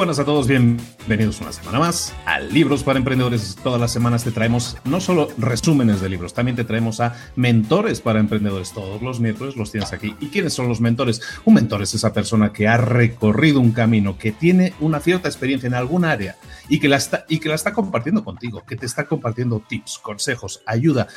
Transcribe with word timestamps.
Buenas 0.00 0.18
a 0.18 0.24
todos, 0.24 0.48
bienvenidos 0.48 1.42
una 1.42 1.52
semana 1.52 1.78
más 1.78 2.14
a 2.24 2.40
Libros 2.40 2.82
para 2.82 2.98
Emprendedores. 2.98 3.54
Todas 3.62 3.78
las 3.78 3.92
semanas 3.92 4.24
te 4.24 4.30
traemos 4.30 4.78
no 4.84 4.98
solo 4.98 5.28
resúmenes 5.36 6.00
de 6.00 6.08
libros, 6.08 6.32
también 6.32 6.56
te 6.56 6.64
traemos 6.64 7.00
a 7.00 7.16
mentores 7.36 8.00
para 8.00 8.18
emprendedores. 8.18 8.72
Todos 8.72 9.02
los 9.02 9.20
miércoles 9.20 9.56
los 9.56 9.70
tienes 9.70 9.92
aquí. 9.92 10.16
¿Y 10.18 10.28
quiénes 10.28 10.54
son 10.54 10.68
los 10.68 10.80
mentores? 10.80 11.20
Un 11.44 11.52
mentor 11.52 11.82
es 11.82 11.92
esa 11.92 12.14
persona 12.14 12.50
que 12.50 12.66
ha 12.66 12.78
recorrido 12.78 13.60
un 13.60 13.72
camino, 13.72 14.16
que 14.16 14.32
tiene 14.32 14.72
una 14.80 15.00
cierta 15.00 15.28
experiencia 15.28 15.66
en 15.66 15.74
algún 15.74 16.06
área 16.06 16.38
y 16.70 16.80
que 16.80 16.88
la 16.88 16.96
está, 16.96 17.26
y 17.28 17.38
que 17.38 17.50
la 17.50 17.56
está 17.56 17.74
compartiendo 17.74 18.24
contigo, 18.24 18.62
que 18.66 18.76
te 18.76 18.86
está 18.86 19.04
compartiendo 19.04 19.62
tips, 19.68 19.98
consejos, 19.98 20.62
ayuda 20.64 21.08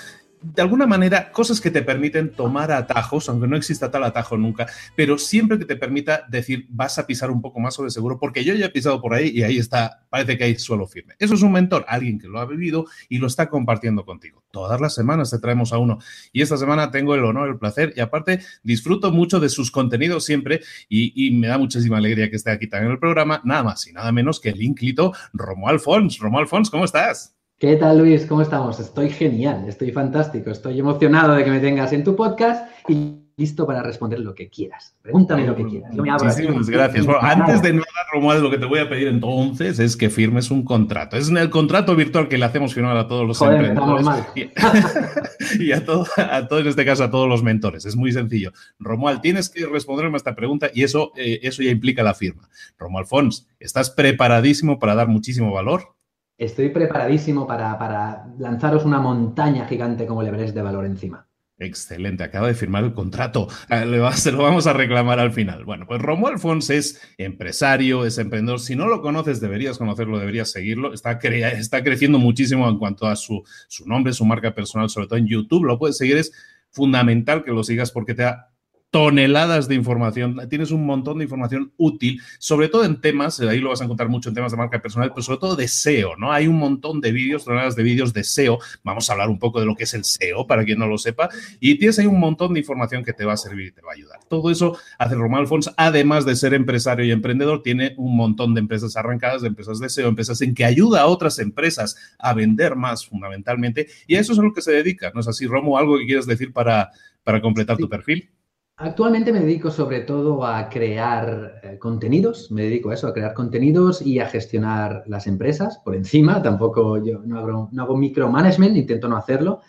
de 0.44 0.62
alguna 0.62 0.86
manera, 0.86 1.32
cosas 1.32 1.62
que 1.62 1.72
te 1.72 1.82
permiten 1.82 2.32
tomar 2.32 2.72
atajos, 2.72 3.30
aunque 3.30 3.48
no 3.48 3.56
exista 3.56 3.90
tal 3.90 4.04
atajo 4.04 4.38
nunca, 4.38 4.68
pero 4.96 5.18
siempre 5.18 5.58
que 5.58 5.66
te 5.66 5.76
permita 5.76 6.26
decir, 6.30 6.68
vas 6.70 7.00
a 7.00 7.08
pisar 7.08 7.32
un 7.32 7.42
poco 7.42 7.60
más 7.60 7.74
sobre 7.74 7.92
seguro, 7.92 8.20
porque 8.20 8.44
yo 8.44 8.54
ya 8.54 8.66
he 8.66 8.70
pisado 8.70 9.02
por 9.02 9.14
ahí 9.14 9.30
y 9.30 9.44
ahí 9.44 9.58
está, 9.58 10.06
parece 10.10 10.38
que 10.38 10.44
hay 10.44 10.60
suelo 10.60 10.86
firme. 10.86 11.16
Eso 11.20 11.34
es 11.34 11.42
un 11.42 11.54
mentor, 11.54 11.86
alguien 11.88 12.20
que 12.20 12.28
lo 12.28 12.40
ha 12.40 12.46
vivido 12.46 12.86
y 13.10 13.20
lo 13.20 13.28
está 13.28 13.50
compartiendo 13.50 14.06
contigo. 14.06 14.44
Todas 14.52 14.80
las 14.82 14.94
semanas 14.94 15.32
te 15.32 15.40
traemos 15.40 15.74
a 15.74 15.78
uno. 15.78 16.00
Y 16.32 16.42
esta 16.42 16.58
semana 16.58 16.92
tengo 16.92 17.16
el 17.16 17.24
honor, 17.24 17.50
el 17.50 17.58
placer 17.58 17.94
y 17.96 18.02
aparte 18.02 18.42
disfruto 18.64 19.12
mucho 19.12 19.40
de 19.40 19.50
sus 19.50 19.72
contenidos 19.72 20.26
siempre 20.26 20.62
y, 20.90 21.32
me 21.34 21.48
da 21.48 21.58
muchísima 21.58 21.98
alegría 21.98 22.30
que 22.30 22.36
esté 22.36 22.52
aquí 22.52 22.68
también 22.68 22.88
en 22.88 22.94
el 22.94 23.00
programa, 23.00 23.42
nada 23.44 23.64
más 23.64 23.88
y 23.88 23.94
nada 23.94 24.12
menos 24.12 24.40
que 24.40 24.50
el 24.50 24.62
ínclito 24.62 25.14
Romo 25.34 25.68
Alfons. 25.70 26.20
Romo 26.20 26.40
Alfons, 26.40 26.70
¿cómo 26.70 26.86
estás? 26.86 27.33
¿Qué 27.60 27.78
tal, 27.78 27.98
Luis? 27.98 28.26
¿Cómo 28.26 28.42
estamos? 28.42 28.80
Estoy 28.80 29.10
genial, 29.10 29.66
estoy 29.68 29.92
fantástico, 29.92 30.50
estoy 30.52 30.80
emocionado 30.80 31.36
de 31.36 31.44
que 31.46 31.52
me 31.52 31.60
tengas 31.60 31.94
en 31.94 32.04
tu 32.04 32.16
podcast 32.16 32.70
y 32.90 33.24
listo 33.38 33.66
para 33.66 33.82
responder 33.82 34.20
lo 34.20 34.36
que 34.36 34.50
quieras. 34.50 34.96
Pregúntame 35.02 35.46
lo 35.48 35.56
que 35.56 35.66
quieras. 35.66 35.96
Muchísimas 35.96 36.70
gracias. 36.70 37.06
Bueno, 37.06 37.22
antes 37.22 37.62
de 37.62 37.74
nada, 37.74 37.86
Romuald, 38.12 38.44
lo 38.44 38.52
que 38.52 38.58
te 38.58 38.66
voy 38.66 38.80
a 38.80 38.90
pedir 38.90 39.08
entonces 39.08 39.80
es 39.80 39.96
que 39.96 40.10
firmes 40.10 40.52
un 40.52 40.64
contrato. 40.64 41.18
Es 41.18 41.30
en 41.30 41.38
el 41.38 41.50
contrato 41.50 41.96
virtual 41.96 42.28
que 42.28 42.38
le 42.38 42.46
hacemos 42.46 42.74
firmar 42.74 42.98
a 42.98 43.08
todos 43.08 43.26
los 43.26 43.42
emprendedores 43.42 44.08
y, 45.60 45.72
a, 45.72 45.84
todo, 45.84 46.06
a 46.18 46.48
todos, 46.48 46.64
en 46.64 46.68
este 46.68 46.86
caso, 46.86 47.04
a 47.04 47.12
todos 47.12 47.28
los 47.28 47.44
mentores. 47.44 47.86
Es 47.86 47.96
muy 47.96 48.12
sencillo. 48.12 48.52
Romuald, 48.80 49.22
tienes 49.22 49.50
que 49.50 49.66
responderme 49.66 50.16
a 50.16 50.18
esta 50.18 50.36
pregunta 50.36 50.70
y 50.74 50.84
eso, 50.84 51.12
eh, 51.16 51.40
eso 51.44 51.64
ya 51.64 51.72
implica 51.72 52.04
la 52.04 52.14
firma. 52.14 52.50
Romuald 52.78 53.08
Fons, 53.08 53.48
¿estás 53.60 53.90
preparadísimo 53.90 54.80
para 54.80 54.96
dar 54.96 55.08
muchísimo 55.08 55.52
valor? 55.52 55.96
Estoy 56.38 56.70
preparadísimo 56.70 57.46
para, 57.46 58.28
lanzaros 58.40 58.86
una 58.86 59.00
montaña 59.00 59.68
gigante 59.68 60.06
como 60.06 60.24
le 60.24 60.32
veréis 60.32 60.54
de 60.54 60.62
valor 60.62 60.86
encima. 60.86 61.28
Excelente, 61.60 62.24
acaba 62.24 62.48
de 62.48 62.56
firmar 62.56 62.84
el 62.84 62.94
contrato. 62.94 63.48
Ah, 63.70 63.86
se 64.16 64.32
lo 64.32 64.40
vamos 64.40 64.66
a 64.68 64.74
reclamar 64.74 65.20
al 65.20 65.32
final. 65.32 65.64
Bueno, 65.64 65.86
pues 65.88 66.02
Romuald 66.02 66.40
Fons 66.40 66.70
es 66.72 67.02
empresario, 67.18 68.06
es 68.06 68.18
emprendedor. 68.18 68.60
Si 68.60 68.76
no 68.76 68.88
lo 68.88 69.02
conoces, 69.02 69.40
deberías 69.40 69.78
conocerlo, 69.78 70.20
deberías 70.20 70.52
seguirlo. 70.52 70.94
Está, 70.94 71.20
está 71.22 71.84
creciendo 71.84 72.18
muchísimo 72.18 72.68
en 72.68 72.80
cuanto 72.80 73.08
a 73.08 73.16
su, 73.16 73.44
su 73.68 73.88
nombre, 73.88 74.14
su 74.14 74.26
marca 74.26 74.56
personal, 74.56 74.90
sobre 74.90 75.08
todo 75.08 75.20
en 75.20 75.28
YouTube. 75.28 75.66
Lo 75.66 75.78
puedes 75.78 75.98
seguir, 75.98 76.18
es 76.18 76.32
fundamental 76.72 77.44
que 77.44 77.52
lo 77.52 77.64
sigas 77.64 77.92
porque 77.92 78.16
te 78.16 78.24
da 78.24 78.53
toneladas 78.94 79.68
de 79.68 79.74
información, 79.74 80.40
tienes 80.52 80.70
un 80.70 80.86
montón 80.86 81.18
de 81.18 81.24
información 81.24 81.74
útil, 81.78 82.22
sobre 82.38 82.70
todo 82.70 82.86
en 82.86 83.02
temas, 83.02 83.40
ahí 83.40 83.58
lo 83.58 83.70
vas 83.70 83.82
a 83.82 83.86
encontrar 83.86 84.08
mucho 84.08 84.30
en 84.30 84.36
temas 84.36 84.52
de 84.52 84.58
marca 84.60 84.80
personal, 84.84 85.10
pero 85.10 85.24
sobre 85.24 85.40
todo 85.40 85.56
de 85.56 85.68
SEO, 85.68 86.16
¿no? 86.16 86.32
Hay 86.32 86.46
un 86.46 86.60
montón 86.60 87.02
de 87.02 87.12
vídeos, 87.12 87.44
toneladas 87.44 87.76
de 87.76 87.82
vídeos 87.82 88.14
de 88.14 88.24
SEO, 88.24 88.60
vamos 88.84 89.10
a 89.10 89.14
hablar 89.14 89.30
un 89.30 89.40
poco 89.40 89.60
de 89.60 89.66
lo 89.66 89.74
que 89.76 89.86
es 89.86 89.96
el 89.96 90.04
SEO 90.04 90.46
para 90.46 90.64
quien 90.64 90.78
no 90.78 90.86
lo 90.86 91.00
sepa, 91.00 91.28
y 91.60 91.80
tienes 91.80 91.98
ahí 91.98 92.06
un 92.06 92.20
montón 92.20 92.54
de 92.54 92.60
información 92.60 93.04
que 93.04 93.14
te 93.14 93.26
va 93.26 93.34
a 93.34 93.38
servir 93.38 93.70
y 93.70 93.72
te 93.72 93.82
va 93.82 93.94
a 93.94 93.96
ayudar. 93.96 94.20
Todo 94.30 94.52
eso 94.52 94.78
hace 95.00 95.16
Román 95.16 95.40
Alfons, 95.40 95.74
además 95.76 96.24
de 96.24 96.36
ser 96.36 96.54
empresario 96.54 97.04
y 97.04 97.10
emprendedor, 97.10 97.64
tiene 97.64 97.96
un 97.98 98.16
montón 98.16 98.54
de 98.54 98.60
empresas 98.60 98.96
arrancadas, 98.96 99.42
de 99.42 99.48
empresas 99.48 99.80
de 99.80 99.90
SEO, 99.90 100.08
empresas 100.08 100.40
en 100.44 100.54
que 100.54 100.66
ayuda 100.66 101.02
a 101.02 101.08
otras 101.08 101.40
empresas 101.40 101.96
a 102.20 102.36
vender 102.36 102.76
más 102.76 103.08
fundamentalmente, 103.08 103.88
y 104.06 104.18
a 104.18 104.20
eso 104.20 104.34
es 104.34 104.38
a 104.38 104.44
lo 104.44 104.54
que 104.54 104.62
se 104.62 104.72
dedica, 104.72 105.12
¿no 105.16 105.22
es 105.22 105.28
así, 105.28 105.48
Romo? 105.48 105.80
¿Algo 105.80 105.98
que 105.98 106.06
quieres 106.06 106.28
decir 106.28 106.54
para, 106.54 106.92
para 107.24 107.42
completar 107.42 107.78
tu 107.78 107.90
perfil? 107.90 108.30
Actualmente 108.78 109.32
me 109.32 109.40
dedico 109.40 109.70
sobre 109.70 110.02
todo 110.02 110.44
a 110.46 110.68
crear 110.68 111.62
eh, 111.64 111.78
contenidos, 111.78 112.52
me 112.52 112.64
dedico 112.64 112.90
a 112.90 112.96
eso, 112.96 113.08
a 113.08 113.14
crear 113.14 113.34
contenidos 113.36 114.02
y 114.02 114.20
a 114.20 114.28
gestionar 114.28 115.04
las 115.06 115.28
empresas 115.28 115.78
por 115.78 115.96
encima. 115.96 116.42
Tampoco 116.42 117.04
yo 117.04 117.20
no 117.24 117.38
hago, 117.38 117.70
no 117.72 117.84
hago 117.84 117.96
micromanagement, 117.96 118.76
intento 118.76 119.08
no 119.08 119.16
hacerlo, 119.16 119.62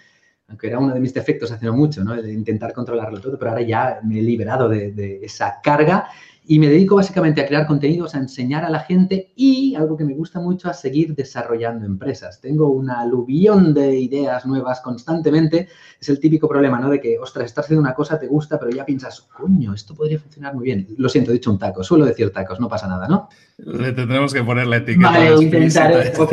aunque 0.49 0.69
era 0.69 0.79
uno 0.79 0.95
de 0.95 1.01
mis 1.01 1.13
defectos 1.13 1.53
hace 1.53 1.71
mucho, 1.71 2.03
¿no? 2.03 2.15
de 2.21 2.33
intentar 2.33 2.73
controlarlo 2.73 3.21
todo, 3.21 3.39
pero 3.39 3.51
ahora 3.51 3.63
ya 3.63 4.01
me 4.03 4.19
he 4.21 4.23
liberado 4.23 4.71
de 4.71 5.21
esa 5.23 5.61
carga 5.63 6.09
y 6.47 6.59
me 6.59 6.69
dedico 6.69 6.97
básicamente 6.97 7.41
a 7.41 7.47
crear 7.47 7.67
contenidos, 7.67 8.15
a 8.15 8.19
enseñar 8.19 8.65
a 8.65 8.71
la 8.71 8.81
gente 8.81 9.33
y, 9.35 9.75
algo 9.77 9.97
que 9.97 10.05
me 10.05 10.15
gusta 10.15 10.41
mucho, 10.41 10.69
a 10.69 10.75
seguir 10.75 11.15
desarrollando 11.15 11.87
empresas. 11.87 12.39
Tengo 12.41 12.69
una 12.69 13.01
aluvión 13.01 13.73
de 13.73 13.99
ideas 13.99 14.45
nuevas 14.45 14.81
constantemente. 14.83 15.69
Es 15.99 16.09
el 16.11 16.21
típico 16.21 16.47
problema, 16.47 16.79
¿no? 16.79 16.91
De 16.91 17.01
que, 17.01 17.19
ostras, 17.19 17.47
estás 17.47 17.65
haciendo 17.65 17.81
una 17.81 17.95
cosa, 17.95 18.19
te 18.19 18.27
gusta, 18.27 18.59
pero 18.59 18.71
ya 18.71 18.85
piensas, 18.85 19.23
coño, 19.23 19.73
esto 19.73 19.95
podría 19.95 20.19
funcionar 20.19 20.55
muy 20.55 20.65
bien. 20.65 20.87
Lo 20.99 21.09
siento, 21.09 21.31
he 21.31 21.35
dicho 21.35 21.51
un 21.51 21.59
taco. 21.59 21.83
Suelo 21.83 22.05
decir 22.05 22.31
tacos, 22.31 22.61
no 22.61 22.69
pasa 22.69 22.89
nada, 22.89 23.09
¿no? 23.09 23.29
Le 23.57 23.93
tendremos 23.93 24.35
que 24.35 24.43
poner 24.43 24.67
la 24.67 24.79
etiqueta. 24.79 25.11
Vale, 25.11 25.43
intentaré. 25.43 26.13
Ok, 26.19 26.33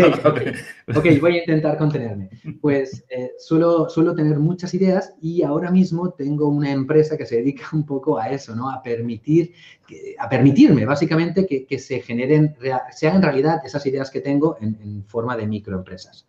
ok, 0.96 1.06
voy 1.22 1.38
a 1.38 1.40
intentar 1.40 1.78
contenerme. 1.78 2.30
Pues 2.60 3.06
eh, 3.10 3.32
suelo, 3.40 3.88
suelo 3.88 4.14
tener 4.14 4.40
muchas 4.40 4.74
ideas 4.74 5.14
y 5.22 5.44
ahora 5.44 5.72
mismo 5.72 6.12
tengo 6.12 6.50
una 6.50 6.72
empresa 6.72 7.16
que 7.16 7.26
se 7.26 7.38
dedica 7.38 7.70
un 7.74 7.86
poco 7.86 8.18
a 8.18 8.30
eso, 8.30 8.56
¿no? 8.56 8.70
A 8.70 8.82
permitir 8.82 9.54
a 10.18 10.30
permitirme 10.30 10.86
básicamente 10.86 11.46
que, 11.46 11.80
se 11.80 12.02
generen, 12.02 12.56
se 12.92 13.08
hagan 13.08 13.22
realidad 13.22 13.62
esas 13.66 13.86
ideas 13.86 14.10
que 14.10 14.22
tengo 14.22 14.58
en, 14.62 15.04
forma 15.08 15.36
de 15.36 15.48
microempresas, 15.48 16.28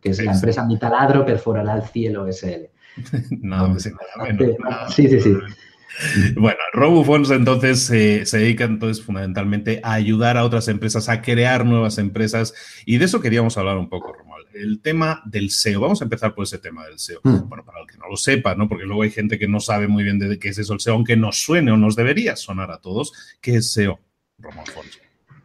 que 0.00 0.10
es 0.10 0.24
la 0.24 0.32
empresa 0.32 0.64
Mi 0.64 0.78
taladro 0.78 1.24
perforará 1.24 1.76
el 1.76 1.82
cielo 1.82 2.26
SL. 2.30 2.68
no, 3.40 3.78
sí, 3.78 5.08
sí, 5.08 5.20
sí. 5.20 5.34
Bueno, 6.36 6.58
RoboFonds 6.72 7.30
entonces 7.30 7.82
se 7.82 8.38
dedica 8.38 8.64
entonces 8.64 9.04
fundamentalmente 9.04 9.80
a 9.82 9.92
ayudar 9.92 10.36
a 10.36 10.44
otras 10.44 10.68
empresas 10.68 11.08
a 11.08 11.20
crear 11.20 11.66
nuevas 11.66 11.98
empresas 11.98 12.54
y 12.86 12.98
de 12.98 13.04
eso 13.04 13.20
queríamos 13.20 13.58
hablar 13.58 13.76
un 13.76 13.88
poco. 13.88 14.16
El 14.54 14.80
tema 14.80 15.22
del 15.24 15.50
SEO. 15.50 15.80
Vamos 15.80 16.00
a 16.00 16.04
empezar 16.04 16.34
por 16.34 16.44
ese 16.44 16.58
tema 16.58 16.84
del 16.86 16.98
SEO. 16.98 17.20
Hmm. 17.22 17.48
Bueno, 17.48 17.64
para 17.64 17.80
el 17.80 17.86
que 17.86 17.98
no 17.98 18.08
lo 18.08 18.16
sepa, 18.16 18.54
¿no? 18.54 18.68
Porque 18.68 18.84
luego 18.84 19.02
hay 19.02 19.10
gente 19.10 19.38
que 19.38 19.48
no 19.48 19.60
sabe 19.60 19.88
muy 19.88 20.04
bien 20.04 20.18
de 20.18 20.38
qué 20.38 20.48
es 20.48 20.58
eso 20.58 20.74
el 20.74 20.80
SEO, 20.80 20.94
aunque 20.94 21.16
nos 21.16 21.42
suene 21.42 21.72
o 21.72 21.76
nos 21.76 21.96
debería 21.96 22.36
sonar 22.36 22.70
a 22.70 22.78
todos. 22.78 23.12
¿Qué 23.40 23.56
es 23.56 23.72
SEO, 23.72 23.98
Romuald 24.38 24.70
Fons? 24.70 25.02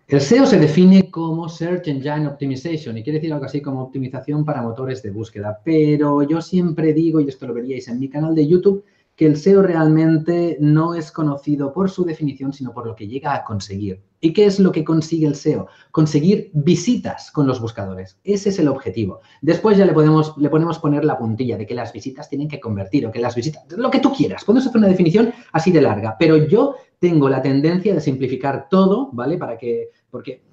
El 0.08 0.22
SEO 0.22 0.46
se 0.46 0.58
define 0.58 1.12
como 1.12 1.50
Search 1.50 1.90
Engine 1.90 2.28
Optimization 2.28 2.98
y 2.98 3.04
quiere 3.04 3.20
decir 3.20 3.34
algo 3.34 3.44
así 3.44 3.60
como 3.60 3.84
optimización 3.84 4.46
para 4.46 4.62
motores 4.62 5.04
de 5.04 5.12
búsqueda. 5.12 5.60
Pero 5.66 6.24
yo 6.24 6.42
siempre 6.42 6.94
digo, 6.94 7.20
y 7.20 7.28
esto 7.28 7.46
lo 7.46 7.54
veríais 7.54 7.90
en 7.90 8.00
mi 8.00 8.08
canal 8.08 8.34
de 8.34 8.48
YouTube, 8.48 8.86
que 9.18 9.26
el 9.26 9.36
SEO 9.36 9.64
realmente 9.64 10.58
no 10.62 10.94
es 10.94 11.12
conocido 11.12 11.74
por 11.74 11.90
su 11.90 12.06
definición, 12.06 12.54
sino 12.54 12.72
por 12.72 12.86
lo 12.86 12.96
que 12.96 13.08
llega 13.08 13.34
a 13.34 13.44
conseguir. 13.44 14.04
¿Y 14.22 14.32
qué 14.32 14.46
es 14.46 14.60
lo 14.60 14.72
que 14.72 14.84
consigue 14.84 15.26
el 15.26 15.36
SEO? 15.36 15.68
Conseguir 15.92 16.52
visitas 16.54 17.32
con 17.32 17.48
los 17.48 17.60
buscadores. 17.60 18.20
Ese 18.24 18.50
es 18.50 18.60
el 18.60 18.68
objetivo. 18.68 19.22
Después 19.42 19.76
ya 19.76 19.86
le, 19.86 19.94
podemos, 19.94 20.38
le 20.38 20.50
podemos 20.50 20.78
poner 20.78 21.04
la 21.04 21.18
puntilla 21.18 21.58
de 21.58 21.66
que 21.66 21.74
las 21.74 21.94
visitas 21.94 22.30
tienen 22.30 22.48
que 22.48 22.60
convertir 22.60 23.08
o 23.08 23.12
que 23.12 23.20
las 23.20 23.36
visitas, 23.36 23.66
lo 23.76 23.90
que 23.90 24.00
tú 24.00 24.14
quieras. 24.14 24.46
Podemos 24.46 24.68
hacer 24.68 24.78
una 24.78 24.88
definición 24.88 25.34
así 25.52 25.72
de 25.72 25.82
larga, 25.82 26.16
pero 26.20 26.38
yo 26.38 26.76
tengo 27.00 27.28
la 27.28 27.42
tendencia 27.42 27.96
de 27.96 28.02
simplificar 28.02 28.68
todo, 28.70 29.10
¿vale? 29.14 29.38
Para 29.40 29.58
que, 29.58 29.90
porque 30.12 30.44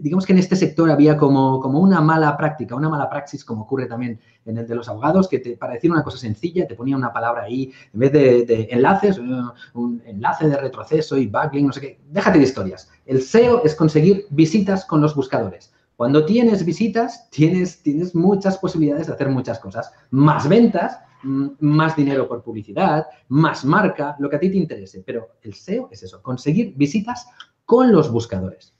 digamos 0.00 0.26
que 0.26 0.32
en 0.32 0.38
este 0.38 0.56
sector 0.56 0.90
había 0.90 1.16
como, 1.16 1.60
como 1.60 1.80
una 1.80 2.00
mala 2.00 2.36
práctica, 2.36 2.74
una 2.74 2.88
mala 2.88 3.08
praxis, 3.08 3.44
como 3.44 3.62
ocurre 3.62 3.86
también 3.86 4.20
en 4.44 4.58
el 4.58 4.66
de 4.66 4.74
los 4.74 4.88
abogados, 4.88 5.28
que 5.28 5.38
para 5.58 5.74
decir 5.74 5.90
una 5.90 6.02
cosa 6.02 6.18
sencilla 6.18 6.66
te 6.66 6.74
ponía 6.74 6.96
una 6.96 7.12
palabra 7.12 7.42
ahí, 7.42 7.72
en 7.92 8.00
vez 8.00 8.12
de, 8.12 8.68
enlaces, 8.70 9.18
un 9.18 10.02
enlace 10.04 10.48
de 10.48 10.56
retroceso 10.56 11.16
y 11.16 11.26
backlink, 11.26 11.66
no 11.66 11.72
sé 11.72 11.80
qué. 11.80 12.00
Déjate 12.10 12.38
de 12.38 12.44
historias. 12.44 12.90
El 13.06 13.22
SEO 13.22 13.62
es 13.64 13.74
conseguir 13.74 14.26
visitas 14.30 14.84
con 14.84 15.00
los 15.00 15.14
buscadores. 15.14 15.72
Cuando 15.96 16.24
tienes 16.24 16.64
visitas, 16.64 17.30
tienes, 17.30 17.82
tienes 17.82 18.14
muchas 18.14 18.58
posibilidades 18.58 19.06
de 19.06 19.12
hacer 19.12 19.28
muchas 19.28 19.58
cosas. 19.58 19.92
Más 20.10 20.48
ventas, 20.48 20.98
más 21.22 21.94
dinero 21.94 22.26
por 22.26 22.42
publicidad, 22.42 23.06
más 23.28 23.64
marca, 23.64 24.16
lo 24.18 24.28
que 24.28 24.36
a 24.36 24.40
ti 24.40 24.50
te 24.50 24.56
interese. 24.56 25.02
Pero 25.06 25.28
el 25.42 25.54
SEO 25.54 25.88
es 25.92 26.02
eso, 26.02 26.20
conseguir 26.22 26.74
visitas 26.76 27.26
con 27.64 27.92
los 27.92 28.10
buscadores. 28.10 28.74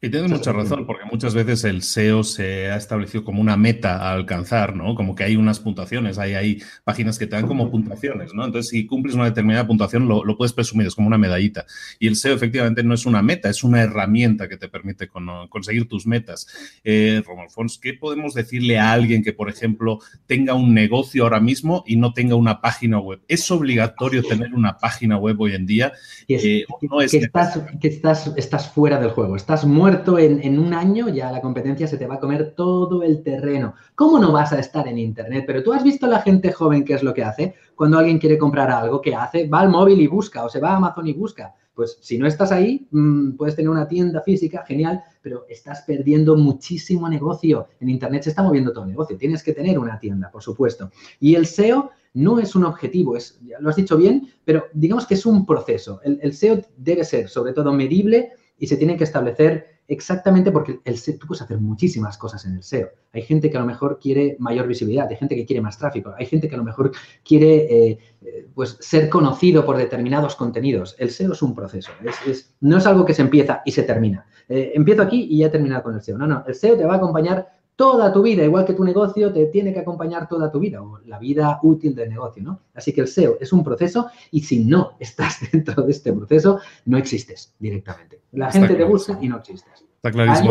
Y 0.00 0.10
tienes 0.10 0.30
mucha 0.30 0.52
razón, 0.52 0.86
porque 0.86 1.04
muchas 1.10 1.34
veces 1.34 1.64
el 1.64 1.82
SEO 1.82 2.24
se 2.24 2.70
ha 2.70 2.76
establecido 2.76 3.24
como 3.24 3.40
una 3.40 3.56
meta 3.56 3.96
a 3.96 4.12
alcanzar, 4.12 4.76
¿no? 4.76 4.94
Como 4.94 5.14
que 5.14 5.24
hay 5.24 5.36
unas 5.36 5.60
puntuaciones, 5.60 6.18
hay, 6.18 6.34
hay 6.34 6.62
páginas 6.84 7.18
que 7.18 7.26
te 7.26 7.36
dan 7.36 7.46
como 7.46 7.70
puntuaciones, 7.70 8.34
¿no? 8.34 8.44
Entonces, 8.44 8.70
si 8.70 8.86
cumples 8.86 9.14
una 9.14 9.24
determinada 9.24 9.66
puntuación, 9.66 10.06
lo, 10.06 10.36
puedes 10.36 10.52
presumir, 10.52 10.86
es 10.86 10.94
como 10.94 11.06
una 11.06 11.16
medallita. 11.16 11.64
Y 11.98 12.08
el 12.08 12.16
SEO 12.16 12.34
efectivamente 12.34 12.82
no 12.82 12.92
es 12.92 13.06
una 13.06 13.22
meta, 13.22 13.48
es 13.48 13.64
una 13.64 13.80
herramienta 13.80 14.46
que 14.46 14.58
te 14.58 14.68
permite 14.68 15.08
conseguir 15.48 15.88
tus 15.88 16.06
metas. 16.06 16.46
Eh, 16.84 17.22
Fons, 17.48 17.78
¿qué 17.78 17.94
podemos 17.94 18.34
decirle 18.34 18.78
a 18.78 18.92
alguien 18.92 19.22
que, 19.22 19.32
por 19.32 19.48
ejemplo, 19.48 20.00
tenga 20.26 20.52
un 20.54 20.74
negocio 20.74 21.22
ahora 21.22 21.40
mismo 21.40 21.82
y 21.86 21.96
no 21.96 22.12
tenga 22.12 22.34
una 22.34 22.60
página 22.60 22.98
web? 22.98 23.20
¿Es 23.26 23.50
obligatorio 23.50 24.22
tener 24.22 24.52
una 24.52 24.76
página 24.76 25.16
web 25.16 25.40
hoy 25.40 25.54
en 25.54 25.64
día? 25.64 25.92
Eh, 26.28 26.64
no 26.82 27.00
es 27.00 27.10
que, 27.10 27.18
estás, 27.18 27.58
que 27.80 27.88
estás, 27.88 28.32
estás 28.36 28.70
fuera 28.70 29.00
del 29.00 29.10
juego, 29.10 29.36
estás 29.36 29.64
muerto 29.64 29.93
en, 30.18 30.58
un 30.58 30.74
año, 30.74 31.08
ya 31.08 31.30
la 31.30 31.40
competencia 31.40 31.86
se 31.86 31.96
te 31.96 32.06
va 32.06 32.16
a 32.16 32.20
comer 32.20 32.54
todo 32.56 33.02
el 33.02 33.22
terreno. 33.22 33.74
¿Cómo 33.94 34.18
no 34.18 34.32
vas 34.32 34.52
a 34.52 34.58
estar 34.58 34.86
en 34.88 34.98
Internet? 34.98 35.44
Pero 35.46 35.62
tú 35.62 35.72
has 35.72 35.84
visto 35.84 36.06
la 36.06 36.20
gente 36.20 36.52
joven 36.52 36.84
qué 36.84 36.94
es 36.94 37.02
lo 37.02 37.14
que 37.14 37.22
hace. 37.22 37.54
Cuando 37.74 37.98
alguien 37.98 38.18
quiere 38.18 38.38
comprar 38.38 38.70
algo, 38.70 39.00
¿qué 39.00 39.14
hace? 39.14 39.46
Va 39.46 39.60
al 39.60 39.68
móvil 39.68 40.00
y 40.00 40.06
busca, 40.06 40.44
o 40.44 40.48
se 40.48 40.60
va 40.60 40.70
a 40.70 40.76
Amazon 40.76 41.06
y 41.06 41.12
busca. 41.12 41.54
Pues 41.74 41.98
si 42.00 42.18
no 42.18 42.26
estás 42.26 42.52
ahí, 42.52 42.86
mm, 42.90 43.32
puedes 43.32 43.56
tener 43.56 43.68
una 43.68 43.88
tienda 43.88 44.22
física, 44.22 44.64
genial, 44.66 45.02
pero 45.22 45.44
estás 45.48 45.82
perdiendo 45.82 46.36
muchísimo 46.36 47.08
negocio. 47.08 47.68
En 47.80 47.88
Internet 47.88 48.22
se 48.22 48.30
está 48.30 48.42
moviendo 48.42 48.72
todo 48.72 48.84
el 48.84 48.90
negocio. 48.90 49.16
Tienes 49.16 49.42
que 49.42 49.52
tener 49.52 49.78
una 49.78 49.98
tienda, 49.98 50.30
por 50.30 50.42
supuesto. 50.42 50.90
Y 51.18 51.34
el 51.34 51.46
SEO 51.46 51.90
no 52.14 52.38
es 52.38 52.54
un 52.54 52.64
objetivo, 52.64 53.16
es, 53.16 53.40
lo 53.58 53.70
has 53.70 53.76
dicho 53.76 53.96
bien, 53.96 54.28
pero 54.44 54.66
digamos 54.72 55.06
que 55.06 55.14
es 55.14 55.26
un 55.26 55.44
proceso. 55.44 56.00
El, 56.04 56.20
el 56.22 56.32
SEO 56.32 56.60
debe 56.76 57.04
ser, 57.04 57.28
sobre 57.28 57.52
todo, 57.52 57.72
medible 57.72 58.32
y 58.58 58.66
se 58.66 58.76
tiene 58.76 58.96
que 58.96 59.04
establecer 59.04 59.73
exactamente 59.88 60.50
porque 60.50 60.80
el 60.84 60.98
SEO, 60.98 61.18
tú 61.18 61.26
puedes 61.26 61.42
hacer 61.42 61.58
muchísimas 61.58 62.16
cosas 62.16 62.44
en 62.44 62.54
el 62.54 62.62
SEO. 62.62 62.88
Hay 63.12 63.22
gente 63.22 63.50
que 63.50 63.56
a 63.56 63.60
lo 63.60 63.66
mejor 63.66 63.98
quiere 64.00 64.36
mayor 64.38 64.66
visibilidad, 64.66 65.08
hay 65.08 65.16
gente 65.16 65.36
que 65.36 65.44
quiere 65.44 65.60
más 65.60 65.78
tráfico, 65.78 66.14
hay 66.16 66.26
gente 66.26 66.48
que 66.48 66.54
a 66.54 66.58
lo 66.58 66.64
mejor 66.64 66.92
quiere 67.24 67.54
eh, 67.90 67.98
eh, 68.22 68.48
pues, 68.54 68.76
ser 68.80 69.08
conocido 69.08 69.64
por 69.64 69.76
determinados 69.76 70.36
contenidos. 70.36 70.96
El 70.98 71.10
SEO 71.10 71.32
es 71.32 71.42
un 71.42 71.54
proceso, 71.54 71.92
es, 72.26 72.54
no 72.60 72.78
es 72.78 72.86
algo 72.86 73.04
que 73.04 73.14
se 73.14 73.22
empieza 73.22 73.62
y 73.64 73.72
se 73.72 73.82
termina. 73.82 74.26
Eh, 74.48 74.72
empiezo 74.74 75.02
aquí 75.02 75.26
y 75.30 75.38
ya 75.38 75.46
he 75.46 75.50
terminado 75.50 75.82
con 75.82 75.94
el 75.94 76.02
SEO. 76.02 76.18
No, 76.18 76.26
no, 76.26 76.44
el 76.46 76.54
SEO 76.54 76.76
te 76.76 76.84
va 76.84 76.94
a 76.94 76.96
acompañar 76.96 77.48
toda 77.76 78.12
tu 78.12 78.22
vida, 78.22 78.44
igual 78.44 78.64
que 78.64 78.74
tu 78.74 78.84
negocio 78.84 79.32
te 79.32 79.46
tiene 79.46 79.72
que 79.72 79.80
acompañar 79.80 80.28
toda 80.28 80.50
tu 80.50 80.60
vida 80.60 80.82
o 80.82 80.98
la 81.06 81.18
vida 81.18 81.58
útil 81.62 81.94
del 81.94 82.10
negocio, 82.10 82.42
¿no? 82.42 82.60
Así 82.74 82.92
que 82.92 83.00
el 83.00 83.08
SEO 83.08 83.38
es 83.40 83.52
un 83.52 83.64
proceso 83.64 84.08
y 84.30 84.40
si 84.40 84.64
no 84.64 84.92
estás 85.00 85.40
dentro 85.50 85.82
de 85.82 85.90
este 85.90 86.12
proceso, 86.12 86.60
no 86.84 86.98
existes 86.98 87.54
directamente. 87.58 88.20
La 88.32 88.50
gente 88.50 88.74
te 88.74 88.84
busca 88.84 89.18
y 89.20 89.28
no 89.28 89.38
existes. 89.38 89.84
Está 89.96 90.10
clarísimo. 90.10 90.50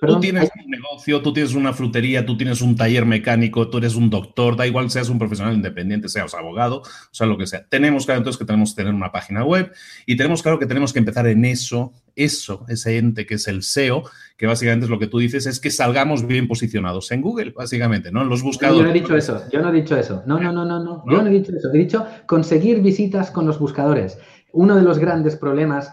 Tú 0.00 0.20
tienes 0.20 0.50
un 0.64 0.70
negocio, 0.70 1.22
tú 1.22 1.32
tienes 1.32 1.54
una 1.54 1.72
frutería, 1.72 2.26
tú 2.26 2.36
tienes 2.36 2.60
un 2.60 2.76
taller 2.76 3.06
mecánico, 3.06 3.68
tú 3.68 3.78
eres 3.78 3.94
un 3.94 4.10
doctor, 4.10 4.56
da 4.56 4.66
igual 4.66 4.90
seas 4.90 5.08
un 5.08 5.18
profesional 5.18 5.54
independiente, 5.54 6.08
seas 6.08 6.34
abogado, 6.34 6.80
o 6.80 6.84
sea, 7.10 7.26
lo 7.26 7.38
que 7.38 7.46
sea. 7.46 7.66
Tenemos 7.68 8.06
claro 8.06 8.18
entonces 8.18 8.38
que 8.38 8.44
tenemos 8.44 8.70
que 8.70 8.76
tener 8.76 8.94
una 8.94 9.12
página 9.12 9.44
web 9.44 9.72
y 10.06 10.16
tenemos 10.16 10.42
claro 10.42 10.58
que 10.58 10.66
tenemos 10.66 10.92
que 10.92 10.98
empezar 10.98 11.26
en 11.26 11.44
eso, 11.44 11.92
eso, 12.14 12.64
ese 12.68 12.98
ente 12.98 13.26
que 13.26 13.34
es 13.34 13.46
el 13.48 13.62
SEO, 13.62 14.04
que 14.36 14.46
básicamente 14.46 14.84
es 14.84 14.90
lo 14.90 14.98
que 14.98 15.06
tú 15.06 15.18
dices, 15.18 15.46
es 15.46 15.60
que 15.60 15.70
salgamos 15.70 16.26
bien 16.26 16.48
posicionados 16.48 17.10
en 17.12 17.22
Google, 17.22 17.50
básicamente, 17.50 18.10
¿no? 18.10 18.22
En 18.22 18.28
los 18.28 18.42
buscadores. 18.42 18.80
Yo 18.80 18.84
no 18.84 18.90
he 18.90 19.00
dicho 19.00 19.16
eso, 19.16 19.42
yo 19.50 19.60
no 19.60 19.70
he 19.70 19.72
dicho 19.72 19.96
eso. 19.96 20.22
No, 20.26 20.38
no, 20.38 20.52
no, 20.52 20.64
no, 20.64 20.82
no. 20.82 21.04
Yo 21.10 21.22
no 21.22 21.28
he 21.28 21.32
dicho 21.32 21.52
eso. 21.56 21.70
He 21.72 21.78
dicho 21.78 22.06
conseguir 22.26 22.80
visitas 22.80 23.30
con 23.30 23.46
los 23.46 23.58
buscadores. 23.58 24.18
Uno 24.52 24.74
de 24.76 24.82
los 24.82 24.98
grandes 24.98 25.36
problemas 25.36 25.92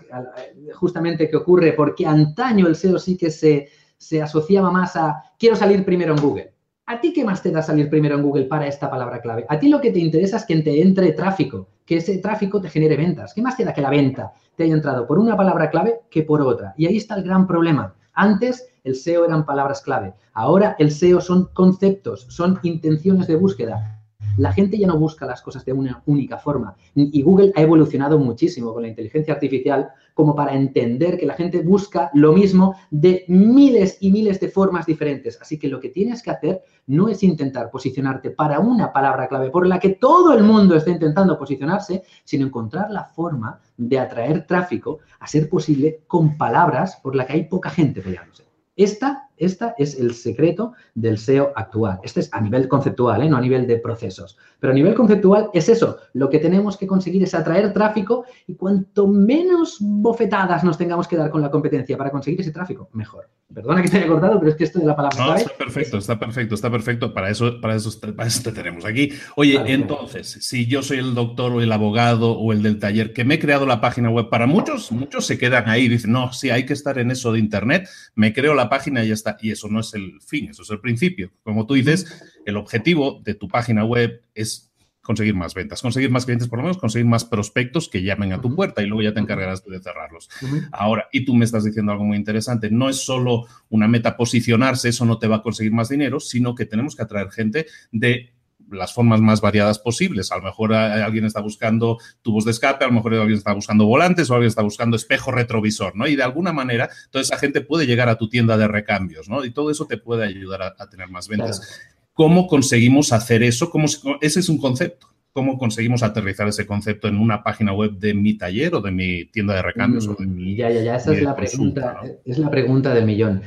justamente 0.74 1.30
que 1.30 1.36
ocurre, 1.36 1.74
porque 1.74 2.06
antaño 2.06 2.68
el 2.68 2.76
SEO 2.76 2.98
sí 2.98 3.18
que 3.18 3.30
se, 3.30 3.70
se 4.04 4.22
asociaba 4.22 4.72
más 4.72 4.96
a 4.96 5.24
quiero 5.40 5.56
salir 5.56 5.86
primero 5.86 6.14
en 6.14 6.22
Google. 6.22 6.54
¿A 6.86 7.00
ti 7.00 7.14
qué 7.14 7.24
más 7.24 7.42
te 7.42 7.52
da 7.52 7.62
salir 7.62 7.90
primero 7.90 8.16
en 8.16 8.24
Google 8.24 8.46
para 8.46 8.68
esta 8.68 8.92
palabra 8.92 9.22
clave? 9.22 9.46
A 9.48 9.58
ti 9.58 9.70
lo 9.70 9.80
que 9.80 9.92
te 9.92 10.00
interesa 10.00 10.38
es 10.38 10.46
que 10.46 10.62
te 10.62 10.82
entre 10.82 11.14
tráfico, 11.14 11.70
que 11.86 11.98
ese 11.98 12.18
tráfico 12.18 12.60
te 12.60 12.70
genere 12.70 12.98
ventas. 12.98 13.34
¿Qué 13.34 13.42
más 13.42 13.56
te 13.56 13.64
da 13.64 13.74
que 13.74 13.82
la 13.82 13.90
venta 13.90 14.34
te 14.56 14.64
haya 14.64 14.74
entrado 14.74 15.08
por 15.08 15.18
una 15.18 15.38
palabra 15.38 15.70
clave 15.70 16.02
que 16.10 16.24
por 16.24 16.42
otra? 16.42 16.74
Y 16.78 16.86
ahí 16.86 16.98
está 16.98 17.16
el 17.16 17.24
gran 17.24 17.48
problema. 17.48 17.96
Antes 18.14 18.68
el 18.84 18.96
SEO 18.96 19.24
eran 19.24 19.46
palabras 19.46 19.82
clave. 19.82 20.14
Ahora 20.34 20.76
el 20.78 20.92
SEO 20.92 21.22
son 21.22 21.50
conceptos, 21.54 22.26
son 22.30 22.60
intenciones 22.64 23.28
de 23.28 23.38
búsqueda. 23.38 24.03
La 24.38 24.54
gente 24.54 24.78
ya 24.78 24.88
no 24.88 24.98
busca 24.98 25.26
las 25.26 25.42
cosas 25.42 25.66
de 25.66 25.74
una 25.74 26.02
única 26.06 26.38
forma. 26.38 26.76
Y 26.96 27.22
Google 27.22 27.54
ha 27.56 27.62
evolucionado 27.62 28.18
muchísimo 28.18 28.74
con 28.74 28.82
la 28.82 28.88
inteligencia 28.88 29.34
artificial 29.34 29.90
como 30.14 30.36
para 30.36 30.56
entender 30.56 31.18
que 31.18 31.26
la 31.26 31.36
gente 31.36 31.62
busca 31.62 32.10
lo 32.14 32.34
mismo 32.34 32.76
de 32.92 33.26
miles 33.28 33.98
y 34.00 34.12
miles 34.12 34.40
de 34.40 34.50
formas 34.50 34.86
diferentes. 34.86 35.40
Así 35.42 35.58
que 35.58 35.68
lo 35.68 35.80
que 35.80 35.90
tienes 35.90 36.22
que 36.22 36.32
hacer 36.32 36.64
no 36.88 37.08
es 37.08 37.24
intentar 37.24 37.70
posicionarte 37.70 38.32
para 38.32 38.60
una 38.60 38.92
palabra 38.92 39.28
clave 39.28 39.50
por 39.50 39.68
la 39.68 39.80
que 39.80 39.90
todo 39.90 40.34
el 40.34 40.44
mundo 40.44 40.76
está 40.76 40.92
intentando 40.92 41.38
posicionarse, 41.38 42.04
sino 42.24 42.46
encontrar 42.46 42.92
la 42.92 43.06
forma 43.06 43.60
de 43.78 44.00
atraer 44.00 44.46
tráfico 44.46 45.00
a 45.20 45.28
ser 45.28 45.50
posible 45.50 46.02
con 46.08 46.38
palabras 46.38 47.00
por 47.02 47.16
la 47.16 47.26
que 47.26 47.34
hay 47.34 47.44
poca 47.46 47.70
gente 47.70 48.02
peleándose. 48.02 48.44
Esta, 48.76 49.30
esta 49.38 49.76
es 49.78 50.00
el 50.00 50.14
secreto 50.14 50.74
del 50.96 51.18
SEO 51.18 51.52
actual. 51.56 52.00
Este 52.04 52.22
es 52.22 52.30
a 52.34 52.42
nivel 52.42 52.68
conceptual, 52.68 53.22
¿eh? 53.24 53.30
no 53.30 53.38
a 53.38 53.42
nivel 53.42 53.68
de 53.68 53.78
procesos. 53.78 54.38
Pero 54.60 54.72
a 54.72 54.76
nivel 54.76 54.94
conceptual 54.94 55.50
es 55.54 55.70
eso. 55.70 55.98
Lo 56.14 56.30
que 56.30 56.40
tenemos 56.40 56.78
que 56.78 56.88
conseguir 56.88 57.24
es 57.24 57.34
atraer 57.34 57.74
tráfico 57.74 58.26
y 58.48 58.56
cuanto 58.56 59.08
menos 59.08 59.78
bofetadas 59.80 60.64
nos 60.64 60.78
tengamos 60.78 61.08
que 61.08 61.18
dar 61.18 61.30
con 61.30 61.42
la 61.42 61.52
competencia 61.52 61.98
para 61.98 62.12
conseguir 62.12 62.42
ese 62.42 62.52
tráfico, 62.52 62.90
mejor. 62.94 63.28
Perdona 63.54 63.84
que 63.84 63.90
te 63.90 63.98
haya 63.98 64.08
cortado, 64.08 64.40
pero 64.40 64.52
es 64.52 64.58
que 64.58 64.64
esto 64.64 64.80
de 64.80 64.86
la 64.86 64.96
palabra. 64.96 65.26
No, 65.26 65.36
está 65.36 65.56
perfecto, 65.56 65.98
está 65.98 66.18
perfecto, 66.18 66.56
está 66.56 66.72
perfecto. 66.72 67.14
Para 67.14 67.30
eso, 67.30 67.62
para 67.62 67.76
eso, 67.76 67.92
para 68.16 68.28
eso 68.28 68.42
te 68.42 68.52
tenemos 68.52 68.84
aquí. 68.84 69.12
Oye, 69.36 69.62
entonces, 69.68 70.40
si 70.42 70.66
yo 70.66 70.82
soy 70.82 70.98
el 70.98 71.14
doctor 71.14 71.52
o 71.52 71.62
el 71.62 71.72
abogado 71.72 72.32
o 72.32 72.52
el 72.52 72.64
del 72.64 72.80
taller 72.80 73.14
que 73.14 73.24
me 73.26 73.36
he 73.36 73.40
creado 73.40 73.68
la 73.68 73.80
página 73.80 74.10
web, 74.10 74.30
para 74.30 74.48
muchos, 74.48 74.92
muchos 74.92 75.28
se 75.28 75.38
quedan 75.38 75.70
ahí 75.70 75.84
y 75.84 75.90
dicen, 75.90 76.12
no, 76.12 76.34
sí, 76.34 76.50
hay 76.50 76.66
que 76.66 76.74
estar 76.74 76.98
en 76.98 77.12
eso 77.12 77.32
de 77.32 77.40
Internet, 77.40 77.88
me 78.16 78.34
creo 78.34 78.56
la 78.56 78.70
página 78.70 79.04
y 79.04 79.10
ya 79.10 79.14
está. 79.14 79.23
Y 79.42 79.52
eso 79.52 79.68
no 79.68 79.80
es 79.80 79.94
el 79.94 80.22
fin, 80.22 80.50
eso 80.50 80.64
es 80.64 80.70
el 80.70 80.80
principio. 80.80 81.32
Como 81.44 81.66
tú 81.66 81.74
dices, 81.74 82.24
el 82.46 82.58
objetivo 82.58 83.22
de 83.24 83.36
tu 83.36 83.48
página 83.48 83.86
web 83.86 84.22
es 84.34 84.74
conseguir 85.04 85.36
más 85.36 85.54
ventas, 85.54 85.82
conseguir 85.82 86.10
más 86.10 86.26
clientes, 86.26 86.48
por 86.48 86.60
lo 86.60 86.64
menos 86.64 86.78
conseguir 86.78 87.06
más 87.06 87.26
prospectos 87.26 87.90
que 87.90 88.02
llamen 88.02 88.32
a 88.32 88.42
tu 88.42 88.56
puerta 88.56 88.82
y 88.82 88.86
luego 88.86 89.04
ya 89.04 89.14
te 89.14 89.20
encargarás 89.20 89.64
de 89.66 89.80
cerrarlos. 89.82 90.30
Ahora, 90.72 91.10
y 91.12 91.26
tú 91.26 91.36
me 91.36 91.44
estás 91.44 91.66
diciendo 91.66 91.92
algo 91.92 92.06
muy 92.06 92.16
interesante, 92.16 92.72
no 92.72 92.90
es 92.90 93.04
solo 93.04 93.46
una 93.70 93.90
meta 93.90 94.16
posicionarse, 94.16 94.90
eso 94.90 95.06
no 95.06 95.20
te 95.20 95.28
va 95.28 95.38
a 95.38 95.42
conseguir 95.42 95.74
más 95.74 95.90
dinero, 95.90 96.22
sino 96.22 96.56
que 96.56 96.66
tenemos 96.66 96.96
que 96.96 97.04
atraer 97.04 97.30
gente 97.32 97.68
de 97.92 98.34
las 98.72 98.94
formas 98.94 99.22
más 99.22 99.42
variadas 99.42 99.80
posibles. 99.80 100.32
A 100.32 100.38
lo 100.38 100.44
mejor 100.44 100.74
alguien 100.74 101.26
está 101.26 101.42
buscando 101.42 101.98
tubos 102.22 102.46
de 102.46 102.52
escape, 102.52 102.86
a 102.86 102.88
lo 102.88 102.94
mejor 102.94 103.14
alguien 103.16 103.38
está 103.38 103.54
buscando 103.54 103.86
volantes 103.86 104.30
o 104.30 104.34
alguien 104.34 104.50
está 104.50 104.62
buscando 104.62 104.96
espejo 104.96 105.32
retrovisor, 105.32 105.96
¿no? 105.96 106.08
Y 106.08 106.16
de 106.16 106.24
alguna 106.24 106.54
manera, 106.54 106.90
toda 107.12 107.22
esa 107.22 107.38
gente 107.38 107.62
puede 107.62 107.86
llegar 107.86 108.10
a 108.10 108.18
tu 108.18 108.30
tienda 108.30 108.58
de 108.58 108.68
recambios, 108.68 109.30
¿no? 109.30 109.46
Y 109.46 109.52
todo 109.52 109.72
eso 109.72 109.86
te 109.86 109.98
puede 109.98 110.26
ayudar 110.26 110.62
a, 110.62 110.90
tener 110.90 111.10
más 111.10 111.28
ventas. 111.28 111.82
¿Cómo 112.14 112.48
conseguimos 112.48 113.12
hacer 113.12 113.42
eso? 113.42 113.70
¿Cómo, 113.70 113.86
ese 114.22 114.40
es 114.40 114.50
un 114.50 114.58
concepto. 114.58 115.08
¿Cómo 115.34 115.58
conseguimos 115.58 116.04
aterrizar 116.04 116.48
ese 116.48 116.68
concepto 116.68 117.08
en 117.08 117.18
una 117.18 117.42
página 117.42 117.74
web 117.74 117.94
de 117.98 118.14
mi 118.14 118.38
taller 118.38 118.76
o 118.76 118.82
de 118.82 118.92
mi 118.92 119.26
tienda 119.26 119.56
de 119.56 119.64
recambios? 119.64 120.08
o 120.08 120.14
de 120.14 120.28
mm, 120.28 120.36
mi, 120.36 120.56
ya, 120.56 120.70
ya, 120.70 120.84
ya, 120.84 120.96
esa 120.98 121.12
es 121.12 121.24
la 121.24 121.36
pregunta, 121.36 122.02
es 122.24 122.38
la 122.38 122.52
pregunta 122.52 122.94
del 122.94 123.06
millón. 123.06 123.42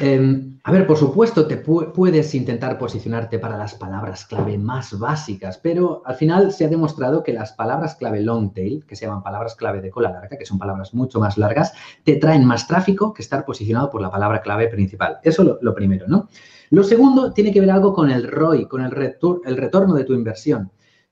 Em, 0.00 0.58
a 0.62 0.70
ver, 0.70 0.86
por 0.86 0.96
supuesto, 0.96 1.46
te 1.48 1.56
puedes 1.56 2.34
intentar 2.34 2.78
posicionarte 2.78 3.38
para 3.38 3.56
las 3.56 3.74
palabras 3.74 4.24
clave 4.26 4.56
más 4.56 4.96
básicas, 4.96 5.58
pero 5.58 6.02
al 6.04 6.14
final 6.14 6.52
se 6.52 6.66
ha 6.66 6.68
demostrado 6.68 7.22
que 7.22 7.32
las 7.32 7.52
palabras 7.52 7.96
clave 7.96 8.20
long 8.20 8.52
tail, 8.52 8.84
que 8.86 8.94
se 8.94 9.06
llaman 9.06 9.22
palabras 9.22 9.56
clave 9.56 9.80
de 9.80 9.90
cola 9.90 10.12
larga, 10.12 10.36
que 10.36 10.46
son 10.46 10.58
palabras 10.58 10.94
mucho 10.94 11.18
más 11.18 11.36
largas, 11.36 11.72
te 12.04 12.16
traen 12.16 12.44
más 12.44 12.68
tráfico 12.68 13.12
que 13.12 13.22
estar 13.22 13.44
posicionado 13.44 13.90
por 13.90 14.00
la 14.00 14.10
palabra 14.10 14.40
clave 14.40 14.68
principal. 14.68 15.18
Eso 15.22 15.42
lo, 15.42 15.58
lo 15.62 15.74
primero, 15.74 16.06
¿no? 16.06 16.28
Lo 16.70 16.84
segundo 16.84 17.32
tiene 17.32 17.52
que 17.52 17.60
ver 17.60 17.70
algo 17.70 17.92
con 17.92 18.10
el 18.10 18.28
ROI, 18.28 18.66
con 18.66 18.82
el, 18.82 18.92
el 19.44 19.56
retorno 19.56 19.94
de 19.94 20.04
tu 20.04 20.12
inversión. 20.12 20.70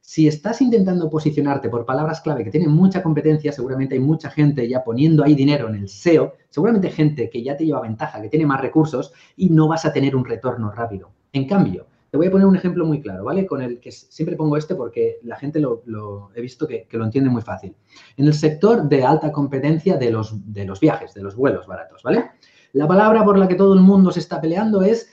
Si 0.08 0.28
estás 0.28 0.60
intentando 0.60 1.10
posicionarte 1.10 1.68
por 1.68 1.84
palabras 1.84 2.20
clave 2.20 2.44
que 2.44 2.52
tienen 2.52 2.70
mucha 2.70 3.02
competencia, 3.02 3.50
seguramente 3.50 3.96
hay 3.96 4.00
mucha 4.00 4.30
gente 4.30 4.68
ya 4.68 4.84
poniendo 4.84 5.24
ahí 5.24 5.34
dinero 5.34 5.68
en 5.68 5.74
el 5.74 5.88
SEO, 5.88 6.34
seguramente 6.48 6.90
gente 6.90 7.28
que 7.28 7.42
ya 7.42 7.56
te 7.56 7.66
lleva 7.66 7.80
ventaja, 7.80 8.22
que 8.22 8.28
tiene 8.28 8.46
más 8.46 8.60
recursos 8.60 9.12
y 9.34 9.50
no 9.50 9.66
vas 9.66 9.84
a 9.84 9.92
tener 9.92 10.14
un 10.14 10.24
retorno 10.24 10.70
rápido. 10.70 11.10
En 11.32 11.48
cambio, 11.48 11.88
te 12.08 12.16
voy 12.16 12.28
a 12.28 12.30
poner 12.30 12.46
un 12.46 12.54
ejemplo 12.54 12.86
muy 12.86 13.02
claro, 13.02 13.24
¿vale? 13.24 13.46
Con 13.46 13.60
el 13.62 13.80
que 13.80 13.90
siempre 13.90 14.36
pongo 14.36 14.56
este 14.56 14.76
porque 14.76 15.18
la 15.24 15.34
gente 15.34 15.58
lo, 15.58 16.30
he 16.36 16.40
visto 16.40 16.68
que, 16.68 16.86
que, 16.88 16.96
lo 16.96 17.04
entiende 17.04 17.28
muy 17.28 17.42
fácil. 17.42 17.74
En 18.16 18.26
el 18.26 18.34
sector 18.34 18.88
de 18.88 19.02
alta 19.02 19.32
competencia 19.32 19.96
de 19.96 20.12
los, 20.12 20.36
de 20.52 20.66
los 20.66 20.78
viajes, 20.78 21.14
de 21.14 21.22
los 21.24 21.34
vuelos 21.34 21.66
baratos, 21.66 22.04
¿vale? 22.04 22.30
La 22.74 22.86
palabra 22.86 23.24
por 23.24 23.36
la 23.38 23.48
que 23.48 23.56
todo 23.56 23.74
el 23.74 23.80
mundo 23.80 24.12
se 24.12 24.20
está 24.20 24.40
peleando 24.40 24.82
es 24.82 25.10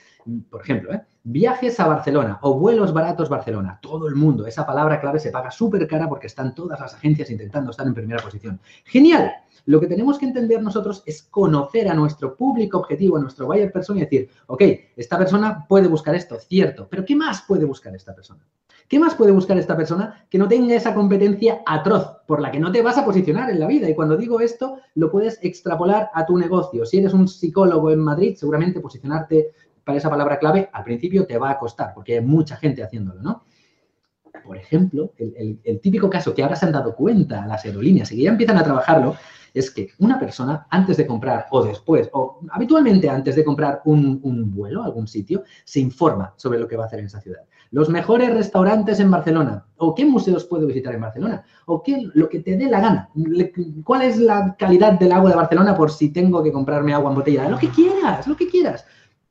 por 0.50 0.62
ejemplo, 0.62 0.92
¿eh? 0.92 1.02
viajes 1.22 1.78
a 1.80 1.88
Barcelona 1.88 2.38
o 2.42 2.58
vuelos 2.58 2.92
baratos 2.92 3.28
Barcelona. 3.28 3.78
Todo 3.80 4.08
el 4.08 4.14
mundo, 4.14 4.46
esa 4.46 4.66
palabra 4.66 5.00
clave 5.00 5.18
se 5.18 5.30
paga 5.30 5.50
súper 5.50 5.86
cara 5.86 6.08
porque 6.08 6.26
están 6.26 6.54
todas 6.54 6.78
las 6.80 6.94
agencias 6.94 7.30
intentando 7.30 7.70
estar 7.70 7.86
en 7.86 7.94
primera 7.94 8.22
posición. 8.22 8.60
Genial. 8.84 9.32
Lo 9.66 9.80
que 9.80 9.86
tenemos 9.86 10.18
que 10.18 10.26
entender 10.26 10.62
nosotros 10.62 11.02
es 11.06 11.22
conocer 11.22 11.88
a 11.88 11.94
nuestro 11.94 12.36
público 12.36 12.78
objetivo, 12.78 13.16
a 13.16 13.20
nuestro 13.20 13.46
buyer 13.46 13.72
persona 13.72 14.00
y 14.00 14.04
decir, 14.04 14.28
ok, 14.46 14.62
esta 14.96 15.16
persona 15.16 15.64
puede 15.66 15.88
buscar 15.88 16.14
esto, 16.14 16.38
cierto, 16.38 16.86
pero 16.90 17.04
¿qué 17.04 17.16
más 17.16 17.42
puede 17.48 17.64
buscar 17.64 17.94
esta 17.96 18.14
persona? 18.14 18.44
¿Qué 18.88 18.98
más 18.98 19.14
puede 19.14 19.32
buscar 19.32 19.56
esta 19.56 19.76
persona 19.76 20.26
que 20.28 20.36
no 20.36 20.46
tenga 20.46 20.74
esa 20.74 20.94
competencia 20.94 21.62
atroz 21.64 22.18
por 22.26 22.40
la 22.42 22.50
que 22.50 22.60
no 22.60 22.70
te 22.70 22.82
vas 22.82 22.98
a 22.98 23.04
posicionar 23.04 23.48
en 23.48 23.58
la 23.58 23.66
vida? 23.66 23.88
Y 23.88 23.94
cuando 23.94 24.16
digo 24.16 24.40
esto, 24.40 24.78
lo 24.94 25.10
puedes 25.10 25.38
extrapolar 25.42 26.10
a 26.12 26.26
tu 26.26 26.36
negocio. 26.36 26.84
Si 26.84 26.98
eres 26.98 27.14
un 27.14 27.26
psicólogo 27.26 27.90
en 27.90 28.00
Madrid, 28.00 28.36
seguramente 28.36 28.80
posicionarte 28.80 29.52
para 29.84 29.98
esa 29.98 30.10
palabra 30.10 30.38
clave, 30.38 30.70
al 30.72 30.84
principio 30.84 31.26
te 31.26 31.38
va 31.38 31.50
a 31.50 31.58
costar, 31.58 31.92
porque 31.94 32.14
hay 32.14 32.24
mucha 32.24 32.56
gente 32.56 32.82
haciéndolo, 32.82 33.22
¿no? 33.22 33.44
Por 34.44 34.56
ejemplo, 34.56 35.12
el, 35.16 35.80
típico 35.80 36.10
caso 36.10 36.34
que 36.34 36.42
ahora 36.42 36.56
se 36.56 36.66
han 36.66 36.72
dado 36.72 36.94
cuenta 36.94 37.46
las 37.46 37.64
aerolíneas 37.64 38.10
y 38.12 38.16
que 38.16 38.22
ya 38.24 38.30
empiezan 38.30 38.58
a 38.58 38.64
trabajarlo, 38.64 39.16
es 39.54 39.70
que 39.70 39.90
una 40.00 40.18
persona 40.18 40.66
antes 40.68 40.96
de 40.96 41.06
comprar 41.06 41.46
o 41.50 41.62
después, 41.62 42.10
o 42.12 42.40
habitualmente 42.50 43.08
antes 43.08 43.36
de 43.36 43.44
comprar 43.44 43.80
un, 43.84 44.20
un, 44.22 44.50
vuelo 44.50 44.82
a 44.82 44.86
algún 44.86 45.06
sitio, 45.06 45.44
se 45.64 45.78
informa 45.78 46.34
sobre 46.36 46.58
lo 46.58 46.66
que 46.66 46.76
va 46.76 46.82
a 46.82 46.86
hacer 46.86 46.98
en 46.98 47.06
esa 47.06 47.20
ciudad. 47.20 47.42
Los 47.70 47.88
mejores 47.88 48.34
restaurantes 48.34 48.98
en 48.98 49.10
Barcelona, 49.10 49.64
o 49.76 49.94
qué 49.94 50.04
museos 50.04 50.44
puedo 50.44 50.66
visitar 50.66 50.94
en 50.94 51.00
Barcelona, 51.00 51.44
o 51.66 51.82
qué, 51.82 52.08
lo 52.14 52.28
que 52.28 52.40
te 52.40 52.56
dé 52.56 52.66
la 52.66 52.80
gana. 52.80 53.10
¿Cuál 53.84 54.02
es 54.02 54.18
la 54.18 54.56
calidad 54.58 54.98
del 54.98 55.12
agua 55.12 55.30
de 55.30 55.36
Barcelona 55.36 55.76
por 55.76 55.90
si 55.90 56.10
tengo 56.10 56.42
que 56.42 56.52
comprarme 56.52 56.92
agua 56.92 57.10
en 57.10 57.16
botella? 57.16 57.48
Lo 57.48 57.58
que 57.58 57.70
quieras, 57.70 58.26
lo 58.26 58.36
que 58.36 58.48
quieras. 58.48 58.84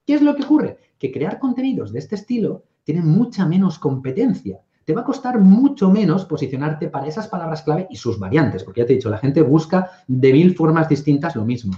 ¿Qué 0.05 0.15
es 0.15 0.22
lo 0.22 0.36
que 0.36 0.43
ocurre? 0.43 0.77
Que 1.00 1.12
crear 1.12 1.39
contenidos 1.39 1.93
de 1.93 2.00
este 2.00 2.15
estilo 2.15 2.63
tiene 2.83 3.01
mucha 3.01 3.45
menos 3.45 3.79
competencia. 3.79 4.60
Te 4.86 4.93
va 4.93 5.01
a 5.01 5.05
costar 5.05 5.39
mucho 5.39 5.89
menos 5.89 6.25
posicionarte 6.25 6.89
para 6.89 7.07
esas 7.07 7.29
palabras 7.29 7.62
clave 7.62 7.88
y 7.89 7.95
sus 7.95 8.19
variantes, 8.19 8.63
porque 8.63 8.81
ya 8.81 8.86
te 8.86 8.93
he 8.93 8.95
dicho, 8.98 9.10
la 9.10 9.17
gente 9.17 9.41
busca 9.41 9.91
de 10.07 10.33
mil 10.33 10.55
formas 10.55 10.89
distintas 10.89 11.36
lo 11.36 11.45
mismo. 11.45 11.74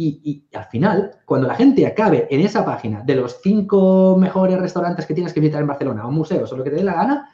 Y, 0.00 0.44
al 0.54 0.66
final, 0.66 1.10
cuando 1.24 1.48
la 1.48 1.56
gente 1.56 1.84
acabe 1.84 2.28
en 2.30 2.40
esa 2.42 2.64
página 2.64 3.02
de 3.02 3.16
los 3.16 3.40
cinco 3.42 4.16
mejores 4.16 4.56
restaurantes 4.60 5.04
que 5.06 5.14
tienes 5.14 5.32
que 5.32 5.40
visitar 5.40 5.60
en 5.60 5.66
Barcelona 5.66 6.06
o 6.06 6.12
museos 6.12 6.52
o 6.52 6.56
lo 6.56 6.62
que 6.62 6.70
te 6.70 6.76
dé 6.76 6.84
la 6.84 6.94
gana, 6.94 7.28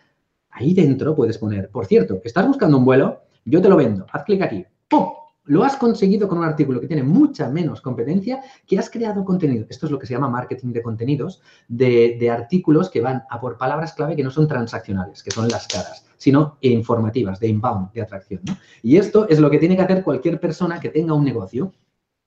ahí 0.48 0.72
dentro 0.72 1.14
puedes 1.14 1.36
poner, 1.36 1.68
por 1.68 1.84
cierto, 1.84 2.22
estás 2.24 2.46
buscando 2.46 2.78
un 2.78 2.86
vuelo, 2.86 3.24
yo 3.44 3.60
te 3.60 3.68
lo 3.68 3.76
vendo, 3.76 4.06
haz 4.10 4.24
clic 4.24 4.40
aquí, 4.40 4.64
¡pum! 4.88 5.08
Lo 5.46 5.62
has 5.62 5.76
conseguido 5.76 6.26
con 6.26 6.38
un 6.38 6.44
artículo 6.44 6.80
que 6.80 6.86
tiene 6.86 7.02
mucha 7.02 7.50
menos 7.50 7.82
competencia, 7.82 8.40
que 8.66 8.78
has 8.78 8.88
creado 8.88 9.24
contenido. 9.24 9.66
Esto 9.68 9.84
es 9.84 9.92
lo 9.92 9.98
que 9.98 10.06
se 10.06 10.14
llama 10.14 10.30
marketing 10.30 10.72
de 10.72 10.82
contenidos, 10.82 11.42
de, 11.68 12.30
artículos 12.30 12.88
que 12.88 13.02
van 13.02 13.24
a 13.28 13.38
por 13.38 13.58
palabras 13.58 13.92
clave 13.92 14.16
que 14.16 14.24
no 14.24 14.30
son 14.30 14.48
transaccionales, 14.48 15.22
que 15.22 15.30
son 15.30 15.48
las 15.48 15.68
caras, 15.68 16.06
sino 16.16 16.56
informativas, 16.62 17.40
de 17.40 17.48
inbound, 17.48 17.92
de 17.92 18.00
atracción. 18.00 18.40
Y 18.82 18.96
esto 18.96 19.28
es 19.28 19.38
lo 19.38 19.50
que 19.50 19.58
tiene 19.58 19.76
que 19.76 19.82
hacer 19.82 20.02
cualquier 20.02 20.40
persona 20.40 20.80
que 20.80 20.88
tenga 20.88 21.12
un 21.12 21.24
negocio. 21.24 21.74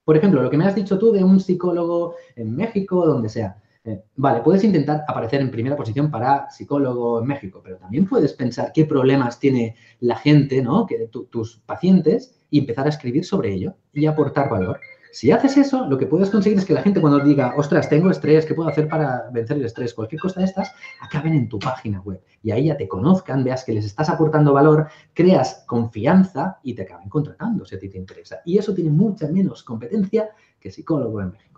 Por 0.06 0.16
ejemplo, 0.16 0.44
lo 0.44 0.52
que 0.52 0.58
me 0.58 0.66
has 0.66 0.76
dicho 0.76 1.00
tú 1.00 1.12
de 1.12 1.24
un 1.24 1.40
psicólogo 1.40 2.14
en 2.36 2.56
México, 2.56 3.04
donde 3.04 3.30
sea. 3.30 3.58
Eh, 3.84 4.04
vale, 4.16 4.42
puedes 4.42 4.64
intentar 4.64 5.04
aparecer 5.08 5.42
en 5.42 5.50
primera 5.50 5.76
posición 5.76 6.12
para 6.12 6.52
psicólogo 6.52 7.20
en 7.22 7.28
México, 7.28 7.62
pero 7.64 7.78
también 7.78 8.06
puedes 8.06 8.34
pensar 8.34 8.72
qué 8.74 8.86
problemas 8.86 9.40
tiene 9.40 9.76
la 10.02 10.18
gente, 10.18 10.62
¿no? 10.62 10.86
Que 10.86 11.08
tus 11.08 11.58
pacientes 11.66 12.37
y 12.50 12.60
empezar 12.60 12.86
a 12.86 12.90
escribir 12.90 13.26
sobre 13.26 13.54
ello 13.54 13.76
y 13.94 14.06
aportar 14.06 14.50
valor. 14.50 14.80
Si 15.12 15.32
haces 15.32 15.58
eso, 15.58 15.88
lo 15.88 15.98
que 15.98 16.06
puedes 16.06 16.30
conseguir 16.30 16.60
es 16.60 16.66
que 16.66 16.74
la 16.74 16.82
gente 16.82 17.02
cuando 17.02 17.20
diga, 17.20 17.54
ostras, 17.58 17.90
tengo 17.90 18.12
estrés, 18.12 18.46
¿qué 18.46 18.54
puedo 18.54 18.70
hacer 18.70 18.88
para 18.88 19.30
vencer 19.32 19.58
el 19.58 19.66
estrés? 19.66 19.94
Cualquier 19.94 20.22
cosa 20.22 20.42
de 20.42 20.46
estas, 20.46 20.72
acaben 21.02 21.34
en 21.34 21.50
tu 21.50 21.58
página 21.58 22.02
web. 22.02 22.22
Y 22.44 22.52
ahí 22.52 22.66
ya 22.66 22.78
te 22.78 22.88
conozcan, 22.88 23.44
veas 23.44 23.64
que 23.64 23.74
les 23.74 23.86
estás 23.86 24.10
aportando 24.10 24.54
valor, 24.54 24.88
creas 25.14 25.64
confianza 25.66 26.60
y 26.62 26.76
te 26.76 26.84
acaben 26.84 27.10
contratando 27.10 27.66
si 27.66 27.76
a 27.76 27.80
ti 27.80 27.90
te 27.90 27.98
interesa. 27.98 28.42
Y 28.46 28.58
eso 28.58 28.74
tiene 28.74 28.92
mucha 28.92 29.28
menos 29.28 29.64
competencia 29.64 30.30
que 30.60 30.70
psicólogo 30.70 31.22
en 31.22 31.32
México. 31.32 31.57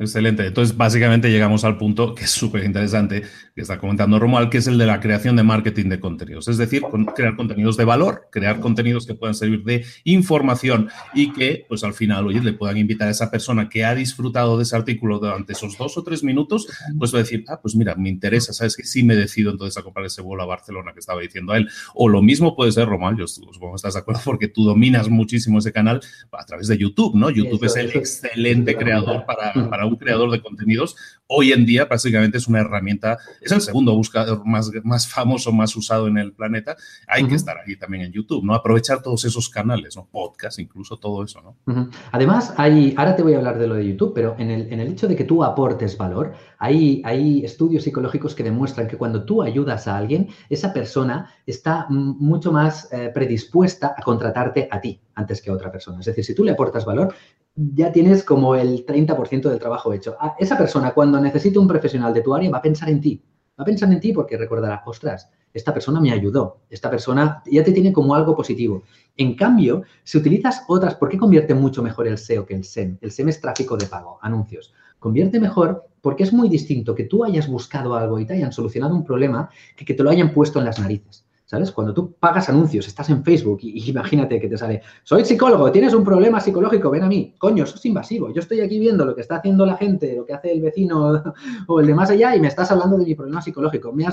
Excelente. 0.00 0.46
Entonces, 0.46 0.76
básicamente 0.76 1.28
llegamos 1.28 1.64
al 1.64 1.76
punto 1.76 2.14
que 2.14 2.24
es 2.24 2.30
súper 2.30 2.62
interesante, 2.62 3.22
que 3.52 3.62
está 3.62 3.78
comentando 3.78 4.20
Romuald, 4.20 4.48
que 4.48 4.58
es 4.58 4.68
el 4.68 4.78
de 4.78 4.86
la 4.86 5.00
creación 5.00 5.34
de 5.34 5.42
marketing 5.42 5.86
de 5.86 5.98
contenidos. 5.98 6.46
Es 6.46 6.56
decir, 6.56 6.82
crear 7.16 7.34
contenidos 7.34 7.76
de 7.76 7.84
valor, 7.84 8.28
crear 8.30 8.60
contenidos 8.60 9.06
que 9.06 9.14
puedan 9.14 9.34
servir 9.34 9.64
de 9.64 9.84
información 10.04 10.88
y 11.14 11.32
que, 11.32 11.66
pues 11.68 11.82
al 11.82 11.94
final, 11.94 12.28
oye, 12.28 12.40
le 12.40 12.52
puedan 12.52 12.76
invitar 12.76 13.08
a 13.08 13.10
esa 13.10 13.28
persona 13.28 13.68
que 13.68 13.84
ha 13.84 13.92
disfrutado 13.96 14.56
de 14.56 14.62
ese 14.62 14.76
artículo 14.76 15.18
durante 15.18 15.54
esos 15.54 15.76
dos 15.76 15.98
o 15.98 16.04
tres 16.04 16.22
minutos, 16.22 16.68
pues 16.96 17.12
va 17.12 17.18
a 17.18 17.22
decir, 17.22 17.44
ah, 17.48 17.58
pues 17.60 17.74
mira, 17.74 17.96
me 17.96 18.08
interesa, 18.08 18.52
sabes 18.52 18.76
que 18.76 18.84
sí 18.84 19.02
me 19.02 19.16
decido 19.16 19.50
entonces 19.50 19.76
a 19.78 19.82
comprar 19.82 20.06
ese 20.06 20.22
vuelo 20.22 20.44
a 20.44 20.46
Barcelona 20.46 20.92
que 20.92 21.00
estaba 21.00 21.20
diciendo 21.20 21.54
a 21.54 21.56
él. 21.56 21.68
O 21.94 22.08
lo 22.08 22.22
mismo 22.22 22.54
puede 22.54 22.70
ser, 22.70 22.86
Romuald, 22.86 23.18
yo 23.18 23.26
supongo 23.26 23.72
que 23.72 23.76
estás 23.76 23.94
de 23.94 24.00
acuerdo 24.00 24.20
porque 24.24 24.46
tú 24.46 24.64
dominas 24.64 25.08
muchísimo 25.08 25.58
ese 25.58 25.72
canal 25.72 26.00
a 26.30 26.44
través 26.44 26.68
de 26.68 26.78
YouTube, 26.78 27.16
¿no? 27.16 27.30
YouTube 27.30 27.64
es 27.64 27.74
el 27.74 27.90
excelente 27.90 28.76
creador 28.76 29.24
para, 29.26 29.52
para 29.68 29.87
un 29.88 29.96
creador 29.96 30.30
de 30.30 30.40
contenidos, 30.40 30.96
hoy 31.26 31.52
en 31.52 31.66
día 31.66 31.84
básicamente 31.84 32.38
es 32.38 32.48
una 32.48 32.60
herramienta, 32.60 33.18
es 33.40 33.52
el 33.52 33.60
segundo 33.60 33.94
buscador 33.94 34.44
más, 34.46 34.70
más 34.84 35.08
famoso, 35.08 35.52
más 35.52 35.74
usado 35.76 36.08
en 36.08 36.18
el 36.18 36.32
planeta. 36.32 36.76
Hay 37.06 37.26
que 37.26 37.34
estar 37.34 37.56
ahí 37.58 37.76
también 37.76 38.04
en 38.04 38.12
YouTube, 38.12 38.44
¿no? 38.44 38.54
Aprovechar 38.54 39.02
todos 39.02 39.24
esos 39.24 39.48
canales, 39.48 39.96
¿no? 39.96 40.06
Podcast, 40.10 40.58
incluso 40.58 40.96
todo 40.96 41.24
eso, 41.24 41.40
¿no? 41.42 41.90
Además, 42.12 42.54
hay, 42.56 42.94
ahora 42.96 43.16
te 43.16 43.22
voy 43.22 43.34
a 43.34 43.38
hablar 43.38 43.58
de 43.58 43.66
lo 43.66 43.74
de 43.74 43.86
YouTube, 43.86 44.12
pero 44.14 44.36
en 44.38 44.50
el, 44.50 44.72
en 44.72 44.80
el 44.80 44.88
hecho 44.88 45.08
de 45.08 45.16
que 45.16 45.24
tú 45.24 45.44
aportes 45.44 45.96
valor, 45.96 46.32
hay, 46.58 47.02
hay 47.04 47.44
estudios 47.44 47.84
psicológicos 47.84 48.34
que 48.34 48.42
demuestran 48.42 48.88
que 48.88 48.96
cuando 48.96 49.24
tú 49.24 49.42
ayudas 49.42 49.86
a 49.86 49.96
alguien, 49.96 50.28
esa 50.48 50.72
persona 50.72 51.32
está 51.46 51.86
mucho 51.88 52.52
más 52.52 52.92
eh, 52.92 53.10
predispuesta 53.12 53.94
a 53.96 54.02
contratarte 54.02 54.68
a 54.70 54.80
ti 54.80 55.00
antes 55.14 55.42
que 55.42 55.50
a 55.50 55.54
otra 55.54 55.70
persona. 55.70 56.00
Es 56.00 56.06
decir, 56.06 56.24
si 56.24 56.34
tú 56.34 56.44
le 56.44 56.52
aportas 56.52 56.84
valor, 56.84 57.14
ya 57.58 57.90
tienes 57.90 58.22
como 58.22 58.54
el 58.54 58.86
30% 58.86 59.48
del 59.48 59.58
trabajo 59.58 59.92
hecho. 59.92 60.16
Ah, 60.20 60.36
esa 60.38 60.56
persona, 60.56 60.92
cuando 60.94 61.20
necesite 61.20 61.58
un 61.58 61.66
profesional 61.66 62.14
de 62.14 62.20
tu 62.20 62.34
área, 62.34 62.50
va 62.50 62.58
a 62.58 62.62
pensar 62.62 62.88
en 62.88 63.00
ti. 63.00 63.20
Va 63.58 63.62
a 63.62 63.64
pensar 63.64 63.90
en 63.92 63.98
ti 63.98 64.12
porque 64.12 64.36
recordará, 64.36 64.82
ostras, 64.86 65.28
esta 65.52 65.74
persona 65.74 66.00
me 66.00 66.12
ayudó, 66.12 66.60
esta 66.70 66.88
persona 66.88 67.42
ya 67.50 67.64
te 67.64 67.72
tiene 67.72 67.92
como 67.92 68.14
algo 68.14 68.36
positivo. 68.36 68.84
En 69.16 69.34
cambio, 69.34 69.82
si 70.04 70.18
utilizas 70.18 70.62
otras, 70.68 70.94
¿por 70.94 71.08
qué 71.08 71.18
convierte 71.18 71.54
mucho 71.54 71.82
mejor 71.82 72.06
el 72.06 72.18
SEO 72.18 72.46
que 72.46 72.54
el 72.54 72.62
SEM? 72.62 72.98
El 73.00 73.10
SEM 73.10 73.30
es 73.30 73.40
tráfico 73.40 73.76
de 73.76 73.86
pago, 73.86 74.18
anuncios. 74.22 74.72
Convierte 75.00 75.40
mejor 75.40 75.88
porque 76.00 76.22
es 76.22 76.32
muy 76.32 76.48
distinto 76.48 76.94
que 76.94 77.04
tú 77.04 77.24
hayas 77.24 77.48
buscado 77.48 77.96
algo 77.96 78.20
y 78.20 78.26
te 78.26 78.34
hayan 78.34 78.52
solucionado 78.52 78.94
un 78.94 79.04
problema 79.04 79.50
que 79.76 79.84
que 79.84 79.94
te 79.94 80.04
lo 80.04 80.10
hayan 80.10 80.32
puesto 80.32 80.60
en 80.60 80.64
las 80.64 80.78
narices. 80.78 81.27
¿Sabes? 81.48 81.72
Cuando 81.72 81.94
tú 81.94 82.12
pagas 82.12 82.50
anuncios, 82.50 82.86
estás 82.86 83.08
en 83.08 83.24
Facebook 83.24 83.60
y, 83.62 83.88
imagínate 83.88 84.38
que 84.38 84.50
te 84.50 84.58
sale, 84.58 84.82
soy 85.02 85.24
psicólogo, 85.24 85.72
tienes 85.72 85.94
un 85.94 86.04
problema 86.04 86.40
psicológico, 86.40 86.90
ven 86.90 87.04
a 87.04 87.08
mí. 87.08 87.34
Coño, 87.38 87.64
eso 87.64 87.76
es 87.76 87.86
invasivo. 87.86 88.30
Yo 88.34 88.40
estoy 88.40 88.60
aquí 88.60 88.78
viendo 88.78 89.06
lo 89.06 89.14
que 89.14 89.22
está 89.22 89.36
haciendo 89.36 89.64
la 89.64 89.78
gente, 89.78 90.14
lo 90.14 90.26
que 90.26 90.34
hace 90.34 90.52
el 90.52 90.60
vecino 90.60 91.22
o 91.66 91.80
el 91.80 91.86
de 91.86 91.94
más 91.94 92.10
allá 92.10 92.36
y 92.36 92.40
me 92.40 92.48
estás 92.48 92.70
hablando 92.70 92.98
de 92.98 93.06
mi 93.06 93.14
problema 93.14 93.40
psicológico. 93.40 93.94
Me, 93.94 94.06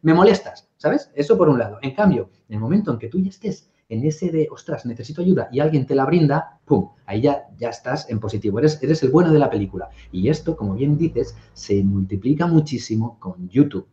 me 0.00 0.14
molestas, 0.14 0.66
¿sabes? 0.78 1.10
Eso 1.14 1.36
por 1.36 1.50
un 1.50 1.58
lado. 1.58 1.76
En 1.82 1.94
cambio, 1.94 2.30
en 2.48 2.54
el 2.54 2.60
momento 2.60 2.92
en 2.92 2.98
que 2.98 3.08
tú 3.08 3.20
ya 3.20 3.28
estés 3.28 3.68
en 3.90 4.02
ese 4.06 4.30
de, 4.30 4.48
ostras, 4.50 4.86
necesito 4.86 5.20
ayuda 5.20 5.50
y 5.52 5.60
alguien 5.60 5.84
te 5.84 5.94
la 5.94 6.06
brinda, 6.06 6.60
¡pum! 6.64 6.92
Ahí 7.04 7.20
ya, 7.20 7.42
ya 7.58 7.68
estás 7.68 8.08
en 8.08 8.20
positivo, 8.20 8.58
eres, 8.58 8.82
eres 8.82 9.02
el 9.02 9.10
bueno 9.10 9.30
de 9.30 9.38
la 9.38 9.50
película. 9.50 9.90
Y 10.12 10.30
esto, 10.30 10.56
como 10.56 10.72
bien 10.72 10.96
dices, 10.96 11.36
se 11.52 11.82
multiplica 11.84 12.46
muchísimo 12.46 13.18
con 13.20 13.50
YouTube. 13.50 13.86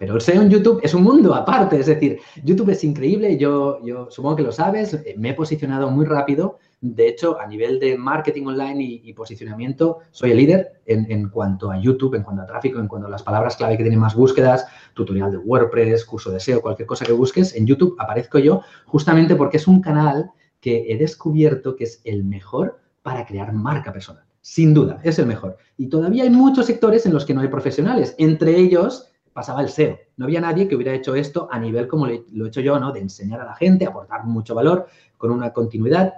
Pero 0.00 0.14
el 0.14 0.22
SEO 0.22 0.40
en 0.40 0.48
YouTube 0.48 0.80
es 0.82 0.94
un 0.94 1.02
mundo 1.02 1.34
aparte, 1.34 1.78
es 1.78 1.84
decir, 1.84 2.20
YouTube 2.42 2.70
es 2.70 2.82
increíble, 2.84 3.36
yo, 3.36 3.84
yo 3.84 4.10
supongo 4.10 4.36
que 4.36 4.42
lo 4.42 4.50
sabes, 4.50 4.94
eh, 4.94 5.14
me 5.18 5.28
he 5.28 5.34
posicionado 5.34 5.90
muy 5.90 6.06
rápido, 6.06 6.58
de 6.80 7.06
hecho, 7.06 7.38
a 7.38 7.46
nivel 7.46 7.78
de 7.78 7.98
marketing 7.98 8.46
online 8.46 8.82
y, 8.82 9.12
posicionamiento, 9.12 9.98
soy 10.10 10.30
el 10.30 10.38
líder 10.38 10.80
en, 10.86 11.28
cuanto 11.28 11.70
a 11.70 11.78
YouTube, 11.78 12.14
en 12.14 12.22
cuanto 12.22 12.40
a 12.40 12.46
tráfico, 12.46 12.78
en 12.78 12.88
cuanto 12.88 13.08
a 13.08 13.10
las 13.10 13.22
palabras 13.22 13.56
clave 13.56 13.76
que 13.76 13.82
tienen 13.82 14.00
más 14.00 14.14
búsquedas, 14.14 14.66
tutorial 14.94 15.32
de 15.32 15.36
WordPress, 15.36 16.06
curso 16.06 16.30
de 16.30 16.40
SEO, 16.40 16.62
cualquier 16.62 16.86
cosa 16.86 17.04
que 17.04 17.12
busques, 17.12 17.54
en 17.54 17.66
YouTube 17.66 17.94
aparezco 17.98 18.38
yo 18.38 18.62
justamente 18.86 19.36
porque 19.36 19.58
es 19.58 19.68
un 19.68 19.82
canal 19.82 20.30
que 20.60 20.90
he 20.90 20.96
descubierto 20.96 21.76
que 21.76 21.84
es 21.84 22.00
el 22.04 22.24
mejor 22.24 22.80
para 23.02 23.26
crear 23.26 23.52
marca 23.52 23.92
personal. 23.92 24.24
Sin 24.40 24.72
duda, 24.72 24.98
es 25.04 25.18
el 25.18 25.26
mejor. 25.26 25.58
Y 25.76 25.90
todavía 25.90 26.22
hay 26.22 26.30
muchos 26.30 26.64
sectores 26.64 27.04
en 27.04 27.12
los 27.12 27.26
que 27.26 27.34
no 27.34 27.42
hay 27.42 27.48
profesionales, 27.48 28.14
entre 28.16 28.56
ellos 28.56 29.09
pasaba 29.32 29.62
el 29.62 29.68
SEO. 29.68 29.98
No 30.16 30.26
había 30.26 30.40
nadie 30.40 30.68
que 30.68 30.74
hubiera 30.74 30.94
hecho 30.94 31.14
esto 31.14 31.48
a 31.50 31.58
nivel 31.58 31.88
como 31.88 32.06
lo 32.06 32.44
he 32.44 32.48
hecho 32.48 32.60
yo, 32.60 32.78
¿no? 32.78 32.92
De 32.92 33.00
enseñar 33.00 33.40
a 33.40 33.44
la 33.44 33.54
gente, 33.54 33.86
aportar 33.86 34.24
mucho 34.24 34.54
valor 34.54 34.86
con 35.16 35.30
una 35.30 35.52
continuidad. 35.52 36.14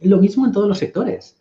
Lo 0.00 0.18
mismo 0.18 0.46
en 0.46 0.52
todos 0.52 0.68
los 0.68 0.78
sectores. 0.78 1.40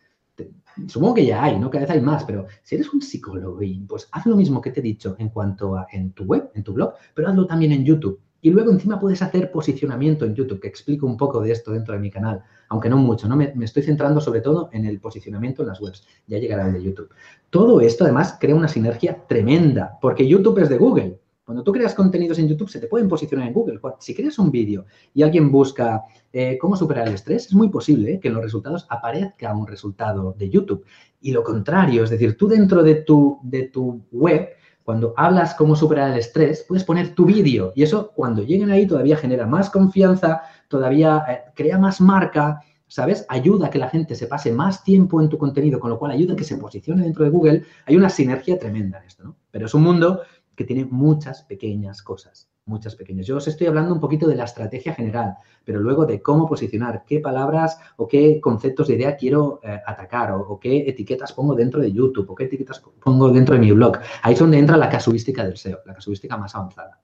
Supongo 0.87 1.15
que 1.15 1.25
ya 1.25 1.43
hay, 1.43 1.59
¿no? 1.59 1.69
Cada 1.69 1.85
vez 1.85 1.91
hay 1.91 2.01
más, 2.01 2.23
pero 2.23 2.47
si 2.63 2.75
eres 2.75 2.91
un 2.91 3.01
psicólogo, 3.01 3.59
pues 3.87 4.09
haz 4.11 4.25
lo 4.25 4.35
mismo 4.35 4.59
que 4.59 4.71
te 4.71 4.79
he 4.79 4.83
dicho 4.83 5.15
en 5.19 5.29
cuanto 5.29 5.75
a 5.75 5.87
en 5.91 6.13
tu 6.13 6.23
web, 6.23 6.49
en 6.55 6.63
tu 6.63 6.73
blog, 6.73 6.95
pero 7.13 7.27
hazlo 7.27 7.45
también 7.45 7.71
en 7.71 7.85
YouTube. 7.85 8.19
Y 8.43 8.51
luego 8.51 8.71
encima 8.71 8.99
puedes 8.99 9.21
hacer 9.21 9.51
posicionamiento 9.51 10.25
en 10.25 10.35
YouTube, 10.35 10.59
que 10.59 10.67
explico 10.67 11.07
un 11.07 11.15
poco 11.15 11.39
de 11.39 11.53
esto 11.53 11.71
dentro 11.71 11.93
de 11.93 12.01
mi 12.01 12.11
canal, 12.11 12.43
aunque 12.67 12.89
no 12.89 12.97
mucho, 12.97 13.25
¿no? 13.29 13.37
Me, 13.37 13.53
estoy 13.61 13.83
centrando 13.83 14.19
sobre 14.19 14.41
todo 14.41 14.69
en 14.73 14.83
el 14.85 14.99
posicionamiento 14.99 15.61
en 15.61 15.69
las 15.69 15.79
webs. 15.79 16.05
Ya 16.27 16.39
llegará 16.39 16.67
el 16.67 16.73
de 16.73 16.83
YouTube. 16.83 17.09
Todo 17.49 17.79
esto 17.79 18.03
además 18.03 18.37
crea 18.41 18.53
una 18.53 18.67
sinergia 18.67 19.25
tremenda, 19.29 19.97
porque 20.01 20.27
YouTube 20.27 20.59
es 20.59 20.67
de 20.67 20.77
Google. 20.77 21.21
Cuando 21.45 21.63
tú 21.63 21.71
creas 21.71 21.93
contenidos 21.93 22.37
en 22.37 22.49
YouTube, 22.49 22.69
se 22.69 22.81
te 22.81 22.87
pueden 22.87 23.07
posicionar 23.07 23.47
en 23.47 23.53
Google. 23.53 23.79
Si 23.99 24.13
creas 24.13 24.37
un 24.37 24.51
vídeo 24.51 24.87
y 25.13 25.23
alguien 25.23 25.49
busca 25.49 26.03
eh, 26.33 26.57
cómo 26.59 26.75
superar 26.75 27.07
el 27.07 27.13
estrés, 27.13 27.45
es 27.45 27.53
muy 27.53 27.69
posible 27.69 28.19
que 28.19 28.27
en 28.27 28.33
los 28.33 28.43
resultados 28.43 28.85
aparezca 28.89 29.55
un 29.55 29.67
resultado 29.67 30.35
de 30.37 30.49
YouTube. 30.49 30.85
Y 31.21 31.31
lo 31.31 31.43
contrario, 31.43 32.03
es 32.03 32.09
decir, 32.09 32.35
tú 32.35 32.49
dentro 32.49 32.83
de 32.83 32.95
tu, 32.95 33.39
de 33.41 33.69
tu 33.69 34.01
web 34.11 34.49
cuando 34.83 35.13
hablas 35.17 35.55
cómo 35.55 35.75
superar 35.75 36.11
el 36.11 36.19
estrés, 36.19 36.65
puedes 36.67 36.83
poner 36.83 37.15
tu 37.15 37.25
vídeo 37.25 37.71
y 37.75 37.83
eso 37.83 38.11
cuando 38.15 38.43
lleguen 38.43 38.69
ahí 38.69 38.85
todavía 38.85 39.17
genera 39.17 39.45
más 39.45 39.69
confianza, 39.69 40.43
todavía 40.67 41.23
eh, 41.29 41.51
crea 41.55 41.77
más 41.77 42.01
marca, 42.01 42.61
¿sabes? 42.87 43.25
Ayuda 43.29 43.67
a 43.67 43.69
que 43.69 43.79
la 43.79 43.89
gente 43.89 44.15
se 44.15 44.27
pase 44.27 44.51
más 44.51 44.83
tiempo 44.83 45.21
en 45.21 45.29
tu 45.29 45.37
contenido, 45.37 45.79
con 45.79 45.89
lo 45.89 45.97
cual 45.97 46.11
ayuda 46.11 46.33
a 46.33 46.35
que 46.35 46.43
se 46.43 46.57
posicione 46.57 47.03
dentro 47.03 47.23
de 47.23 47.29
Google. 47.29 47.63
Hay 47.85 47.95
una 47.95 48.09
sinergia 48.09 48.59
tremenda 48.59 48.99
en 48.99 49.05
esto, 49.05 49.23
¿no? 49.23 49.35
Pero 49.51 49.65
es 49.65 49.73
un 49.73 49.83
mundo 49.83 50.21
que 50.55 50.65
tiene 50.65 50.85
muchas 50.85 51.43
pequeñas 51.43 52.03
cosas 52.03 52.52
muchas 52.65 52.95
pequeñas. 52.95 53.27
Yo 53.27 53.37
os 53.37 53.47
estoy 53.47 53.67
hablando 53.67 53.93
un 53.93 53.99
poquito 53.99 54.27
de 54.27 54.35
la 54.35 54.45
estrategia 54.45 54.93
general, 54.93 55.35
pero 55.63 55.79
luego 55.79 56.05
de 56.05 56.21
cómo 56.21 56.47
posicionar, 56.47 57.03
qué 57.05 57.19
palabras 57.19 57.77
o 57.97 58.07
qué 58.07 58.39
conceptos 58.39 58.87
de 58.87 58.95
idea 58.95 59.15
quiero 59.15 59.59
eh, 59.63 59.81
atacar 59.85 60.31
o, 60.31 60.59
qué 60.59 60.87
etiquetas 60.87 61.33
pongo 61.33 61.55
dentro 61.55 61.81
de 61.81 61.91
YouTube 61.91 62.29
o 62.29 62.35
qué 62.35 62.45
etiquetas 62.45 62.81
pongo 63.01 63.29
dentro 63.29 63.55
de 63.55 63.61
mi 63.61 63.71
blog. 63.71 63.99
Ahí 64.21 64.33
es 64.33 64.39
donde 64.39 64.59
entra 64.59 64.77
la 64.77 64.89
casuística 64.89 65.43
del 65.43 65.57
SEO, 65.57 65.79
la 65.85 65.93
casuística 65.93 66.37
más 66.37 66.55
avanzada. 66.55 67.01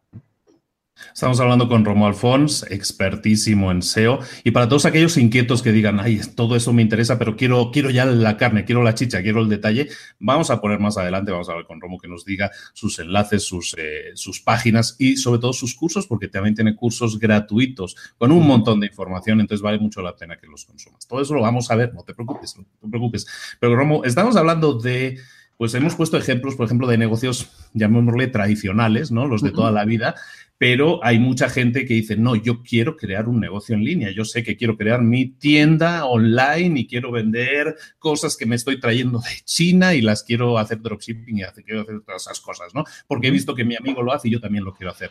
Estamos 1.13 1.39
hablando 1.39 1.67
con 1.67 1.85
Romo 1.85 2.07
Alfons, 2.07 2.65
expertísimo 2.69 3.71
en 3.71 3.81
SEO. 3.81 4.19
Y 4.43 4.51
para 4.51 4.67
todos 4.67 4.85
aquellos 4.85 5.17
inquietos 5.17 5.61
que 5.61 5.71
digan, 5.71 5.99
ay, 5.99 6.21
todo 6.35 6.55
eso 6.55 6.73
me 6.73 6.81
interesa, 6.81 7.17
pero 7.17 7.35
quiero, 7.35 7.71
quiero 7.71 7.89
ya 7.89 8.05
la 8.05 8.37
carne, 8.37 8.65
quiero 8.65 8.83
la 8.83 8.95
chicha, 8.95 9.21
quiero 9.21 9.41
el 9.41 9.49
detalle, 9.49 9.89
vamos 10.19 10.49
a 10.49 10.61
poner 10.61 10.79
más 10.79 10.97
adelante, 10.97 11.31
vamos 11.31 11.49
a 11.49 11.53
hablar 11.53 11.67
con 11.67 11.81
Romo 11.81 11.97
que 11.97 12.07
nos 12.07 12.25
diga 12.25 12.51
sus 12.73 12.99
enlaces, 12.99 13.43
sus, 13.43 13.75
eh, 13.77 14.11
sus 14.15 14.41
páginas 14.41 14.95
y 14.99 15.17
sobre 15.17 15.39
todo 15.39 15.53
sus 15.53 15.75
cursos, 15.75 16.07
porque 16.07 16.27
también 16.27 16.55
tiene 16.55 16.75
cursos 16.75 17.19
gratuitos 17.19 17.95
con 18.17 18.31
un 18.31 18.45
montón 18.45 18.79
de 18.79 18.87
información, 18.87 19.39
entonces 19.41 19.61
vale 19.61 19.79
mucho 19.79 20.01
la 20.01 20.15
pena 20.15 20.37
que 20.37 20.47
los 20.47 20.65
consumas. 20.65 21.07
Todo 21.07 21.21
eso 21.21 21.33
lo 21.33 21.41
vamos 21.41 21.69
a 21.71 21.75
ver, 21.75 21.93
no 21.93 22.03
te 22.03 22.13
preocupes, 22.13 22.57
no 22.57 22.63
te 22.63 22.87
preocupes. 22.87 23.27
Pero 23.59 23.75
Romo, 23.75 24.03
estamos 24.03 24.35
hablando 24.35 24.73
de 24.73 25.19
pues 25.59 25.73
hemos 25.73 25.93
puesto 25.95 26.15
ejemplos, 26.15 26.55
por 26.55 26.67
ejemplo, 26.67 26.87
de 26.87 26.97
negocios, 26.97 27.49
llamémosle 27.73 28.27
tradicionales, 28.27 29.11
¿no? 29.11 29.27
Los 29.27 29.41
de 29.41 29.51
toda 29.51 29.73
la 29.73 29.83
vida, 29.83 30.15
pero 30.59 30.99
hay 31.03 31.19
mucha 31.19 31.49
gente 31.49 31.85
que 31.85 31.93
dice, 31.93 32.17
no, 32.17 32.35
yo 32.35 32.61
quiero 32.61 32.97
crear 32.97 33.29
un 33.29 33.39
negocio 33.39 33.75
en 33.75 33.83
línea, 33.85 34.11
yo 34.11 34.25
sé 34.25 34.43
que 34.43 34.57
quiero 34.57 34.75
crear 34.75 35.01
mi 35.01 35.25
tienda 35.25 36.05
online 36.05 36.81
y 36.81 36.85
quiero 36.85 37.11
vender 37.11 37.77
cosas 37.97 38.35
que 38.35 38.45
me 38.45 38.57
estoy 38.57 38.77
trayendo 38.77 39.19
de 39.19 39.29
China 39.45 39.93
y 39.93 40.01
las 40.01 40.21
quiero 40.21 40.57
hacer 40.57 40.81
dropshipping 40.81 41.37
y 41.37 41.43
quiero 41.63 41.81
hacer 41.81 42.01
todas 42.01 42.23
esas 42.23 42.41
cosas, 42.41 42.75
¿no? 42.75 42.83
Porque 43.07 43.29
he 43.29 43.31
visto 43.31 43.55
que 43.55 43.63
mi 43.63 43.77
amigo 43.77 44.03
lo 44.03 44.11
hace 44.11 44.27
y 44.27 44.31
yo 44.31 44.41
también 44.41 44.65
lo 44.65 44.73
quiero 44.73 44.91
hacer. 44.91 45.09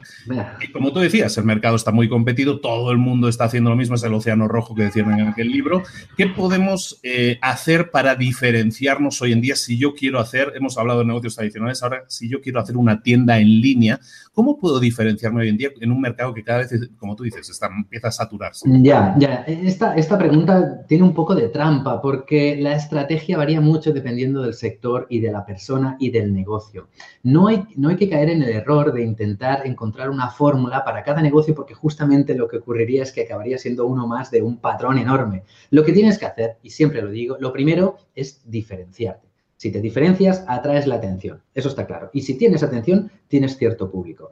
Y 0.60 0.70
como 0.70 0.92
tú 0.92 1.00
decías, 1.00 1.38
el 1.38 1.44
mercado 1.44 1.76
está 1.76 1.92
muy 1.92 2.10
competido, 2.10 2.60
todo 2.60 2.92
el 2.92 2.98
mundo 2.98 3.26
está 3.26 3.44
haciendo 3.44 3.70
lo 3.70 3.76
mismo, 3.76 3.94
es 3.94 4.02
el 4.02 4.12
océano 4.12 4.48
rojo 4.48 4.74
que 4.74 4.82
decían 4.82 5.18
en 5.18 5.28
aquel 5.28 5.48
libro. 5.48 5.82
¿Qué 6.18 6.26
podemos 6.26 7.00
eh, 7.02 7.38
hacer 7.40 7.90
para 7.90 8.16
diferenciarnos 8.16 9.22
hoy 9.22 9.32
en 9.32 9.40
día 9.40 9.56
si 9.56 9.78
yo 9.78 9.94
quiero 9.94 10.20
hacer, 10.20 10.52
hemos 10.56 10.76
hablado 10.76 10.98
de 10.98 11.06
negocios 11.06 11.36
tradicionales, 11.36 11.82
ahora 11.82 12.04
si 12.08 12.28
yo 12.28 12.42
quiero 12.42 12.60
hacer 12.60 12.76
una 12.76 13.02
tienda 13.02 13.38
en 13.38 13.62
línea, 13.62 13.98
¿cómo 14.38 14.56
puedo 14.56 14.78
diferenciarme? 14.78 15.42
hoy 15.42 15.48
en 15.48 15.56
día 15.56 15.70
en 15.80 15.90
un 15.90 16.00
mercado 16.00 16.32
que 16.32 16.44
cada 16.44 16.60
vez, 16.60 16.70
como 16.96 17.16
tú 17.16 17.24
dices, 17.24 17.50
está, 17.50 17.66
empieza 17.66 18.06
a 18.06 18.12
saturarse? 18.12 18.68
Ya, 18.82 19.16
ya. 19.18 19.42
Esta, 19.48 19.96
esta 19.96 20.16
pregunta 20.16 20.86
tiene 20.86 21.02
un 21.02 21.12
poco 21.12 21.34
de 21.34 21.48
trampa 21.48 22.00
porque 22.00 22.54
la 22.54 22.76
estrategia 22.76 23.36
varía 23.36 23.60
mucho 23.60 23.92
dependiendo 23.92 24.42
del 24.42 24.54
sector 24.54 25.08
y 25.10 25.18
de 25.18 25.32
la 25.32 25.44
persona 25.44 25.96
y 25.98 26.10
del 26.10 26.32
negocio. 26.32 26.86
No 27.24 27.48
hay, 27.48 27.64
no 27.74 27.88
hay 27.88 27.96
que 27.96 28.08
caer 28.08 28.30
en 28.30 28.44
el 28.44 28.50
error 28.50 28.92
de 28.92 29.02
intentar 29.02 29.66
encontrar 29.66 30.08
una 30.08 30.30
fórmula 30.30 30.84
para 30.84 31.02
cada 31.02 31.20
negocio 31.20 31.52
porque 31.52 31.74
justamente 31.74 32.36
lo 32.36 32.46
que 32.46 32.58
ocurriría 32.58 33.02
es 33.02 33.10
que 33.10 33.22
acabaría 33.22 33.58
siendo 33.58 33.86
uno 33.86 34.06
más 34.06 34.30
de 34.30 34.40
un 34.40 34.58
patrón 34.58 34.98
enorme. 34.98 35.42
Lo 35.70 35.84
que 35.84 35.92
tienes 35.92 36.16
que 36.16 36.26
hacer, 36.26 36.58
y 36.62 36.70
siempre 36.70 37.02
lo 37.02 37.10
digo, 37.10 37.36
lo 37.40 37.52
primero 37.52 37.96
es 38.14 38.40
diferenciarte. 38.48 39.27
Si 39.58 39.72
te 39.72 39.80
diferencias, 39.80 40.44
atraes 40.46 40.86
la 40.86 40.94
atención. 40.94 41.42
Eso 41.52 41.68
está 41.68 41.84
claro. 41.84 42.10
Y 42.12 42.22
si 42.22 42.38
tienes 42.38 42.62
atención, 42.62 43.10
tienes 43.26 43.56
cierto 43.56 43.90
público. 43.90 44.30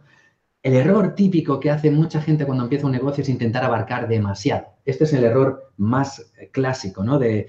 El 0.63 0.75
error 0.75 1.17
típico 1.17 1.59
que 1.59 1.69
hace 1.69 1.91
mucha 1.91 2.23
gente 2.23 2.47
cuando 2.47 2.63
empieza 2.63 2.87
un 2.87 2.93
negocio 2.93 3.23
es 3.23 3.29
intentar 3.29 3.65
abarcar 3.65 4.07
demasiado. 4.07 4.67
Este 4.85 5.03
es 5.03 5.13
el 5.13 5.25
error 5.25 5.73
más 5.79 6.33
eh, 6.39 6.49
clásico, 6.53 7.03
¿no? 7.03 7.19
De, 7.19 7.49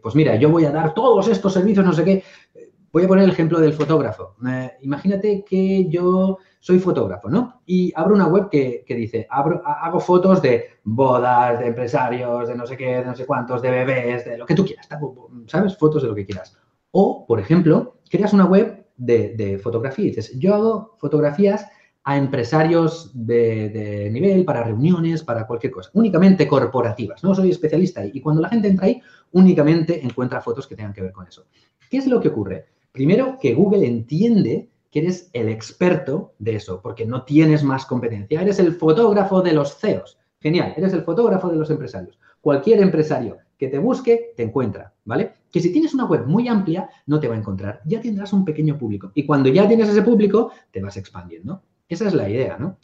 pues 0.00 0.14
mira, 0.14 0.36
yo 0.36 0.48
voy 0.48 0.64
a 0.64 0.70
dar 0.70 0.94
todos 0.94 1.26
estos 1.26 1.52
servicios, 1.52 1.84
no 1.84 1.92
sé 1.92 2.04
qué. 2.04 2.22
Voy 2.92 3.04
a 3.04 3.08
poner 3.08 3.24
el 3.24 3.30
ejemplo 3.30 3.58
del 3.58 3.72
fotógrafo. 3.72 4.36
Eh, 4.48 4.70
imagínate 4.82 5.44
que 5.44 5.88
yo 5.88 6.38
soy 6.60 6.78
fotógrafo, 6.78 7.28
¿no? 7.28 7.62
Y 7.66 7.92
abro 7.96 8.14
una 8.14 8.28
web 8.28 8.48
que, 8.48 8.84
dice, 8.88 9.26
abro, 9.28 9.60
hago 9.66 9.98
fotos 9.98 10.40
de 10.40 10.66
bodas, 10.84 11.58
de 11.58 11.66
empresarios, 11.66 12.46
de 12.46 12.54
no 12.54 12.64
sé 12.64 12.76
qué, 12.76 12.98
de 12.98 13.04
no 13.04 13.16
sé 13.16 13.26
cuántos, 13.26 13.60
de 13.60 13.70
bebés, 13.72 14.24
de 14.24 14.38
lo 14.38 14.46
que 14.46 14.54
tú 14.54 14.64
quieras, 14.64 14.88
¿sabes? 15.46 15.76
Fotos 15.76 16.02
de 16.02 16.08
lo 16.08 16.14
que 16.14 16.26
quieras. 16.26 16.61
O, 16.92 17.26
por 17.26 17.40
ejemplo, 17.40 17.98
creas 18.08 18.32
una 18.32 18.44
web 18.44 18.86
de, 18.96 19.34
de 19.36 19.58
fotografía 19.58 20.04
y 20.04 20.08
dices, 20.08 20.38
yo 20.38 20.54
hago 20.54 20.96
fotografías 20.98 21.66
a 22.04 22.16
empresarios 22.16 23.10
de, 23.14 24.08
nivel, 24.12 24.44
para 24.44 24.64
reuniones, 24.64 25.22
para 25.22 25.46
cualquier 25.46 25.72
cosa, 25.72 25.90
únicamente 25.94 26.48
corporativas. 26.48 27.22
No 27.22 27.34
soy 27.34 27.50
especialista 27.50 28.00
ahí. 28.00 28.10
Y 28.14 28.20
cuando 28.20 28.42
la 28.42 28.48
gente 28.48 28.68
entra 28.68 28.86
ahí, 28.86 29.00
únicamente 29.32 30.04
encuentra 30.04 30.40
fotos 30.40 30.66
que 30.66 30.74
tengan 30.74 30.92
que 30.92 31.02
ver 31.02 31.12
con 31.12 31.26
eso. 31.26 31.46
¿Qué 31.88 31.98
es 31.98 32.06
lo 32.06 32.20
que 32.20 32.28
ocurre? 32.28 32.66
Primero, 32.90 33.38
que 33.40 33.54
Google 33.54 33.86
entiende 33.86 34.68
que 34.90 35.00
eres 35.00 35.30
el 35.32 35.48
experto 35.48 36.34
de 36.38 36.56
eso, 36.56 36.80
porque 36.82 37.06
no 37.06 37.24
tienes 37.24 37.62
más 37.62 37.86
competencia. 37.86 38.42
Eres 38.42 38.58
el 38.58 38.72
fotógrafo 38.72 39.40
de 39.40 39.52
los 39.52 39.78
CEOs. 39.78 40.18
Genial, 40.40 40.74
eres 40.76 40.92
el 40.92 41.02
fotógrafo 41.02 41.48
de 41.48 41.56
los 41.56 41.70
empresarios. 41.70 42.18
Cualquier 42.40 42.80
empresario 42.80 43.38
que 43.56 43.68
te 43.68 43.78
busque, 43.78 44.32
te 44.36 44.42
encuentra, 44.42 44.91
¿vale? 45.04 45.34
Que 45.50 45.60
si 45.60 45.72
tienes 45.72 45.94
una 45.94 46.06
web 46.06 46.26
muy 46.26 46.48
amplia, 46.48 46.88
no 47.06 47.20
te 47.20 47.28
va 47.28 47.34
a 47.34 47.38
encontrar. 47.38 47.80
Ya 47.84 48.00
tendrás 48.00 48.32
un 48.32 48.44
pequeño 48.44 48.78
público. 48.78 49.12
Y 49.14 49.26
cuando 49.26 49.48
ya 49.48 49.68
tienes 49.68 49.88
ese 49.88 50.02
público, 50.02 50.52
te 50.70 50.80
vas 50.80 50.96
expandiendo. 50.96 51.62
Esa 51.88 52.06
es 52.08 52.14
la 52.14 52.28
idea, 52.28 52.56
¿no? 52.58 52.78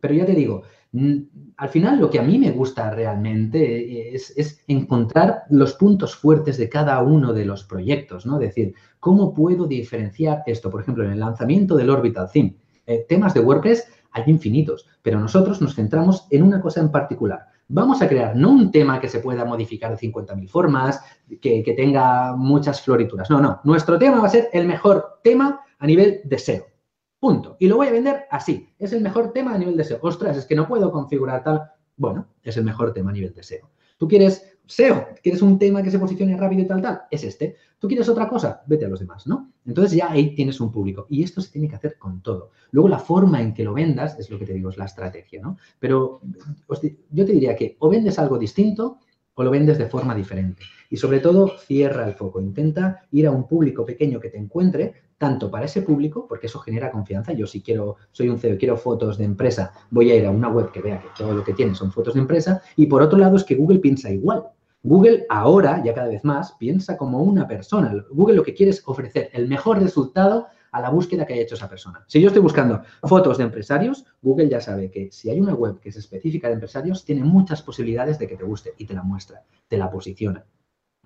Pero 0.00 0.14
ya 0.14 0.26
te 0.26 0.34
digo, 0.34 0.62
Mm, 0.92 1.52
al 1.58 1.68
final, 1.68 2.00
lo 2.00 2.08
que 2.08 2.18
a 2.18 2.22
mí 2.22 2.38
me 2.38 2.50
gusta 2.52 2.90
realmente 2.90 4.14
es, 4.14 4.64
encontrar 4.66 5.42
los 5.50 5.74
puntos 5.74 6.16
fuertes 6.16 6.56
de 6.56 6.68
cada 6.70 7.02
uno 7.02 7.34
de 7.34 7.44
los 7.44 7.64
proyectos, 7.64 8.24
¿no? 8.24 8.40
Es 8.40 8.48
decir, 8.48 8.74
¿cómo 9.00 9.34
puedo 9.34 9.66
diferenciar 9.66 10.42
esto? 10.46 10.70
Por 10.70 10.80
ejemplo, 10.80 11.04
en 11.04 11.12
el 11.12 11.20
lanzamiento 11.20 11.76
del 11.76 11.90
Orbital 11.90 12.30
Theme. 12.32 12.56
Eh, 12.86 13.04
temas 13.08 13.34
de 13.34 13.40
WordPress 13.40 13.88
hay 14.12 14.24
infinitos, 14.26 14.86
pero 15.02 15.20
nosotros 15.20 15.60
nos 15.60 15.74
centramos 15.74 16.26
en 16.30 16.42
una 16.42 16.60
cosa 16.60 16.80
en 16.80 16.90
particular. 16.90 17.46
Vamos 17.68 18.00
a 18.00 18.08
crear 18.08 18.36
no 18.36 18.50
un 18.50 18.70
tema 18.70 19.00
que 19.00 19.08
se 19.08 19.20
pueda 19.20 19.44
modificar 19.44 19.90
de 19.90 19.98
50.000 19.98 20.48
formas, 20.48 21.00
que, 21.40 21.62
que 21.62 21.72
tenga 21.72 22.36
muchas 22.36 22.80
florituras. 22.80 23.28
No, 23.28 23.40
no. 23.40 23.60
Nuestro 23.64 23.98
tema 23.98 24.20
va 24.20 24.26
a 24.26 24.30
ser 24.30 24.48
el 24.52 24.66
mejor 24.66 25.20
tema 25.22 25.60
a 25.78 25.86
nivel 25.86 26.20
de 26.24 26.38
SEO. 26.38 26.66
Punto. 27.18 27.56
Y 27.58 27.66
lo 27.66 27.76
voy 27.76 27.88
a 27.88 27.92
vender 27.92 28.26
así. 28.30 28.68
Es 28.78 28.92
el 28.92 29.02
mejor 29.02 29.32
tema 29.32 29.54
a 29.54 29.58
nivel 29.58 29.76
de 29.76 29.84
SEO. 29.84 29.98
Ostras, 30.02 30.36
es 30.36 30.46
que 30.46 30.54
no 30.54 30.68
puedo 30.68 30.92
configurar 30.92 31.42
tal. 31.42 31.70
Bueno, 31.96 32.28
es 32.42 32.56
el 32.56 32.64
mejor 32.64 32.92
tema 32.92 33.10
a 33.10 33.14
nivel 33.14 33.34
de 33.34 33.42
SEO. 33.42 33.70
Tú 33.98 34.06
quieres 34.06 34.55
SEO, 34.66 35.08
quieres 35.22 35.42
un 35.42 35.58
tema 35.58 35.82
que 35.82 35.90
se 35.90 35.98
posicione 35.98 36.36
rápido 36.36 36.62
y 36.62 36.66
tal, 36.66 36.82
tal, 36.82 37.02
es 37.10 37.24
este. 37.24 37.56
Tú 37.78 37.88
quieres 37.88 38.08
otra 38.08 38.28
cosa, 38.28 38.62
vete 38.66 38.86
a 38.86 38.88
los 38.88 39.00
demás, 39.00 39.26
¿no? 39.26 39.52
Entonces 39.64 39.96
ya 39.96 40.10
ahí 40.10 40.34
tienes 40.34 40.60
un 40.60 40.72
público. 40.72 41.06
Y 41.08 41.22
esto 41.22 41.40
se 41.40 41.52
tiene 41.52 41.68
que 41.68 41.76
hacer 41.76 41.98
con 41.98 42.22
todo. 42.22 42.50
Luego 42.70 42.88
la 42.88 42.98
forma 42.98 43.40
en 43.40 43.54
que 43.54 43.64
lo 43.64 43.74
vendas 43.74 44.18
es 44.18 44.30
lo 44.30 44.38
que 44.38 44.46
te 44.46 44.54
digo, 44.54 44.70
es 44.70 44.76
la 44.76 44.86
estrategia, 44.86 45.40
¿no? 45.40 45.56
Pero 45.78 46.20
yo 47.10 47.24
te 47.24 47.32
diría 47.32 47.54
que 47.54 47.76
o 47.78 47.88
vendes 47.88 48.18
algo 48.18 48.38
distinto 48.38 48.98
o 49.34 49.44
lo 49.44 49.50
vendes 49.50 49.78
de 49.78 49.86
forma 49.86 50.14
diferente. 50.14 50.62
Y 50.88 50.96
sobre 50.96 51.20
todo, 51.20 51.58
cierra 51.58 52.06
el 52.06 52.14
foco. 52.14 52.40
Intenta 52.40 53.02
ir 53.10 53.26
a 53.26 53.30
un 53.30 53.46
público 53.46 53.84
pequeño 53.84 54.18
que 54.18 54.30
te 54.30 54.38
encuentre, 54.38 54.94
tanto 55.18 55.50
para 55.50 55.66
ese 55.66 55.82
público, 55.82 56.26
porque 56.26 56.46
eso 56.46 56.58
genera 56.58 56.90
confianza. 56.90 57.32
Yo 57.32 57.46
si 57.46 57.60
quiero, 57.60 57.96
soy 58.12 58.28
un 58.28 58.38
CEO 58.38 58.54
y 58.54 58.58
quiero 58.58 58.76
fotos 58.76 59.18
de 59.18 59.24
empresa, 59.24 59.72
voy 59.90 60.10
a 60.10 60.16
ir 60.16 60.24
a 60.26 60.30
una 60.30 60.48
web 60.48 60.72
que 60.72 60.80
vea 60.80 61.00
que 61.00 61.08
todo 61.16 61.34
lo 61.34 61.44
que 61.44 61.52
tiene 61.52 61.74
son 61.74 61.92
fotos 61.92 62.14
de 62.14 62.20
empresa. 62.20 62.62
Y 62.76 62.86
por 62.86 63.02
otro 63.02 63.18
lado 63.18 63.36
es 63.36 63.44
que 63.44 63.54
Google 63.54 63.78
piensa 63.78 64.10
igual. 64.10 64.44
Google 64.82 65.26
ahora, 65.28 65.82
ya 65.84 65.94
cada 65.94 66.08
vez 66.08 66.24
más, 66.24 66.52
piensa 66.52 66.96
como 66.96 67.22
una 67.22 67.48
persona. 67.48 67.92
Google 68.10 68.36
lo 68.36 68.42
que 68.42 68.54
quiere 68.54 68.70
es 68.70 68.82
ofrecer 68.86 69.30
el 69.32 69.48
mejor 69.48 69.80
resultado 69.82 70.46
a 70.72 70.80
la 70.80 70.90
búsqueda 70.90 71.26
que 71.26 71.32
haya 71.32 71.42
hecho 71.42 71.54
esa 71.54 71.68
persona. 71.68 72.04
Si 72.06 72.20
yo 72.20 72.28
estoy 72.28 72.42
buscando 72.42 72.82
fotos 73.02 73.38
de 73.38 73.44
empresarios, 73.44 74.04
Google 74.22 74.48
ya 74.48 74.60
sabe 74.60 74.90
que 74.90 75.10
si 75.10 75.30
hay 75.30 75.40
una 75.40 75.54
web 75.54 75.80
que 75.80 75.88
es 75.88 75.96
específica 75.96 76.48
de 76.48 76.54
empresarios, 76.54 77.04
tiene 77.04 77.24
muchas 77.24 77.62
posibilidades 77.62 78.18
de 78.18 78.28
que 78.28 78.36
te 78.36 78.44
guste 78.44 78.74
y 78.76 78.84
te 78.84 78.94
la 78.94 79.02
muestra, 79.02 79.42
te 79.68 79.78
la 79.78 79.90
posiciona. 79.90 80.44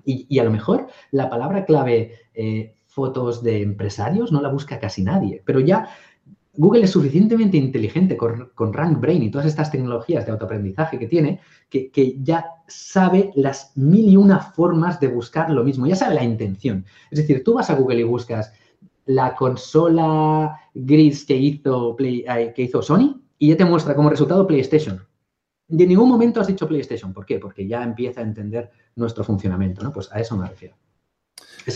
Y, 0.05 0.39
a 0.39 0.45
lo 0.45 0.51
mejor 0.51 0.89
la 1.11 1.29
palabra 1.29 1.67
clave 1.67 2.15
eh, 2.35 2.75
fotos 2.87 3.43
de 3.43 3.63
empresarios 3.63 4.33
no 4.33 4.41
la 4.41 4.49
busca 4.49 4.81
casi 4.81 5.03
nadie, 5.03 5.43
pero 5.45 5.61
ya 5.61 5.91
Google 6.53 6.83
es 6.83 6.91
suficientemente 6.91 7.57
inteligente 7.57 8.17
con, 8.17 8.51
con 8.55 8.73
RankBrain 8.73 9.23
y 9.23 9.31
todas 9.31 9.47
estas 9.47 9.71
tecnologías 9.71 10.27
de 10.27 10.33
autoaprendizaje 10.33 10.99
que 10.99 11.07
tiene, 11.07 11.41
que, 11.69 11.91
que, 11.91 12.17
ya 12.23 12.45
sabe 12.67 13.31
las 13.37 13.77
mil 13.77 14.09
y 14.09 14.17
una 14.17 14.41
formas 14.41 14.99
de 14.99 15.09
buscar 15.09 15.51
lo 15.51 15.63
mismo, 15.63 15.87
ya 15.87 15.97
sabe 15.97 16.17
la 16.17 16.25
intención. 16.25 16.85
Es 17.11 17.19
decir, 17.21 17.45
tú 17.45 17.55
vas 17.55 17.71
a 17.71 17.77
Google 17.77 18.01
y 18.01 18.05
buscas 18.05 18.53
la 19.07 19.35
consola 19.35 20.57
gris 20.75 21.25
que 21.25 21.37
hizo, 21.37 21.97
que 21.97 22.55
hizo 22.57 22.83
Sony 22.83 23.21
y 23.39 23.49
ya 23.49 23.57
te 23.57 23.65
muestra 23.65 23.95
como 23.95 24.11
resultado 24.11 24.47
PlayStation. 24.47 25.01
De 25.69 25.87
ningún 25.87 26.09
momento 26.09 26.41
has 26.41 26.47
dicho 26.47 26.69
PlayStation. 26.69 27.13
¿Por 27.13 27.27
qué? 27.27 27.39
Porque 27.39 27.67
ya 27.67 27.83
empieza 27.83 28.21
a 28.21 28.25
entender 28.25 28.71
nuestro 28.97 29.25
funcionamiento, 29.25 29.83
¿no? 29.83 29.93
Pues 29.93 30.11
a 30.13 30.21
eso 30.21 30.37
me 30.37 30.49
refiero. 30.49 30.77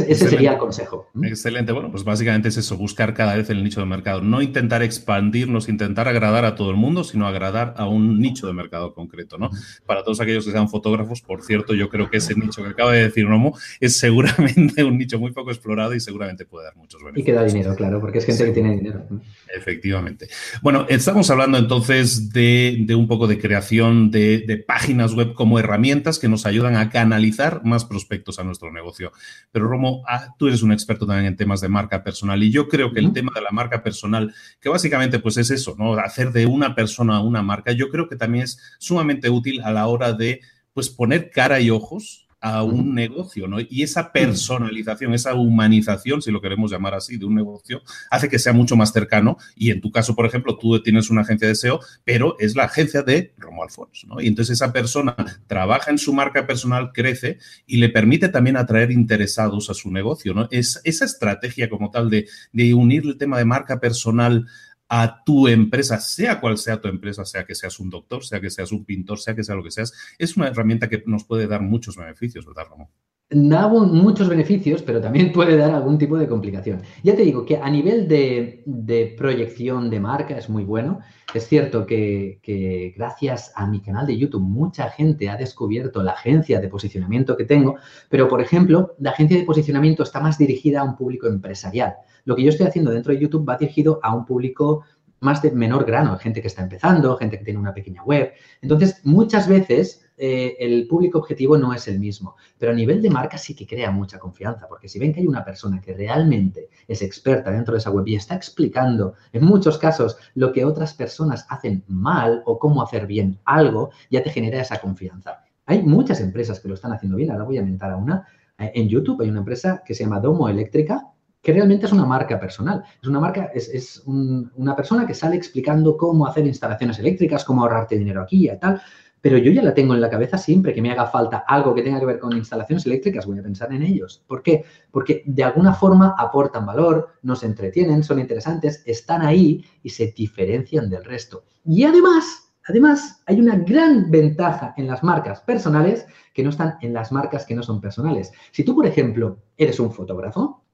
Ese, 0.01 0.29
sería 0.29 0.53
el 0.53 0.59
consejo. 0.59 1.11
Excelente. 1.23 1.73
Bueno, 1.73 1.91
pues 1.91 2.05
básicamente 2.05 2.49
es 2.49 2.57
eso, 2.57 2.77
buscar 2.77 3.15
cada 3.15 3.37
vez 3.37 3.51
el 3.51 3.63
nicho 3.63 3.81
de 3.81 3.87
mercado. 3.87 4.21
No 4.21 4.43
intentar 4.43 4.83
expandirnos, 4.83 5.69
intentar 5.69 6.09
agradar 6.09 6.45
a 6.45 6.55
todo 6.55 6.71
el 6.71 6.77
mundo, 6.77 7.05
sino 7.05 7.27
agradar 7.27 7.75
a 7.77 7.87
un 7.87 8.21
nicho 8.21 8.47
de 8.47 8.53
mercado 8.53 8.95
concreto, 8.95 9.39
¿no? 9.39 9.51
Para 9.87 10.03
todos 10.03 10.21
aquellos 10.21 10.45
que 10.45 10.53
sean 10.53 10.69
fotógrafos, 10.69 11.23
por 11.23 11.43
cierto, 11.43 11.75
yo 11.75 11.89
creo 11.89 12.11
que 12.11 12.19
ese 12.19 12.35
nicho 12.35 12.63
que 12.63 12.71
acaba 12.71 12.93
de 12.93 13.05
decir 13.05 13.29
Nomo 13.29 13.57
es 13.81 13.97
seguramente 13.97 14.85
un 14.85 14.99
nicho 14.99 15.19
muy 15.19 15.33
poco 15.33 15.51
explorado 15.51 15.95
y 15.95 16.01
seguramente 16.01 16.45
puede 16.45 16.67
dar 16.67 16.77
muchos 16.77 17.03
beneficios. 17.03 17.23
Y 17.23 17.27
que 17.27 17.33
da 17.33 17.45
dinero, 17.45 17.75
claro, 17.75 18.01
porque 18.01 18.19
es 18.19 18.27
gente 18.27 18.45
que 18.45 18.53
tiene 18.53 18.77
dinero. 18.77 19.07
Efectivamente. 19.55 20.29
Bueno, 20.63 20.87
estamos 20.89 21.31
hablando 21.31 21.59
entonces 21.59 22.33
de, 22.33 22.87
un 22.97 23.09
poco 23.09 23.27
de 23.27 23.39
creación 23.39 24.11
de, 24.11 24.45
de 24.47 24.57
páginas 24.57 25.15
web 25.15 25.35
como 25.35 25.59
herramientas 25.59 26.19
que 26.19 26.29
nos 26.29 26.47
ayudan 26.47 26.77
a 26.77 26.91
canalizar 26.91 27.65
más 27.65 27.85
prospectos 27.85 28.39
a 28.39 28.45
nuestro 28.45 28.73
negocio. 28.73 29.13
Pero 29.53 29.67
Romo, 29.69 29.84
ah, 30.09 30.35
tú 30.39 30.49
eres 30.49 30.63
un 30.63 30.73
experto 30.73 31.07
también 31.07 31.27
en 31.27 31.37
temas 31.37 31.61
de 31.61 31.69
marca 31.69 32.03
personal 32.03 32.43
y 32.43 32.51
yo 32.51 32.69
creo 32.69 32.93
que 32.93 33.01
el 33.01 33.13
tema 33.13 33.33
de 33.35 33.41
la 33.41 33.51
marca 33.51 33.83
personal, 33.83 34.35
que 34.61 34.69
básicamente 34.69 35.19
pues 35.19 35.37
es 35.37 35.51
eso, 35.51 35.75
¿no? 35.79 35.95
Hacer 35.95 36.33
de 36.33 36.47
una 36.47 36.75
persona 36.75 37.21
una 37.21 37.43
marca, 37.43 37.73
yo 37.73 37.89
creo 37.89 38.09
que 38.09 38.17
también 38.17 38.45
es 38.45 38.59
sumamente 38.79 39.31
útil 39.31 39.61
a 39.63 39.73
la 39.73 39.87
hora 39.87 40.13
de 40.13 40.41
pues 40.73 40.91
poner 40.91 41.31
cara 41.31 41.61
y 41.61 41.71
ojos 41.71 42.24
a 42.45 42.63
un 42.63 42.95
negocio, 42.95 43.49
¿no? 43.49 43.57
Y 43.59 43.83
esa 43.83 44.13
personalización, 44.13 45.15
esa 45.15 45.33
humanización, 45.35 46.21
si 46.21 46.31
lo 46.31 46.43
queremos 46.43 46.71
llamar 46.71 46.93
así, 46.93 47.17
de 47.17 47.25
un 47.25 47.35
negocio, 47.35 47.81
hace 48.11 48.29
que 48.29 48.39
sea 48.39 48.53
mucho 48.53 48.77
más 48.77 48.93
cercano. 48.93 49.39
Y 49.57 49.71
en 49.71 49.81
tu 49.81 49.91
caso, 49.91 50.15
por 50.15 50.27
ejemplo, 50.27 50.59
tú 50.59 50.79
tienes 50.83 51.09
una 51.09 51.23
agencia 51.23 51.49
de 51.49 51.55
SEO, 51.55 51.81
pero 52.05 52.37
es 52.39 52.55
la 52.55 52.65
agencia 52.65 53.03
de 53.03 53.33
Romo 53.39 53.63
Alfonso, 53.63 54.07
¿no? 54.09 54.21
Y 54.21 54.27
entonces 54.27 54.59
esa 54.59 54.75
persona 54.75 55.17
trabaja 55.47 55.91
en 55.91 55.97
su 55.97 56.13
marca 56.13 56.47
personal, 56.47 56.93
crece 56.93 57.39
y 57.67 57.79
le 57.79 57.89
permite 57.89 58.29
también 58.29 58.59
atraer 58.59 58.91
interesados 58.91 59.71
a 59.71 59.75
su 59.75 59.91
negocio, 59.91 60.35
¿no? 60.35 60.47
Es 60.51 60.83
esa 60.85 61.07
estrategia 61.07 61.71
como 61.71 61.91
tal 61.91 62.11
de, 62.11 62.29
de 62.53 62.75
unir 62.75 63.05
el 63.07 63.17
tema 63.17 63.39
de 63.39 63.47
marca 63.47 63.81
personal 63.81 64.47
a 64.89 65.23
tu 65.25 65.49
empresa, 65.49 65.99
sea 65.99 66.41
cual 66.41 66.59
sea 66.59 66.81
tu 66.81 66.89
empresa, 66.89 67.25
sea 67.25 67.45
que 67.45 67.55
seas 67.55 67.81
un 67.81 67.91
doctor, 67.91 68.25
sea 68.25 68.41
que 68.41 68.51
seas 68.51 68.73
un 68.73 68.85
pintor, 68.85 69.19
sea 69.19 69.35
que 69.35 69.45
sea 69.45 69.55
lo 69.55 69.63
que 69.63 69.71
seas, 69.71 69.93
es 70.19 70.37
una 70.37 70.49
herramienta 70.49 70.89
que 70.89 71.03
nos 71.07 71.25
puede 71.25 71.47
dar 71.47 71.63
muchos 71.63 71.97
beneficios, 71.97 72.45
¿verdad, 72.45 72.67
Ramón? 72.71 72.89
Da 73.31 73.69
muchos 73.69 74.29
beneficios, 74.29 74.83
pero 74.83 75.01
también 75.01 75.33
puede 75.33 75.57
dar 75.57 75.71
algún 75.71 75.97
tipo 75.97 76.19
de 76.19 76.29
complicación. 76.29 76.83
Ya 77.03 77.17
te 77.17 77.23
digo 77.23 77.47
que 77.47 77.57
a 77.57 77.71
nivel 77.71 78.07
de, 78.07 79.15
proyección 79.17 79.89
de 79.89 79.99
marca 79.99 80.37
es 80.37 80.51
muy 80.51 80.63
bueno. 80.63 81.01
Es 81.33 81.49
cierto 81.49 81.87
que, 81.87 82.93
gracias 82.97 83.51
a 83.57 83.67
mi 83.67 83.81
canal 83.81 84.07
de 84.07 84.19
YouTube 84.19 84.43
mucha 84.43 84.91
gente 84.91 85.31
ha 85.31 85.37
descubierto 85.37 86.03
la 86.03 86.13
agencia 86.13 86.61
de 86.61 86.69
posicionamiento 86.69 87.37
que 87.37 87.45
tengo, 87.45 87.77
pero 88.11 88.29
por 88.29 88.43
ejemplo, 88.43 88.95
la 88.99 89.11
agencia 89.11 89.39
de 89.39 89.45
posicionamiento 89.45 90.03
está 90.03 90.21
más 90.21 90.37
dirigida 90.37 90.81
a 90.81 90.85
un 90.85 90.95
público 90.95 91.27
empresarial. 91.27 91.95
Lo 92.27 92.37
que 92.37 92.43
yo 92.43 92.51
estoy 92.51 92.67
haciendo 92.67 92.91
dentro 92.91 93.13
de 93.13 93.21
YouTube 93.21 93.49
va 93.49 93.57
dirigido 93.57 94.01
a 94.03 94.15
un 94.15 94.27
público 94.27 94.85
más 95.21 95.41
de 95.41 95.51
menor 95.51 95.87
grano, 95.87 96.19
gente 96.19 96.43
que 96.43 96.49
está 96.49 96.63
empezando, 96.63 97.17
gente 97.17 97.39
que 97.39 97.45
tiene 97.45 97.59
una 97.59 97.73
pequeña 97.73 98.05
web. 98.05 98.33
Entonces, 98.61 99.01
muchas 99.05 99.49
veces 99.49 100.04
eh, 100.17 100.57
el 100.61 100.87
público 100.87 101.19
objetivo 101.19 101.59
no 101.59 101.75
es 101.75 101.89
el 101.89 101.99
mismo, 101.99 102.37
pero 102.59 102.73
a 102.73 102.75
nivel 102.75 103.03
de 103.03 103.11
marca 103.11 103.37
sí 103.37 103.55
que 103.55 103.67
crea 103.67 103.91
mucha 103.91 104.19
confianza, 104.19 104.69
porque 104.69 104.89
si 104.89 104.99
ven 104.99 105.13
que 105.13 105.21
hay 105.21 105.27
una 105.27 105.45
persona 105.45 105.81
que 105.81 105.93
realmente 105.93 106.69
es 106.87 107.03
experta 107.03 107.51
dentro 107.51 107.73
de 107.73 107.79
esa 107.79 107.91
web 107.91 108.07
y 108.07 108.15
está 108.15 108.35
explicando 108.37 109.15
en 109.33 109.45
muchos 109.45 109.77
casos 109.77 110.17
lo 110.35 110.53
que 110.53 110.65
otras 110.65 110.95
personas 110.95 111.47
hacen 111.49 111.85
mal 111.89 112.43
o 112.47 112.59
cómo 112.59 112.83
hacer 112.83 113.07
bien 113.07 113.41
algo, 113.45 113.91
ya 114.11 114.23
te 114.23 114.31
genera 114.31 114.61
esa 114.61 114.81
confianza. 114.81 115.45
Hay 115.67 115.83
muchas 115.83 116.21
empresas 116.21 116.61
que 116.61 116.69
lo 116.69 116.75
están 116.75 116.93
haciendo 116.93 117.17
bien, 117.17 117.31
ahora 117.31 117.45
voy 117.45 117.59
a 117.59 117.63
mentar 117.63 117.91
a 117.91 117.97
una. 117.97 118.27
Eh, 118.59 118.71
en 118.75 118.89
YouTube 118.89 119.21
hay 119.23 119.31
una 119.31 119.41
empresa 119.41 119.83
que 119.85 119.95
se 119.95 120.05
llama 120.05 120.21
Domo 120.21 120.49
Eléctrica, 120.49 121.11
que 121.45 121.53
realmente 121.53 121.87
es 121.87 121.93
una 121.93 122.07
marca 122.07 122.41
personal. 122.41 122.83
Es 123.03 123.07
una 123.07 123.21
marca, 123.21 123.51
es, 123.55 124.03
una 124.07 124.75
persona 124.75 125.07
que 125.07 125.13
sale 125.13 125.37
explicando 125.37 125.97
cómo 125.97 126.27
hacer 126.27 126.47
instalaciones 126.47 126.99
eléctricas, 126.99 127.45
cómo 127.45 127.63
ahorrarte 127.63 127.99
dinero 127.99 128.23
aquí 128.23 128.49
y 128.51 128.59
tal. 128.59 128.81
Pero 129.25 129.39
yo 129.39 129.53
ya 129.53 129.63
la 129.63 129.73
tengo 129.73 129.95
en 129.95 130.03
la 130.03 130.11
cabeza 130.11 130.37
siempre 130.37 130.75
que 130.75 130.83
me 130.83 130.91
haga 130.91 131.07
falta 131.07 131.45
algo 131.49 131.75
que 131.75 131.81
tenga 131.81 131.99
que 131.99 132.05
ver 132.05 132.19
con 132.19 132.37
instalaciones 132.37 132.85
eléctricas, 132.85 133.25
voy 133.25 133.39
a 133.39 133.43
pensar 133.43 133.73
en 133.73 133.83
ellos. 133.83 134.23
¿Por 134.27 134.43
qué? 134.43 134.67
Porque 134.91 135.23
de 135.25 135.43
alguna 135.43 135.73
forma 135.73 136.15
aportan 136.19 136.67
valor, 136.67 137.09
nos 137.23 137.43
entretienen, 137.43 138.05
son 138.05 138.19
interesantes, 138.19 138.83
están 138.85 139.23
ahí 139.23 139.65
y 139.83 139.89
se 139.89 140.09
diferencian 140.09 140.91
del 140.91 141.03
resto. 141.07 141.45
Y 141.65 141.85
además, 141.85 142.53
además, 142.69 143.23
hay 143.25 143.41
una 143.41 143.57
gran 143.57 144.11
ventaja 144.11 144.75
en 144.77 144.89
las 144.89 145.03
marcas 145.03 145.41
personales 145.41 146.05
que 146.35 146.43
no 146.43 146.51
están 146.51 146.77
en 146.83 146.93
las 146.93 147.11
marcas 147.11 147.47
que 147.47 147.55
no 147.55 147.63
son 147.63 147.81
personales. 147.81 148.31
Si 148.53 148.63
tú, 148.63 148.75
por 148.75 148.85
ejemplo, 148.85 149.39
eres 149.57 149.81
un 149.81 149.91
fotógrafo, 149.91 150.67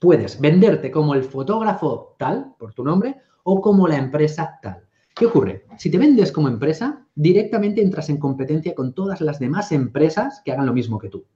puedes 0.00 0.40
venderte 0.40 0.90
como 0.90 1.12
el 1.12 1.24
fotógrafo 1.24 2.16
tal, 2.18 2.54
por 2.58 2.72
tu 2.72 2.84
nombre, 2.84 3.16
o 3.42 3.60
como 3.60 3.86
la 3.86 3.98
empresa 3.98 4.58
tal. 4.62 4.82
¿Qué 5.14 5.26
ocurre? 5.26 5.66
Si 5.78 5.90
te 5.90 5.98
vendes 5.98 6.32
como 6.32 6.48
empresa, 6.48 7.06
directamente 7.14 7.82
entras 7.82 8.08
en 8.08 8.16
competencia 8.16 8.74
con 8.74 8.94
todas 8.94 9.20
las 9.20 9.38
demás 9.38 9.70
empresas 9.70 10.40
que 10.44 10.52
hagan 10.52 10.66
lo 10.66 10.72
mismo 10.72 10.98
que 10.98 11.10
tú. 11.10 11.26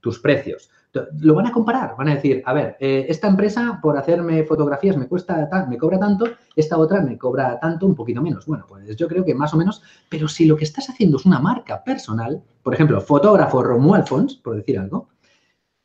Tus 0.00 0.20
precios. 0.20 0.70
Lo 1.18 1.34
van 1.34 1.46
a 1.48 1.52
comparar, 1.52 1.96
van 1.98 2.08
a 2.08 2.14
decir, 2.14 2.42
a 2.46 2.52
ver, 2.52 2.76
eh, 2.78 3.06
esta 3.08 3.26
empresa 3.26 3.80
por 3.82 3.98
hacerme 3.98 4.44
fotografías 4.44 4.96
me 4.96 5.08
cuesta 5.08 5.48
me 5.68 5.76
cobra 5.76 5.98
tanto, 5.98 6.26
esta 6.54 6.78
otra 6.78 7.00
me 7.00 7.18
cobra 7.18 7.58
tanto, 7.58 7.86
un 7.86 7.96
poquito 7.96 8.22
menos. 8.22 8.46
Bueno, 8.46 8.66
pues 8.68 8.94
yo 8.96 9.08
creo 9.08 9.24
que 9.24 9.34
más 9.34 9.52
o 9.52 9.56
menos, 9.56 9.82
pero 10.08 10.28
si 10.28 10.46
lo 10.46 10.56
que 10.56 10.64
estás 10.64 10.88
haciendo 10.88 11.16
es 11.16 11.26
una 11.26 11.40
marca 11.40 11.82
personal, 11.82 12.40
por 12.62 12.74
ejemplo, 12.74 13.00
fotógrafo 13.00 13.62
Romuald 13.62 14.06
Fons, 14.06 14.36
por 14.36 14.54
decir 14.54 14.78
algo, 14.78 15.08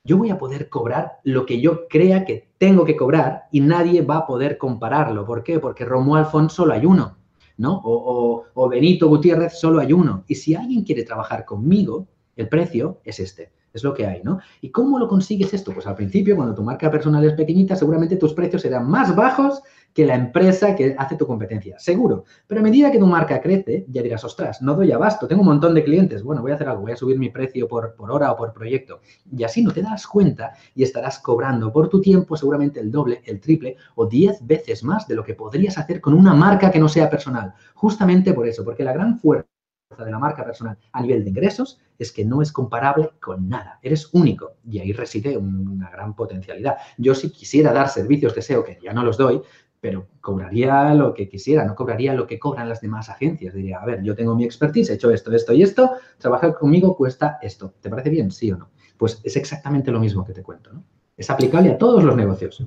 yo 0.04 0.18
voy 0.18 0.30
a 0.30 0.38
poder 0.38 0.70
cobrar 0.70 1.20
lo 1.24 1.46
que 1.48 1.60
yo 1.60 1.88
crea 1.88 2.26
que 2.26 2.52
tengo 2.60 2.86
que 2.86 2.96
cobrar 2.96 3.48
y 3.52 3.62
nadie 3.62 4.04
va 4.04 4.18
a 4.18 4.28
poder 4.28 4.60
compararlo. 4.60 5.26
¿Por 5.26 5.44
qué? 5.44 5.60
Porque 5.60 5.86
Romuald 5.86 6.28
Font 6.28 6.52
solo 6.52 6.74
hay 6.74 6.86
uno. 6.86 7.19
¿No? 7.60 7.82
O, 7.84 8.46
o 8.54 8.70
Benito 8.70 9.08
Gutiérrez, 9.08 9.60
solo 9.60 9.80
hay 9.80 9.94
uno. 9.94 10.24
Y 10.28 10.36
si 10.36 10.56
alguien 10.56 10.84
quiere 10.84 11.04
trabajar 11.04 11.46
conmigo, 11.46 12.08
el 12.38 12.48
precio 12.48 13.00
es 13.04 13.20
este. 13.20 13.52
Es 13.80 13.84
lo 13.86 13.94
que 13.94 14.06
hay, 14.06 14.22
¿no? 14.24 14.40
¿Y 14.60 14.72
cómo 14.72 15.00
lo 15.00 15.08
consigues 15.08 15.54
esto? 15.54 15.72
Pues 15.74 15.88
al 15.88 15.96
principio, 15.96 16.36
cuando 16.36 16.54
tu 16.54 16.62
marca 16.62 16.92
personal 16.92 17.24
es 17.24 17.32
pequeñita, 17.32 17.78
seguramente 17.78 18.18
tus 18.18 18.34
precios 18.34 18.62
serán 18.62 18.90
más 18.90 19.16
bajos 19.16 19.62
que 19.94 20.06
la 20.06 20.16
empresa 20.16 20.76
que 20.76 20.94
hace 20.98 21.16
tu 21.16 21.26
competencia. 21.26 21.80
Seguro. 21.80 22.26
Pero 22.46 22.60
a 22.60 22.64
medida 22.64 22.92
que 22.92 23.00
tu 23.00 23.08
marca 23.08 23.42
crece, 23.42 23.86
ya 23.88 24.02
dirás, 24.02 24.26
ostras, 24.26 24.62
no 24.62 24.76
doy 24.76 24.92
abasto, 24.92 25.28
tengo 25.28 25.44
un 25.44 25.48
montón 25.48 25.74
de 25.74 25.84
clientes. 25.86 26.24
Bueno, 26.24 26.42
voy 26.42 26.52
a 26.52 26.56
hacer 26.56 26.68
algo, 26.68 26.82
voy 26.82 26.92
a 26.92 26.98
subir 26.98 27.18
mi 27.18 27.30
precio 27.30 27.70
por, 27.70 27.96
por 27.96 28.12
hora 28.12 28.34
o 28.34 28.36
por 28.36 28.52
proyecto. 28.52 29.00
Y 29.32 29.46
así 29.46 29.64
no 29.64 29.72
te 29.72 29.82
das 29.82 30.06
cuenta 30.06 30.52
y 30.76 30.84
estarás 30.84 31.20
cobrando 31.20 31.72
por 31.72 31.88
tu 31.88 32.02
tiempo 32.02 32.36
seguramente 32.36 32.82
el 32.82 32.92
doble, 32.92 33.22
el 33.24 33.40
triple 33.40 33.78
o 33.96 34.06
diez 34.06 34.46
veces 34.46 34.84
más 34.84 35.08
de 35.08 35.16
lo 35.16 35.24
que 35.24 35.36
podrías 35.36 35.78
hacer 35.78 36.02
con 36.02 36.14
una 36.14 36.34
marca 36.34 36.70
que 36.70 36.80
no 36.80 36.90
sea 36.90 37.10
personal. 37.10 37.54
Justamente 37.76 38.34
por 38.34 38.46
eso, 38.46 38.66
porque 38.66 38.84
la 38.84 38.92
gran 38.92 39.18
fuerza 39.20 39.48
de 39.98 40.12
la 40.12 40.20
marca 40.20 40.46
personal 40.46 40.78
a 40.92 41.02
nivel 41.02 41.24
de 41.24 41.32
ingresos 41.32 41.80
es 41.98 42.12
que 42.12 42.24
no 42.24 42.42
es 42.42 42.52
comparable 42.52 43.12
con 43.20 43.50
nada. 43.50 43.80
Eres 43.82 44.10
único 44.14 44.54
y 44.64 44.80
ahí 44.80 44.94
reside 44.94 45.36
una 45.36 45.90
gran 45.90 46.16
potencialidad. 46.16 46.78
Yo 46.98 47.16
si 47.16 47.32
quisiera 47.32 47.74
dar 47.74 47.90
servicios 47.90 48.36
de 48.36 48.42
SEO, 48.42 48.64
que 48.64 48.78
ya 48.82 48.94
no 48.94 49.04
los 49.04 49.18
doy, 49.18 49.42
pero 49.82 50.08
cobraría 50.22 50.94
lo 50.94 51.14
que 51.14 51.28
quisiera, 51.28 51.66
no 51.66 51.74
cobraría 51.74 52.14
lo 52.14 52.28
que 52.28 52.38
cobran 52.38 52.70
las 52.70 52.82
demás 52.82 53.10
agencias. 53.10 53.54
Diría, 53.54 53.80
a 53.80 53.86
ver, 53.86 54.04
yo 54.04 54.16
tengo 54.16 54.36
mi 54.36 54.44
expertise, 54.44 54.92
he 54.92 54.94
hecho 54.94 55.10
esto, 55.12 55.32
esto 55.32 55.54
y 55.54 55.64
esto, 55.64 55.94
trabajar 56.18 56.54
conmigo 56.54 56.96
cuesta 56.96 57.40
esto. 57.42 57.74
¿Te 57.82 57.90
parece 57.90 58.10
bien? 58.10 58.30
¿Sí 58.30 58.52
o 58.52 58.58
no? 58.58 58.70
Pues 58.98 59.22
es 59.24 59.36
exactamente 59.38 59.92
lo 59.92 60.00
mismo 60.00 60.26
que 60.26 60.34
te 60.34 60.44
cuento, 60.44 60.72
¿no? 60.74 60.84
Es 61.18 61.30
aplicable 61.30 61.72
a 61.72 61.78
todos 61.78 62.04
los 62.04 62.16
negocios. 62.16 62.64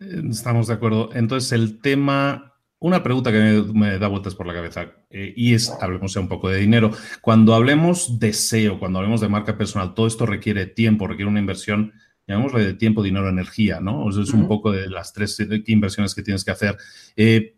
Estamos 0.00 0.66
de 0.66 0.74
acuerdo. 0.74 1.10
Entonces, 1.14 1.52
el 1.52 1.80
tema 1.80 2.47
una 2.80 3.02
pregunta 3.02 3.32
que 3.32 3.64
me, 3.72 3.98
da 3.98 4.08
vueltas 4.08 4.34
por 4.34 4.46
la 4.46 4.54
cabeza 4.54 4.92
eh, 5.10 5.32
y 5.36 5.54
es, 5.54 5.70
hablemos 5.80 6.14
ya 6.14 6.20
un 6.20 6.28
poco 6.28 6.48
de 6.48 6.58
dinero. 6.58 6.92
Cuando 7.20 7.54
hablemos 7.54 8.18
de 8.20 8.32
SEO, 8.32 8.78
cuando 8.78 8.98
hablemos 8.98 9.20
de 9.20 9.28
marca 9.28 9.58
personal, 9.58 9.94
todo 9.94 10.06
esto 10.06 10.26
requiere 10.26 10.66
tiempo, 10.66 11.06
requiere 11.06 11.30
una 11.30 11.40
inversión, 11.40 11.92
llamémosle 12.26 12.64
de 12.64 12.74
tiempo, 12.74 13.02
dinero, 13.02 13.28
energía, 13.28 13.80
¿no? 13.80 14.08
es 14.10 14.32
un 14.32 14.46
poco 14.46 14.70
de 14.70 14.88
las 14.88 15.12
tres 15.12 15.38
inversiones 15.66 16.14
que 16.14 16.22
tienes 16.22 16.44
que 16.44 16.52
hacer. 16.52 16.76
Eh, 17.16 17.56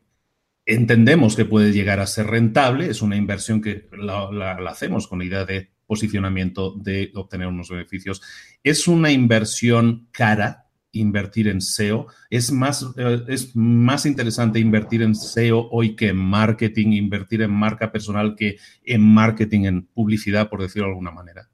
entendemos 0.65 1.37
que 1.37 1.45
puede 1.45 1.73
llegar 1.73 2.01
a 2.01 2.07
ser 2.07 2.29
rentable, 2.29 2.89
es 2.89 3.03
una 3.03 3.17
inversión 3.17 3.61
que 3.61 3.89
la 3.93 4.53
hacemos 4.69 5.07
con 5.07 5.19
la 5.19 5.25
idea 5.27 5.45
de 5.45 5.71
posicionamiento, 5.91 6.77
de 6.79 7.11
obtener 7.17 7.49
unos 7.49 7.69
beneficios. 7.69 8.23
Es 8.63 8.87
una 8.87 9.11
inversión 9.11 10.07
cara, 10.13 10.60
invertir 10.93 11.49
en 11.49 11.61
SEO. 11.61 12.07
Es 12.31 12.53
más, 12.53 12.87
eh, 12.97 13.23
es 13.29 13.55
más 13.55 14.07
interesante 14.07 14.59
invertir 14.59 15.03
en 15.03 15.15
SEO 15.15 15.69
hoy 15.71 15.97
que 15.97 16.09
en 16.09 16.17
marketing, 16.17 16.93
invertir 16.93 17.43
en 17.43 17.51
marca 17.51 17.93
personal 17.93 18.35
que 18.37 18.57
en 18.85 19.03
marketing, 19.03 19.65
en 19.65 19.87
publicidad, 19.87 20.49
por 20.49 20.63
decirlo 20.63 20.87
de 20.87 20.93
alguna 20.93 21.11
manera. 21.11 21.49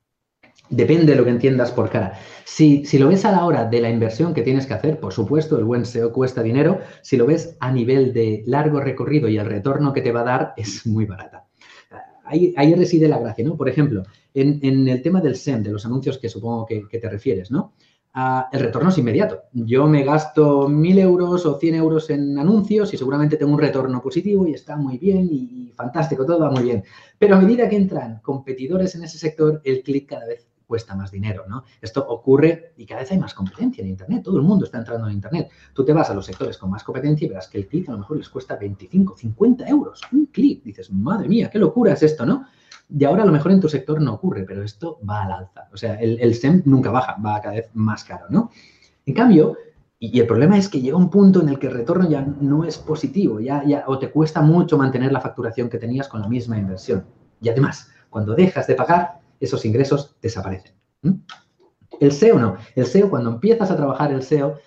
Depende 0.68 1.12
de 1.12 1.16
lo 1.16 1.24
que 1.24 1.30
entiendas 1.30 1.70
por 1.70 1.90
cara. 1.90 2.18
Si, 2.44 2.84
si, 2.84 2.98
lo 2.98 3.08
ves 3.08 3.24
a 3.24 3.30
la 3.30 3.44
hora 3.44 3.66
de 3.66 3.80
la 3.80 3.88
inversión 3.88 4.34
que 4.34 4.42
tienes 4.42 4.66
que 4.66 4.74
hacer, 4.74 4.98
por 4.98 5.12
supuesto, 5.12 5.58
el 5.58 5.64
buen 5.64 5.84
SEO 5.84 6.12
cuesta 6.12 6.42
dinero. 6.42 6.80
Si 7.02 7.16
lo 7.16 7.26
ves 7.26 7.56
a 7.60 7.70
nivel 7.70 8.12
de 8.12 8.42
largo 8.46 8.80
recorrido 8.80 9.28
y 9.28 9.36
el 9.38 9.46
retorno 9.46 9.92
que 9.92 10.00
te 10.00 10.10
va 10.10 10.22
a 10.22 10.24
dar, 10.24 10.54
es 10.56 10.84
muy 10.86 11.04
barata. 11.04 11.44
Ahí, 12.24 12.52
ahí 12.56 12.74
reside 12.74 13.06
la 13.06 13.20
gracia, 13.20 13.44
¿no? 13.44 13.56
Por 13.56 13.68
ejemplo, 13.68 14.02
en, 14.34 14.88
el 14.88 15.00
tema 15.02 15.20
del 15.20 15.36
SEM, 15.36 15.62
de 15.62 15.70
los 15.70 15.86
anuncios 15.86 16.18
que 16.18 16.28
supongo 16.28 16.66
que 16.66 16.98
te 16.98 17.08
refieres, 17.08 17.52
¿no? 17.52 17.74
El 18.50 18.60
retorno 18.60 18.88
es 18.88 18.98
inmediato. 18.98 19.42
Yo 19.52 19.86
me 19.86 20.02
gasto 20.02 20.68
mil 20.68 20.98
euros 20.98 21.44
o 21.44 21.58
100 21.58 21.74
euros 21.74 22.08
en 22.08 22.38
anuncios 22.38 22.94
y 22.94 22.96
seguramente 22.96 23.36
tengo 23.36 23.52
un 23.52 23.58
retorno 23.58 24.00
positivo 24.00 24.46
y 24.46 24.54
está 24.54 24.76
muy 24.76 24.96
bien 24.96 25.28
y, 25.30 25.72
fantástico, 25.76 26.24
todo 26.24 26.40
va 26.40 26.50
muy 26.50 26.62
bien. 26.62 26.84
Pero 27.18 27.36
a 27.36 27.40
medida 27.40 27.68
que 27.68 27.76
entran 27.76 28.20
competidores 28.20 28.94
en 28.94 29.04
ese 29.04 29.18
sector, 29.18 29.60
el 29.64 29.82
clic 29.82 30.08
cada 30.08 30.26
vez 30.26 30.48
cuesta 30.66 30.96
más 30.96 31.10
dinero, 31.10 31.44
¿no? 31.46 31.64
Esto 31.80 32.04
ocurre 32.08 32.72
y 32.76 32.86
cada 32.86 33.02
vez 33.02 33.12
hay 33.12 33.18
más 33.18 33.34
competencia 33.34 33.82
en 33.82 33.88
Internet. 33.88 34.22
Todo 34.24 34.38
el 34.38 34.42
mundo 34.42 34.64
está 34.64 34.78
entrando 34.78 35.06
en 35.06 35.12
Internet. 35.12 35.50
Tú 35.74 35.84
te 35.84 35.92
vas 35.92 36.08
a 36.08 36.14
los 36.14 36.24
sectores 36.24 36.56
con 36.56 36.70
más 36.70 36.82
competencia 36.82 37.26
y 37.26 37.28
verás 37.28 37.48
que 37.48 37.58
el 37.58 37.68
clic 37.68 37.88
a 37.90 37.92
lo 37.92 37.98
mejor 37.98 38.16
les 38.16 38.28
cuesta 38.30 38.56
25, 38.56 39.16
50 39.16 39.68
euros. 39.68 40.00
Un 40.10 40.26
clic. 40.26 40.64
Dices, 40.64 40.90
madre 40.90 41.28
mía, 41.28 41.50
qué 41.50 41.58
locura 41.58 41.92
es 41.92 42.02
esto, 42.02 42.24
¿no? 42.24 42.46
Y 42.88 43.04
ahora 43.04 43.22
a 43.22 43.26
lo 43.26 43.32
mejor 43.32 43.52
en 43.52 43.60
tu 43.60 43.68
sector 43.68 44.00
no 44.00 44.14
ocurre, 44.14 44.44
pero 44.44 44.62
esto 44.62 44.98
va 45.08 45.24
al 45.24 45.32
alza. 45.32 45.68
O 45.72 45.76
sea, 45.76 45.94
el, 45.94 46.34
SEM 46.34 46.62
nunca 46.64 46.90
baja, 46.90 47.16
va 47.24 47.40
cada 47.40 47.56
vez 47.56 47.70
más 47.74 48.04
caro, 48.04 48.26
¿no? 48.30 48.50
En 49.04 49.14
cambio, 49.14 49.56
y, 49.98 50.20
el 50.20 50.26
problema 50.26 50.56
es 50.56 50.68
que 50.68 50.80
llega 50.80 50.96
un 50.96 51.10
punto 51.10 51.40
en 51.40 51.48
el 51.48 51.58
que 51.58 51.66
el 51.66 51.74
retorno 51.74 52.08
ya 52.08 52.22
no 52.22 52.64
es 52.64 52.78
positivo, 52.78 53.40
ya, 53.40 53.64
ya, 53.64 53.84
o 53.86 53.98
te 53.98 54.10
cuesta 54.10 54.40
mucho 54.40 54.78
mantener 54.78 55.10
la 55.12 55.20
facturación 55.20 55.68
que 55.68 55.78
tenías 55.78 56.08
con 56.08 56.20
la 56.20 56.28
misma 56.28 56.58
inversión. 56.58 57.06
Y 57.40 57.48
además, 57.48 57.90
cuando 58.10 58.34
dejas 58.34 58.66
de 58.66 58.74
pagar, 58.74 59.20
esos 59.40 59.64
ingresos 59.64 60.16
desaparecen. 60.22 60.74
El 62.00 62.12
SEO 62.12 62.38
no. 62.38 62.56
El 62.74 62.86
SEO, 62.86 63.10
cuando 63.10 63.30
empiezas 63.30 63.70
a 63.70 63.76
trabajar 63.76 64.12
el 64.12 64.22
SEO, 64.22 64.58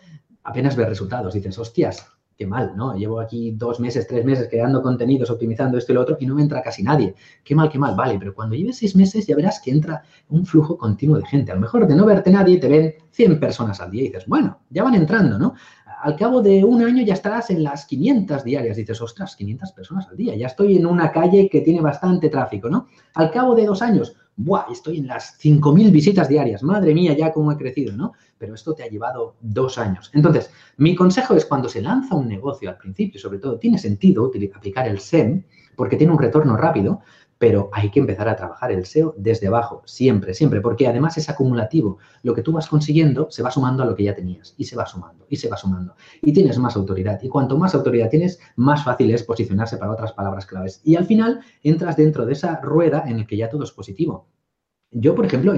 apenas 0.43 0.75
ves 0.75 0.89
resultados. 0.89 1.34
Dices, 1.34 1.58
hostias, 1.58 2.08
qué 2.39 2.47
mal, 2.47 2.71
¿no? 2.73 2.95
Llevo 2.95 3.19
aquí 3.19 3.52
dos 3.52 3.82
meses, 3.82 4.08
tres 4.08 4.23
meses 4.23 4.47
creando 4.49 4.82
contenidos, 4.82 5.30
optimizando 5.30 5.78
esto 5.78 5.91
y 5.91 5.95
lo 5.95 6.02
otro 6.02 6.15
y 6.21 6.25
no 6.25 6.36
me 6.36 6.41
entra 6.41 6.62
casi 6.62 6.82
nadie. 6.82 7.13
Qué 7.43 7.54
mal, 7.54 7.69
qué 7.69 7.78
mal, 7.78 7.95
vale, 7.97 8.17
pero 8.17 8.34
cuando 8.34 8.56
lleves 8.56 8.78
seis 8.78 8.95
meses 8.95 9.28
ya 9.28 9.36
verás 9.36 9.60
que 9.60 9.71
entra 9.71 10.04
un 10.30 10.45
flujo 10.45 10.78
continuo 10.78 11.17
de 11.17 11.25
gente. 11.25 11.52
A 11.52 11.56
lo 11.56 11.62
mejor 11.62 11.86
de 11.86 11.95
no 11.97 12.06
verte 12.06 12.32
nadie 12.32 12.58
te 12.58 12.69
ven 12.69 12.93
100 13.12 13.41
personas 13.41 13.82
al 13.82 13.91
día 13.91 14.04
y 14.04 14.08
dices, 14.08 14.25
bueno, 14.25 14.62
ya 14.69 14.84
van 14.84 14.95
entrando, 14.95 15.38
¿no? 15.38 15.54
Al 16.01 16.15
cabo 16.15 16.41
de 16.41 16.63
un 16.63 16.81
año 16.81 17.03
ya 17.03 17.13
estarás 17.13 17.49
en 17.49 17.63
las 17.63 17.85
500 17.85 18.43
diarias. 18.43 18.77
Dices, 18.77 19.01
ostras, 19.01 19.35
500 19.35 19.71
personas 19.73 20.07
al 20.07 20.15
día. 20.15 20.35
Ya 20.35 20.47
estoy 20.47 20.77
en 20.77 20.85
una 20.85 21.12
calle 21.12 21.49
que 21.49 21.62
tiene 21.62 21.81
bastante 21.81 22.29
tráfico, 22.29 22.69
¿no? 22.69 22.88
Al 23.15 23.31
cabo 23.31 23.53
de 23.53 23.65
dos 23.65 23.81
años, 23.81 24.15
¡buah! 24.38 24.65
Estoy 24.71 24.99
en 24.99 25.07
las 25.07 25.38
5.000 25.41 25.91
visitas 25.91 26.29
diarias. 26.29 26.63
Madre 26.63 26.93
mía, 26.93 27.15
ya 27.17 27.33
cómo 27.33 27.51
he 27.51 27.57
crecido, 27.57 27.95
¿no? 27.97 28.13
Pero 28.38 28.55
esto 28.55 28.73
te 28.73 28.83
ha 28.83 28.88
llevado 28.88 29.35
dos 29.41 29.77
años. 29.77 30.09
Entonces, 30.13 30.49
mi 30.77 30.95
consejo 30.95 31.35
es 31.35 31.45
cuando 31.45 31.67
se 31.67 31.81
lanza 31.81 32.15
un 32.15 32.29
negocio 32.29 32.69
al 32.69 32.77
principio, 32.77 33.19
sobre 33.19 33.39
todo, 33.39 33.59
tiene 33.59 33.77
sentido 33.77 34.31
aplicar 34.55 34.88
el 34.88 34.99
SEM 34.99 35.43
porque 35.75 35.95
tiene 35.95 36.13
un 36.13 36.19
retorno 36.19 36.57
rápido, 36.57 37.01
pero 37.39 37.69
hay 37.71 37.89
que 37.89 38.02
empezar 38.02 38.28
a 38.28 38.36
trabajar 38.36 38.71
el 38.71 38.86
SEO 38.86 39.15
desde 39.17 39.47
abajo, 39.47 39.82
siempre, 39.86 40.34
siempre, 40.34 40.60
porque 40.60 40.88
además 40.88 41.17
es 41.17 41.30
acumulativo. 41.30 41.97
Lo 42.21 42.36
que 42.36 42.43
tú 42.43 42.52
vas 42.52 42.67
consiguiendo 42.67 43.32
se 43.32 43.41
va 43.41 43.49
sumando 43.49 43.82
a 43.82 43.86
lo 43.86 43.95
que 43.95 44.04
ya 44.04 44.13
tenías 44.13 44.54
y 44.58 44.65
se 44.65 44.75
va 44.75 44.86
sumando 44.86 45.25
y 45.30 45.38
se 45.38 45.47
va 45.47 45.56
sumando. 45.56 45.95
Y 46.21 46.34
tienes 46.34 46.60
más 46.60 46.75
autoridad. 46.75 47.17
Y 47.23 47.30
cuanto 47.30 47.58
más 47.58 47.73
autoridad 47.73 48.10
tienes, 48.10 48.39
más 48.58 48.84
fácil 48.84 49.10
es 49.12 49.23
posicionarse 49.23 49.78
para 49.78 49.93
otras 49.93 50.12
palabras 50.12 50.45
claves. 50.45 50.82
Y 50.84 50.97
al 50.97 51.06
final 51.06 51.39
entras 51.63 51.95
dentro 51.95 52.25
de 52.25 52.34
esa 52.34 52.60
rueda 52.60 53.06
en 53.08 53.19
la 53.19 53.25
que 53.25 53.38
ya 53.38 53.49
todo 53.49 53.63
es 53.63 53.71
positivo. 53.71 54.28
Yo, 54.91 55.15
por 55.15 55.25
ejemplo, 55.25 55.54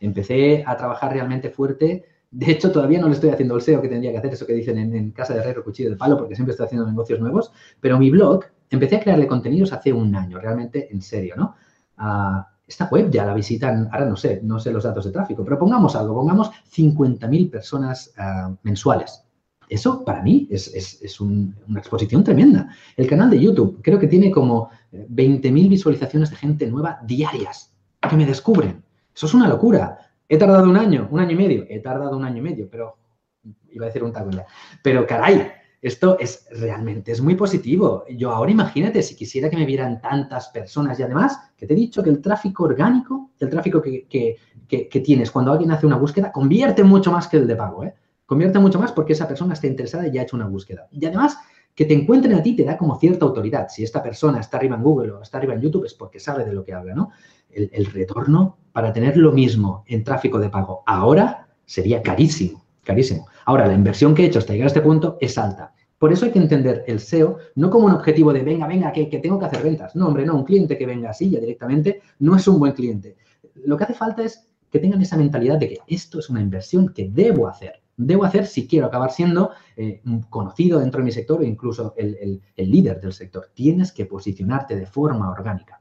empecé 0.00 0.62
a 0.66 0.76
trabajar 0.76 1.12
realmente 1.12 1.48
fuerte 1.48 2.04
de 2.34 2.50
hecho, 2.50 2.72
todavía 2.72 3.00
no 3.00 3.06
le 3.06 3.14
estoy 3.14 3.30
haciendo 3.30 3.54
el 3.54 3.62
SEO 3.62 3.80
que 3.80 3.86
tendría 3.86 4.10
que 4.10 4.18
hacer, 4.18 4.32
eso 4.32 4.44
que 4.44 4.54
dicen 4.54 4.76
en, 4.76 5.12
Casa 5.12 5.34
de 5.34 5.40
Herrero 5.40 5.62
Cuchillo 5.62 5.90
de 5.90 5.96
Palo, 5.96 6.18
porque 6.18 6.34
siempre 6.34 6.50
estoy 6.50 6.66
haciendo 6.66 6.84
negocios 6.84 7.20
nuevos. 7.20 7.52
Pero 7.80 7.96
mi 7.96 8.10
blog, 8.10 8.46
empecé 8.74 8.96
a 8.96 9.00
crearle 9.00 9.26
contenidos 9.26 9.72
hace 9.72 9.92
un 9.92 10.14
año, 10.14 10.38
realmente 10.38 10.92
en 10.92 11.02
serio, 11.02 11.34
¿no? 11.36 11.56
Ah, 11.96 12.48
esta 12.66 12.88
web 12.88 13.10
ya 13.10 13.26
la 13.26 13.34
visitan, 13.34 13.88
ahora 13.92 14.06
no 14.06 14.16
sé, 14.16 14.40
no 14.42 14.58
sé 14.58 14.72
los 14.72 14.84
datos 14.84 15.04
de 15.04 15.12
tráfico, 15.12 15.44
pero 15.44 15.58
pongamos 15.58 15.96
algo, 15.96 16.14
pongamos 16.14 16.50
50.000 16.74 17.50
personas 17.50 18.12
ah, 18.16 18.54
mensuales. 18.62 19.24
Eso 19.68 20.04
para 20.04 20.22
mí 20.22 20.46
es, 20.50 21.20
una 21.20 21.78
exposición 21.78 22.22
tremenda. 22.22 22.68
El 22.96 23.06
canal 23.06 23.30
de 23.30 23.40
YouTube 23.40 23.80
creo 23.82 23.98
que 23.98 24.08
tiene 24.08 24.30
como 24.30 24.70
20.000 24.92 25.66
eh, 25.66 25.68
visualizaciones 25.68 26.30
de 26.30 26.36
gente 26.36 26.66
nueva 26.66 26.98
diarias 27.04 27.72
que 28.08 28.16
me 28.16 28.26
descubren. 28.26 28.82
Eso 29.14 29.26
es 29.26 29.34
una 29.34 29.48
locura. 29.48 29.98
He 30.28 30.36
tardado 30.36 30.68
un 30.68 30.76
año, 30.76 31.08
un 31.10 31.20
año 31.20 31.32
y 31.32 31.36
medio, 31.36 31.66
he 31.68 31.80
tardado 31.80 32.16
un 32.16 32.24
año 32.24 32.38
y 32.38 32.42
medio, 32.42 32.68
pero 32.70 32.96
iba 33.70 33.86
a 33.86 33.88
decir 33.88 34.02
un 34.04 34.12
taco 34.12 34.30
ya. 34.30 34.46
Pero 34.82 35.06
caray, 35.06 35.50
esto 35.86 36.18
es 36.18 36.46
realmente 36.50 37.12
es 37.12 37.20
muy 37.20 37.34
positivo. 37.34 38.04
Yo 38.08 38.30
ahora 38.30 38.50
imagínate 38.50 39.02
si 39.02 39.14
quisiera 39.14 39.50
que 39.50 39.56
me 39.56 39.66
vieran 39.66 40.00
tantas 40.00 40.48
personas 40.48 40.98
y 40.98 41.02
además 41.02 41.38
que 41.56 41.66
te 41.66 41.74
he 41.74 41.76
dicho 41.76 42.02
que 42.02 42.10
el 42.10 42.20
tráfico 42.20 42.64
orgánico, 42.64 43.32
el 43.38 43.50
tráfico 43.50 43.82
que, 43.82 44.06
que, 44.08 45.00
tienes 45.00 45.30
cuando 45.30 45.52
alguien 45.52 45.70
hace 45.70 45.86
una 45.86 45.96
búsqueda, 45.96 46.32
convierte 46.32 46.82
mucho 46.84 47.12
más 47.12 47.28
que 47.28 47.36
el 47.36 47.46
de 47.46 47.56
pago. 47.56 47.84
¿eh? 47.84 47.94
Convierte 48.26 48.58
mucho 48.58 48.78
más 48.78 48.92
porque 48.92 49.12
esa 49.12 49.28
persona 49.28 49.54
está 49.54 49.66
interesada 49.66 50.08
y 50.08 50.12
ya 50.12 50.22
ha 50.22 50.24
hecho 50.24 50.36
una 50.36 50.46
búsqueda. 50.46 50.88
Y 50.90 51.04
además 51.04 51.38
que 51.74 51.84
te 51.84 51.94
encuentren 51.94 52.34
a 52.34 52.42
ti 52.42 52.56
te 52.56 52.64
da 52.64 52.78
como 52.78 52.98
cierta 52.98 53.26
autoridad. 53.26 53.68
Si 53.68 53.82
esta 53.82 54.02
persona 54.02 54.40
está 54.40 54.56
arriba 54.56 54.76
en 54.76 54.82
Google 54.82 55.12
o 55.12 55.22
está 55.22 55.38
arriba 55.38 55.54
en 55.54 55.60
YouTube 55.60 55.84
es 55.84 55.94
porque 55.94 56.18
sabe 56.20 56.44
de 56.44 56.52
lo 56.52 56.64
que 56.64 56.72
habla, 56.72 56.94
¿no? 56.94 57.10
el, 57.54 57.86
retorno 57.86 58.58
para 58.72 58.92
tener 58.92 59.16
lo 59.16 59.32
mismo 59.32 59.84
en 59.86 60.02
tráfico 60.02 60.38
de 60.38 60.50
pago 60.50 60.82
ahora 60.86 61.48
sería 61.64 62.02
carísimo, 62.02 62.64
carísimo. 62.82 63.26
Ahora, 63.46 63.66
la 63.66 63.74
inversión 63.74 64.14
que 64.14 64.22
he 64.22 64.26
hecho 64.26 64.38
hasta 64.38 64.52
llegar 64.52 64.66
a 64.66 64.68
este 64.68 64.80
punto 64.80 65.18
es 65.20 65.38
alta. 65.38 65.73
Por 66.04 66.12
eso 66.12 66.26
hay 66.26 66.32
que 66.32 66.38
entender 66.38 66.84
el 66.86 67.00
SEO 67.00 67.38
no 67.54 67.70
como 67.70 67.86
un 67.86 67.92
objetivo 67.92 68.30
de 68.34 68.42
venga, 68.42 68.66
venga, 68.66 68.92
que, 68.92 69.06
tengo 69.06 69.38
que 69.38 69.46
hacer 69.46 69.62
ventas. 69.62 69.96
No, 69.96 70.08
hombre, 70.08 70.26
no, 70.26 70.36
un 70.36 70.44
cliente 70.44 70.76
que 70.76 70.84
venga 70.84 71.08
así 71.08 71.30
ya 71.30 71.40
directamente 71.40 72.02
no 72.18 72.36
es 72.36 72.46
un 72.46 72.58
buen 72.58 72.72
cliente. 72.72 73.16
Lo 73.64 73.78
que 73.78 73.84
hace 73.84 73.94
falta 73.94 74.22
es 74.22 74.46
que 74.70 74.80
tengan 74.80 75.00
esa 75.00 75.16
mentalidad 75.16 75.56
de 75.56 75.66
que 75.70 75.78
esto 75.86 76.18
es 76.18 76.28
una 76.28 76.42
inversión 76.42 76.92
que 76.92 77.08
debo 77.08 77.48
hacer. 77.48 77.80
debo 77.96 78.24
hacer 78.24 78.44
si 78.44 78.68
quiero 78.68 78.88
acabar 78.88 79.12
siendo 79.12 79.52
eh, 79.78 80.02
conocido 80.28 80.78
dentro 80.78 80.98
de 80.98 81.06
mi 81.06 81.10
sector 81.10 81.40
o 81.40 81.42
incluso 81.42 81.94
el, 81.96 82.42
el 82.54 82.70
líder 82.70 83.00
del 83.00 83.14
sector. 83.14 83.48
Tienes 83.54 83.90
que 83.90 84.04
posicionarte 84.04 84.76
de 84.76 84.84
forma 84.84 85.30
orgánica. 85.30 85.80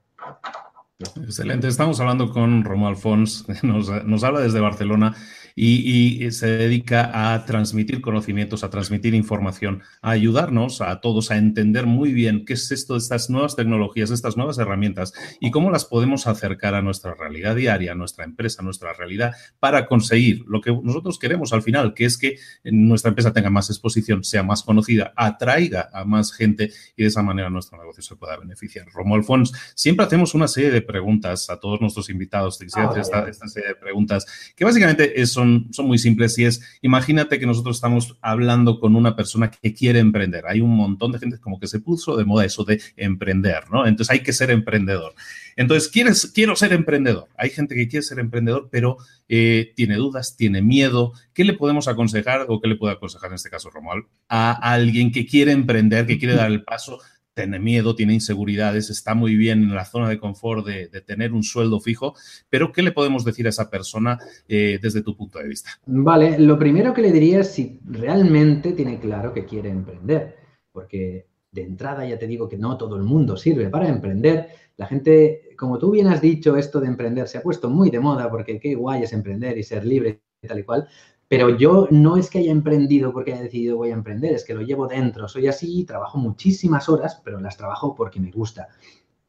Excelente. 1.18 1.68
Estamos 1.68 2.00
hablando 2.00 2.30
con 2.30 2.64
Romo 2.64 2.88
Alfons, 2.88 3.46
nos, 3.64 3.90
nos 4.06 4.24
habla 4.24 4.40
desde 4.40 4.62
Barcelona 4.62 5.16
y, 5.56 6.32
se 6.32 6.48
dedica 6.48 7.34
a 7.34 7.46
transmitir 7.46 8.02
conocimientos, 8.02 8.64
a 8.64 8.70
transmitir 8.70 9.14
información, 9.14 9.84
a 10.02 10.12
ayudarnos 10.12 10.82
a 10.82 11.00
todos 11.02 11.32
a 11.32 11.38
entender 11.38 11.86
muy 11.86 12.14
bien 12.14 12.46
qué 12.46 12.54
es 12.54 12.72
esto 12.72 12.94
de 12.94 13.00
estas 13.00 13.30
nuevas 13.30 13.56
tecnologías, 13.56 14.10
estas 14.10 14.38
nuevas 14.38 14.58
herramientas 14.58 15.14
y 15.40 15.52
cómo 15.52 15.70
las 15.70 15.86
podemos 15.86 16.28
acercar 16.28 16.76
a 16.76 16.82
nuestra 16.82 17.14
realidad 17.14 17.56
diaria, 17.56 17.92
a 17.92 17.96
nuestra 17.96 18.26
empresa, 18.26 18.62
a 18.62 18.66
nuestra 18.66 18.94
realidad, 18.94 19.34
para 19.60 19.86
conseguir 19.86 20.44
lo 20.48 20.62
que 20.62 20.72
nosotros 20.72 21.20
queremos 21.20 21.54
al 21.54 21.62
final, 21.62 21.94
que 21.94 22.06
es 22.06 22.18
que 22.18 22.38
nuestra 22.64 23.10
empresa 23.10 23.34
tenga 23.34 23.50
más 23.50 23.70
exposición, 23.70 24.24
sea 24.24 24.44
más 24.44 24.64
conocida, 24.64 25.14
atraiga 25.16 25.90
a 25.94 26.06
más 26.06 26.34
gente 26.34 26.72
y 26.96 27.04
de 27.04 27.10
esa 27.10 27.22
manera 27.22 27.50
nuestro 27.50 27.78
negocio 27.78 28.02
se 28.02 28.16
pueda 28.16 28.38
beneficiar. 28.38 28.88
Romo 28.92 29.16
Alfons, 29.16 29.52
siempre 29.76 30.06
hacemos 30.06 30.34
una 30.34 30.48
serie 30.48 30.72
de 30.72 30.82
preguntas 30.82 31.50
a 31.50 31.60
todos 31.60 31.82
nuestros 31.82 32.10
invitados, 32.10 32.60
ah, 32.76 32.94
esta, 32.98 33.28
esta 33.28 33.48
serie 33.48 33.70
de 33.70 33.76
preguntas 33.76 34.26
que 34.56 34.66
básicamente 34.66 35.26
son 35.26 35.43
son, 35.72 35.88
muy 35.88 35.98
simples 35.98 36.38
y 36.40 36.46
es, 36.46 36.62
imagínate 36.82 37.40
que 37.40 37.46
nosotros 37.46 37.78
estamos 37.78 38.18
hablando 38.22 38.80
con 38.80 38.96
una 38.96 39.16
persona 39.16 39.52
que 39.52 39.74
quiere 39.74 40.00
emprender. 40.00 40.46
Hay 40.48 40.62
un 40.62 40.76
montón 40.76 41.12
de 41.12 41.20
gente 41.20 41.40
como 41.40 41.60
que 41.60 41.68
se 41.68 41.80
puso 41.80 42.18
de 42.18 42.26
moda 42.26 42.46
eso 42.46 42.64
de 42.64 42.82
emprender, 42.98 43.70
¿no? 43.72 43.86
Entonces 43.86 44.12
hay 44.12 44.22
que 44.22 44.34
ser 44.34 44.52
emprendedor. 44.52 45.14
Entonces, 45.56 45.90
¿quieres, 45.90 46.32
quiero 46.34 46.56
ser 46.56 46.74
emprendedor. 46.74 47.28
Hay 47.38 47.50
gente 47.50 47.76
que 47.76 47.88
quiere 47.88 48.04
ser 48.04 48.20
emprendedor, 48.20 48.70
pero 48.72 48.98
eh, 49.30 49.74
tiene 49.76 49.96
dudas, 49.96 50.36
tiene 50.36 50.62
miedo. 50.62 51.14
¿Qué 51.34 51.44
le 51.44 51.54
podemos 51.54 51.88
aconsejar 51.88 52.46
o 52.50 52.60
qué 52.60 52.68
le 52.68 52.76
puede 52.76 52.94
aconsejar 52.94 53.30
en 53.30 53.36
este 53.36 53.50
caso 53.50 53.70
Romuald 53.70 54.06
a 54.30 54.52
alguien 54.52 55.12
que 55.12 55.26
quiere 55.26 55.52
emprender, 55.52 56.06
que 56.06 56.18
quiere 56.18 56.36
dar 56.36 56.52
el 56.52 56.64
paso 56.64 57.00
tiene 57.34 57.60
miedo, 57.60 57.96
tiene 57.96 58.14
inseguridades, 58.14 58.90
está 58.90 59.16
muy 59.16 59.36
bien 59.36 59.64
en 59.64 59.76
la 59.76 59.86
zona 59.86 60.10
de 60.10 60.20
confort 60.20 60.66
de, 60.66 60.88
tener 61.02 61.34
un 61.34 61.44
sueldo 61.44 61.80
fijo, 61.80 62.14
pero 62.50 62.72
¿qué 62.72 62.82
le 62.82 62.92
podemos 62.92 63.26
decir 63.26 63.46
a 63.46 63.50
esa 63.50 63.70
persona 63.70 64.20
eh, 64.48 64.80
desde 64.82 65.02
tu 65.02 65.16
punto 65.16 65.40
de 65.40 65.48
vista? 65.48 65.72
Vale, 65.86 66.40
lo 66.40 66.58
primero 66.58 66.94
que 66.94 67.02
le 67.02 67.12
diría 67.12 67.42
es 67.42 67.52
si 67.52 67.80
realmente 67.86 68.74
tiene 68.74 69.00
claro 69.00 69.34
que 69.34 69.46
quiere 69.46 69.70
emprender, 69.70 70.38
porque 70.72 71.28
de 71.52 71.64
entrada 71.64 72.06
ya 72.06 72.18
te 72.18 72.28
digo 72.28 72.50
que 72.50 72.58
no 72.58 72.78
todo 72.78 72.96
el 72.96 73.04
mundo 73.04 73.38
sirve 73.38 73.70
para 73.70 73.88
emprender. 73.88 74.50
La 74.78 74.88
gente, 74.88 75.50
como 75.58 75.78
tú 75.78 75.92
bien 75.92 76.08
has 76.08 76.22
dicho, 76.22 76.58
esto 76.58 76.80
de 76.80 76.88
emprender 76.88 77.28
se 77.28 77.38
ha 77.38 77.44
puesto 77.44 77.70
muy 77.70 77.90
de 77.90 78.00
moda 78.00 78.30
porque 78.30 78.60
qué 78.60 78.76
guay 78.76 79.04
es 79.04 79.14
emprender 79.14 79.58
y 79.58 79.64
ser 79.64 79.86
libre 79.86 80.22
tal 80.48 80.60
y 80.60 80.64
cual, 80.64 80.88
pero 81.34 81.50
yo 81.50 81.88
no 81.90 82.16
es 82.16 82.30
que 82.30 82.38
haya 82.38 82.52
emprendido 82.52 83.12
porque 83.12 83.34
haya 83.34 83.42
decidido 83.42 83.78
voy 83.78 83.90
a 83.90 83.96
emprender, 83.96 84.36
es 84.36 84.46
que 84.46 84.54
lo 84.54 84.62
llevo 84.62 84.86
dentro. 84.86 85.28
Soy 85.28 85.48
así, 85.48 85.84
trabajo 85.84 86.20
muchísimas 86.20 86.88
horas, 86.90 87.20
pero 87.26 87.40
las 87.40 87.58
trabajo 87.58 87.96
porque 87.96 88.20
me 88.20 88.30
gusta. 88.30 88.68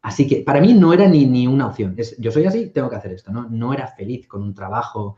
Así 0.02 0.28
que 0.28 0.42
para 0.42 0.60
mí 0.60 0.74
no 0.74 0.92
era 0.92 1.08
ni, 1.08 1.24
ni 1.24 1.46
una 1.46 1.66
opción. 1.66 1.94
Es, 1.96 2.14
yo 2.18 2.30
soy 2.30 2.44
así, 2.44 2.68
tengo 2.68 2.90
que 2.90 2.96
hacer 2.96 3.12
esto, 3.12 3.32
¿no? 3.32 3.48
No 3.48 3.72
era 3.72 3.86
feliz 3.86 4.28
con 4.28 4.42
un 4.42 4.52
trabajo 4.52 5.16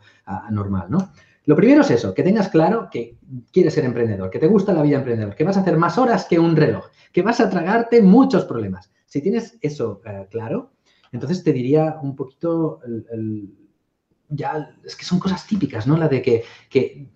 normal, 0.52 0.86
¿no? 0.88 1.10
Lo 1.46 1.56
primero 1.56 1.80
es 1.80 1.90
eso, 1.90 2.14
que 2.14 2.22
tengas 2.22 2.50
claro 2.50 2.86
que 2.88 3.18
quieres 3.50 3.74
ser 3.74 3.84
emprendedor, 3.84 4.30
que 4.30 4.38
te 4.38 4.46
gusta 4.46 4.72
la 4.72 4.82
vida 4.82 4.98
emprendedor, 4.98 5.34
que 5.34 5.42
vas 5.42 5.56
a 5.56 5.62
hacer 5.62 5.76
más 5.76 5.98
horas 5.98 6.26
que 6.26 6.38
un 6.38 6.54
reloj, 6.54 6.84
que 7.12 7.22
vas 7.22 7.40
a 7.40 7.50
tragarte 7.50 8.00
muchos 8.00 8.44
problemas. 8.44 8.92
Si 9.06 9.20
tienes 9.20 9.58
eso 9.60 10.00
uh, 10.04 10.30
claro, 10.30 10.70
entonces 11.10 11.42
te 11.42 11.52
diría 11.52 11.98
un 12.00 12.14
poquito 12.14 12.78
el 12.84 13.65
ya 14.28 14.76
es 14.84 14.96
que 14.96 15.04
son 15.04 15.18
cosas 15.18 15.46
típicas, 15.46 15.86
¿no? 15.86 15.96
La 15.96 16.08
de 16.08 16.22
que, 16.22 16.44
que 16.68 17.08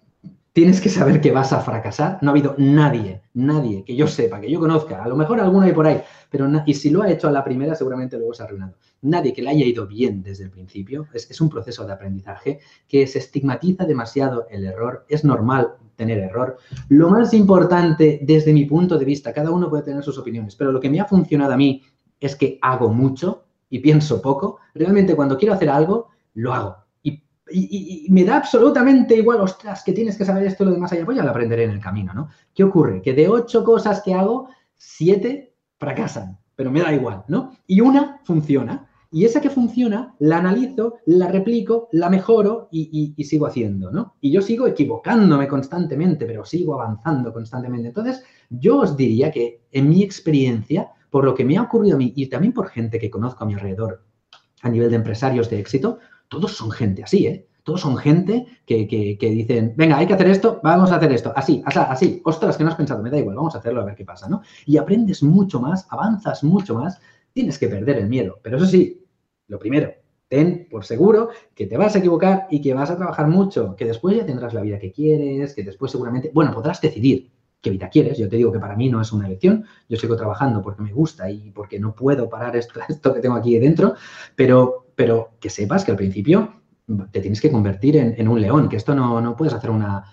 tienes 0.53 0.81
que 0.81 0.88
saber 0.88 1.20
que 1.20 1.31
vas 1.33 1.53
a 1.53 1.61
fracasar. 1.61 2.18
No 2.23 2.31
ha 2.31 2.33
habido 2.33 2.55
nadie, 2.59 3.23
nadie 3.35 3.85
que 3.85 3.94
yo 3.94 4.07
sepa, 4.07 4.40
que 4.40 4.51
yo 4.51 4.61
conozca, 4.61 5.03
a 5.03 5.09
lo 5.09 5.16
mejor 5.16 5.40
alguno 5.40 5.66
hay 5.66 5.73
por 5.73 5.87
ahí, 5.87 6.03
pero 6.31 6.49
y 6.66 6.75
si 6.75 6.90
lo 6.90 7.03
ha 7.03 7.11
hecho 7.11 7.29
a 7.29 7.33
la 7.33 7.44
primera, 7.44 7.75
seguramente 7.75 8.16
luego 8.16 8.35
se 8.35 8.42
ha 8.42 8.46
arruinado. 8.46 8.75
Nadie 9.03 9.33
que 9.33 9.42
le 9.42 9.51
haya 9.51 9.64
ido 9.64 9.87
bien 9.87 10.23
desde 10.23 10.44
el 10.44 10.51
principio. 10.51 11.07
Es, 11.14 11.31
es 11.31 11.40
un 11.40 11.49
proceso 11.49 11.87
de 11.87 11.92
aprendizaje 11.92 12.61
que 12.87 13.07
se 13.07 13.18
estigmatiza 13.18 13.85
demasiado 13.85 14.46
el 14.51 14.64
error. 14.64 15.07
Es 15.09 15.25
normal 15.25 15.75
tener 15.96 16.18
error. 16.18 16.59
Lo 16.88 17.09
más 17.09 17.33
importante, 17.33 18.20
desde 18.23 18.53
mi 18.53 18.66
punto 18.66 18.99
de 18.99 19.05
vista, 19.05 19.33
cada 19.33 19.51
uno 19.51 19.70
puede 19.70 19.85
tener 19.85 20.03
sus 20.03 20.18
opiniones, 20.18 20.55
pero 20.55 20.73
lo 20.73 20.81
que 20.81 20.90
me 20.90 21.01
ha 21.01 21.07
funcionado 21.07 21.53
a 21.53 21.57
mí 21.57 21.83
es 22.20 22.37
que 22.37 22.59
hago 22.61 22.92
mucho 22.92 23.44
y 23.70 23.79
pienso 23.79 24.20
poco. 24.20 24.59
Realmente 24.75 25.16
cuando 25.16 25.38
quiero 25.38 25.55
hacer 25.55 25.70
algo, 25.70 26.09
lo 26.35 26.53
hago 26.53 26.80
y, 27.51 28.07
me 28.11 28.25
da 28.25 28.37
absolutamente 28.37 29.17
igual, 29.17 29.41
ostras, 29.41 29.83
que 29.85 29.93
tienes 29.93 30.17
que 30.17 30.25
saber 30.25 30.45
esto 30.45 30.63
y 30.63 30.67
lo 30.67 30.73
demás 30.73 30.93
allá, 30.93 31.05
pues 31.05 31.17
ya 31.17 31.25
lo 31.25 31.31
aprenderé 31.31 31.65
en 31.65 31.71
el 31.71 31.81
camino, 31.81 32.13
¿no? 32.13 32.29
¿Qué 32.55 32.65
ocurre? 32.65 33.03
Que 33.03 33.13
de 33.13 33.29
ocho 33.29 33.65
cosas 33.65 34.03
que 34.03 34.15
hago, 34.15 34.49
siete 34.77 35.55
fracasan, 35.79 36.39
pero 36.57 36.71
me 36.71 36.81
da 36.81 36.93
igual, 36.93 37.25
¿no? 37.29 37.57
Y 37.67 37.81
una 37.81 38.21
funciona. 38.25 38.87
Y 39.13 39.25
esa 39.25 39.41
que 39.41 39.51
funciona, 39.51 40.15
la 40.21 40.39
analizo, 40.39 40.99
la 41.07 41.27
replico, 41.27 41.89
la 41.91 42.09
mejoro 42.09 42.69
y, 42.71 43.13
y, 43.17 43.25
sigo 43.25 43.47
haciendo, 43.47 43.91
¿no? 43.91 44.15
Y 44.21 44.31
yo 44.31 44.41
sigo 44.41 44.69
equivocándome 44.69 45.49
constantemente, 45.49 46.27
pero 46.27 46.45
sigo 46.45 46.81
avanzando 46.81 47.33
constantemente. 47.33 47.89
Entonces, 47.89 48.23
yo 48.51 48.79
os 48.79 48.97
diría 48.97 49.33
que 49.33 49.65
en 49.73 49.89
mi 49.89 50.05
experiencia, 50.05 50.93
por 51.11 51.25
lo 51.25 51.35
que 51.35 51.45
me 51.45 51.57
ha 51.57 51.63
ocurrido 51.63 51.97
a 51.97 51.99
mí 51.99 52.13
y 52.15 52.29
también 52.29 52.53
por 52.53 52.69
gente 52.69 53.01
que 53.01 53.11
conozco 53.11 53.43
a 53.43 53.47
mi 53.49 53.55
alrededor 53.55 54.05
a 54.63 54.69
nivel 54.69 54.91
de 54.91 54.97
empresarios 54.97 55.49
de 55.51 55.59
éxito, 55.59 55.99
todos 56.31 56.57
son 56.57 56.71
gente 56.71 57.03
así, 57.03 57.27
¿eh? 57.27 57.47
Todos 57.62 57.83
son 57.83 57.99
gente 57.99 58.47
que, 58.64 58.87
dicen, 59.21 59.75
venga, 59.77 59.99
hay 59.99 60.07
que 60.07 60.14
hacer 60.14 60.29
esto, 60.29 60.61
vamos 60.62 60.90
a 60.90 60.97
hacer 60.97 61.12
esto, 61.12 61.33
así, 61.37 61.62
así, 61.66 61.79
así, 61.79 62.23
ostras, 62.25 62.57
que 62.57 62.64
no 62.64 62.71
has 62.71 62.77
pensado, 62.77 63.03
me 63.03 63.11
da 63.11 63.19
igual, 63.19 63.37
vamos 63.37 63.55
a 63.55 63.59
hacerlo 63.59 63.83
a 63.83 63.85
ver 63.85 63.95
qué 63.95 64.05
pasa, 64.05 64.29
¿no? 64.29 64.40
Y 64.64 64.79
aprendes 64.79 65.23
mucho 65.23 65.61
más, 65.61 65.87
avanzas 65.90 66.43
mucho 66.43 66.77
más, 66.77 66.99
tienes 67.35 67.59
que 67.59 67.69
perder 67.69 67.99
el 67.99 68.09
miedo. 68.09 68.38
Pero 68.43 68.57
eso 68.57 68.66
sí, 68.66 69.05
lo 69.49 69.59
primero, 69.59 69.93
ten 70.27 70.69
por 70.71 70.85
seguro 70.85 71.31
que 71.55 71.66
te 71.66 71.77
vas 71.77 71.95
a 71.95 71.99
equivocar 71.99 72.47
y 72.51 72.62
que 72.62 72.73
vas 72.73 72.90
a 72.90 72.97
trabajar 72.97 73.29
mucho, 73.29 73.77
que 73.77 73.85
después 73.85 74.16
ya 74.16 74.25
tendrás 74.25 74.55
la 74.55 74.62
vida 74.62 74.79
que 74.79 74.93
quieres, 74.93 75.55
que 75.55 75.62
después 75.62 75.93
seguramente, 75.93 76.31
bueno, 76.33 76.55
podrás 76.55 76.81
decidir 76.81 77.31
qué 77.61 77.71
vida 77.71 77.90
quieres. 77.90 78.16
Yo 78.16 78.29
te 78.29 78.37
digo 78.37 78.53
que 78.53 78.59
para 78.59 78.77
mí 78.77 78.88
no 78.88 79.01
es 79.01 79.12
una 79.12 79.27
elección, 79.27 79.64
yo 79.88 79.99
sigo 79.99 80.16
trabajando 80.16 80.62
porque 80.62 80.83
me 80.83 80.93
gusta 80.93 81.31
y 81.31 81.51
porque 81.51 81.79
no 81.79 81.95
puedo 81.95 82.29
parar 82.29 82.57
esto, 82.57 82.81
esto 82.88 83.12
que 83.12 83.21
tengo 83.21 83.37
aquí 83.37 83.59
dentro, 83.59 83.95
pero 84.35 84.87
pero 85.01 85.31
que 85.41 85.49
sepas 85.49 85.83
que 85.83 85.93
al 85.93 85.97
principio 85.97 86.61
te 87.11 87.23
tienes 87.23 87.41
que 87.41 87.51
convertir 87.51 87.97
en, 87.97 88.29
un 88.29 88.39
león, 88.39 88.69
que 88.69 88.77
esto 88.77 88.95
no, 88.95 89.19
no 89.23 89.35
puedes 89.35 89.55
hacer 89.55 89.71
una, 89.71 90.05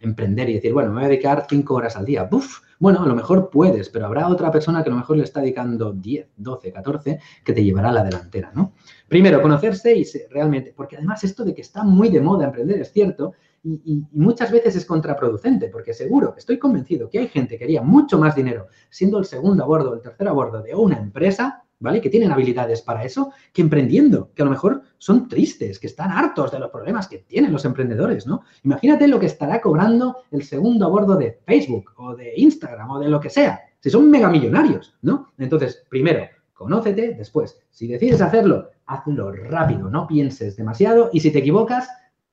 emprender 0.00 0.50
y 0.50 0.54
decir, 0.54 0.72
bueno, 0.72 0.88
me 0.88 0.96
voy 0.96 1.04
a 1.04 1.08
dedicar 1.10 1.46
cinco 1.48 1.74
horas 1.74 1.94
al 1.94 2.04
día. 2.04 2.24
¡Buf! 2.24 2.58
Bueno, 2.80 3.04
a 3.04 3.06
lo 3.06 3.14
mejor 3.14 3.50
puedes, 3.50 3.90
pero 3.90 4.06
habrá 4.06 4.26
otra 4.26 4.50
persona 4.50 4.82
que 4.82 4.88
a 4.88 4.92
lo 4.92 4.98
mejor 4.98 5.16
le 5.16 5.22
está 5.22 5.42
dedicando 5.42 5.92
10, 5.92 6.30
12, 6.36 6.72
14, 6.72 7.20
que 7.44 7.52
te 7.52 7.62
llevará 7.62 7.90
a 7.90 7.92
la 7.92 8.02
delantera, 8.02 8.50
¿no? 8.52 8.72
Primero, 9.06 9.40
conocerse 9.40 9.94
y 9.94 10.04
realmente, 10.28 10.74
porque 10.76 10.96
además 10.96 11.22
esto 11.22 11.44
de 11.44 11.54
que 11.54 11.62
está 11.62 11.84
muy 11.84 12.08
de 12.08 12.20
moda 12.20 12.46
emprender 12.46 12.80
es 12.80 12.90
cierto 12.90 13.34
y, 13.62 14.04
muchas 14.10 14.50
veces 14.50 14.74
es 14.74 14.84
contraproducente, 14.84 15.68
porque 15.68 15.94
seguro, 15.94 16.34
estoy 16.36 16.58
convencido 16.58 17.08
que 17.08 17.20
hay 17.20 17.28
gente 17.28 17.56
que 17.56 17.62
haría 17.64 17.80
mucho 17.80 18.18
más 18.18 18.34
dinero 18.34 18.66
siendo 18.90 19.20
el 19.20 19.24
segundo 19.24 19.62
a 19.62 19.66
bordo, 19.68 19.94
el 19.94 20.00
tercer 20.00 20.26
a 20.26 20.32
bordo 20.32 20.62
de 20.62 20.74
una 20.74 20.98
empresa 20.98 21.63
¿vale? 21.84 22.00
Que 22.00 22.08
tienen 22.08 22.32
habilidades 22.32 22.80
para 22.80 23.04
eso, 23.04 23.32
que 23.52 23.60
emprendiendo, 23.60 24.32
que 24.34 24.40
a 24.40 24.46
lo 24.46 24.50
mejor 24.50 24.82
son 24.96 25.28
tristes, 25.28 25.78
que 25.78 25.86
están 25.86 26.10
hartos 26.10 26.50
de 26.50 26.58
los 26.58 26.70
problemas 26.70 27.06
que 27.06 27.18
tienen 27.18 27.52
los 27.52 27.66
emprendedores, 27.66 28.26
¿no? 28.26 28.42
Imagínate 28.62 29.06
lo 29.06 29.20
que 29.20 29.26
estará 29.26 29.60
cobrando 29.60 30.16
el 30.30 30.42
segundo 30.42 30.86
a 30.86 30.88
bordo 30.88 31.14
de 31.16 31.38
Facebook 31.44 31.92
o 31.98 32.16
de 32.16 32.32
Instagram 32.36 32.90
o 32.90 32.98
de 32.98 33.10
lo 33.10 33.20
que 33.20 33.28
sea, 33.28 33.60
si 33.78 33.90
son 33.90 34.10
megamillonarios, 34.10 34.96
¿no? 35.02 35.34
Entonces, 35.36 35.84
primero, 35.90 36.26
conócete, 36.54 37.14
después, 37.14 37.60
si 37.70 37.86
decides 37.86 38.22
hacerlo, 38.22 38.70
hazlo 38.86 39.30
rápido, 39.30 39.90
no 39.90 40.06
pienses 40.06 40.56
demasiado 40.56 41.10
y 41.12 41.20
si 41.20 41.30
te 41.30 41.40
equivocas, 41.40 41.86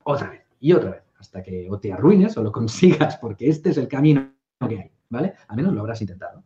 otra 0.04 0.30
vez 0.30 0.46
y 0.60 0.72
otra 0.72 0.92
vez, 0.92 1.02
hasta 1.18 1.42
que 1.42 1.68
o 1.70 1.78
te 1.78 1.92
arruines 1.92 2.38
o 2.38 2.42
lo 2.42 2.52
consigas, 2.60 3.18
porque 3.18 3.50
este 3.50 3.68
es 3.68 3.76
el 3.76 3.86
camino 3.86 4.32
que 4.66 4.80
hay, 4.80 4.90
¿vale? 5.10 5.34
Al 5.46 5.56
menos 5.56 5.74
lo 5.74 5.80
habrás 5.80 6.00
intentado. 6.00 6.42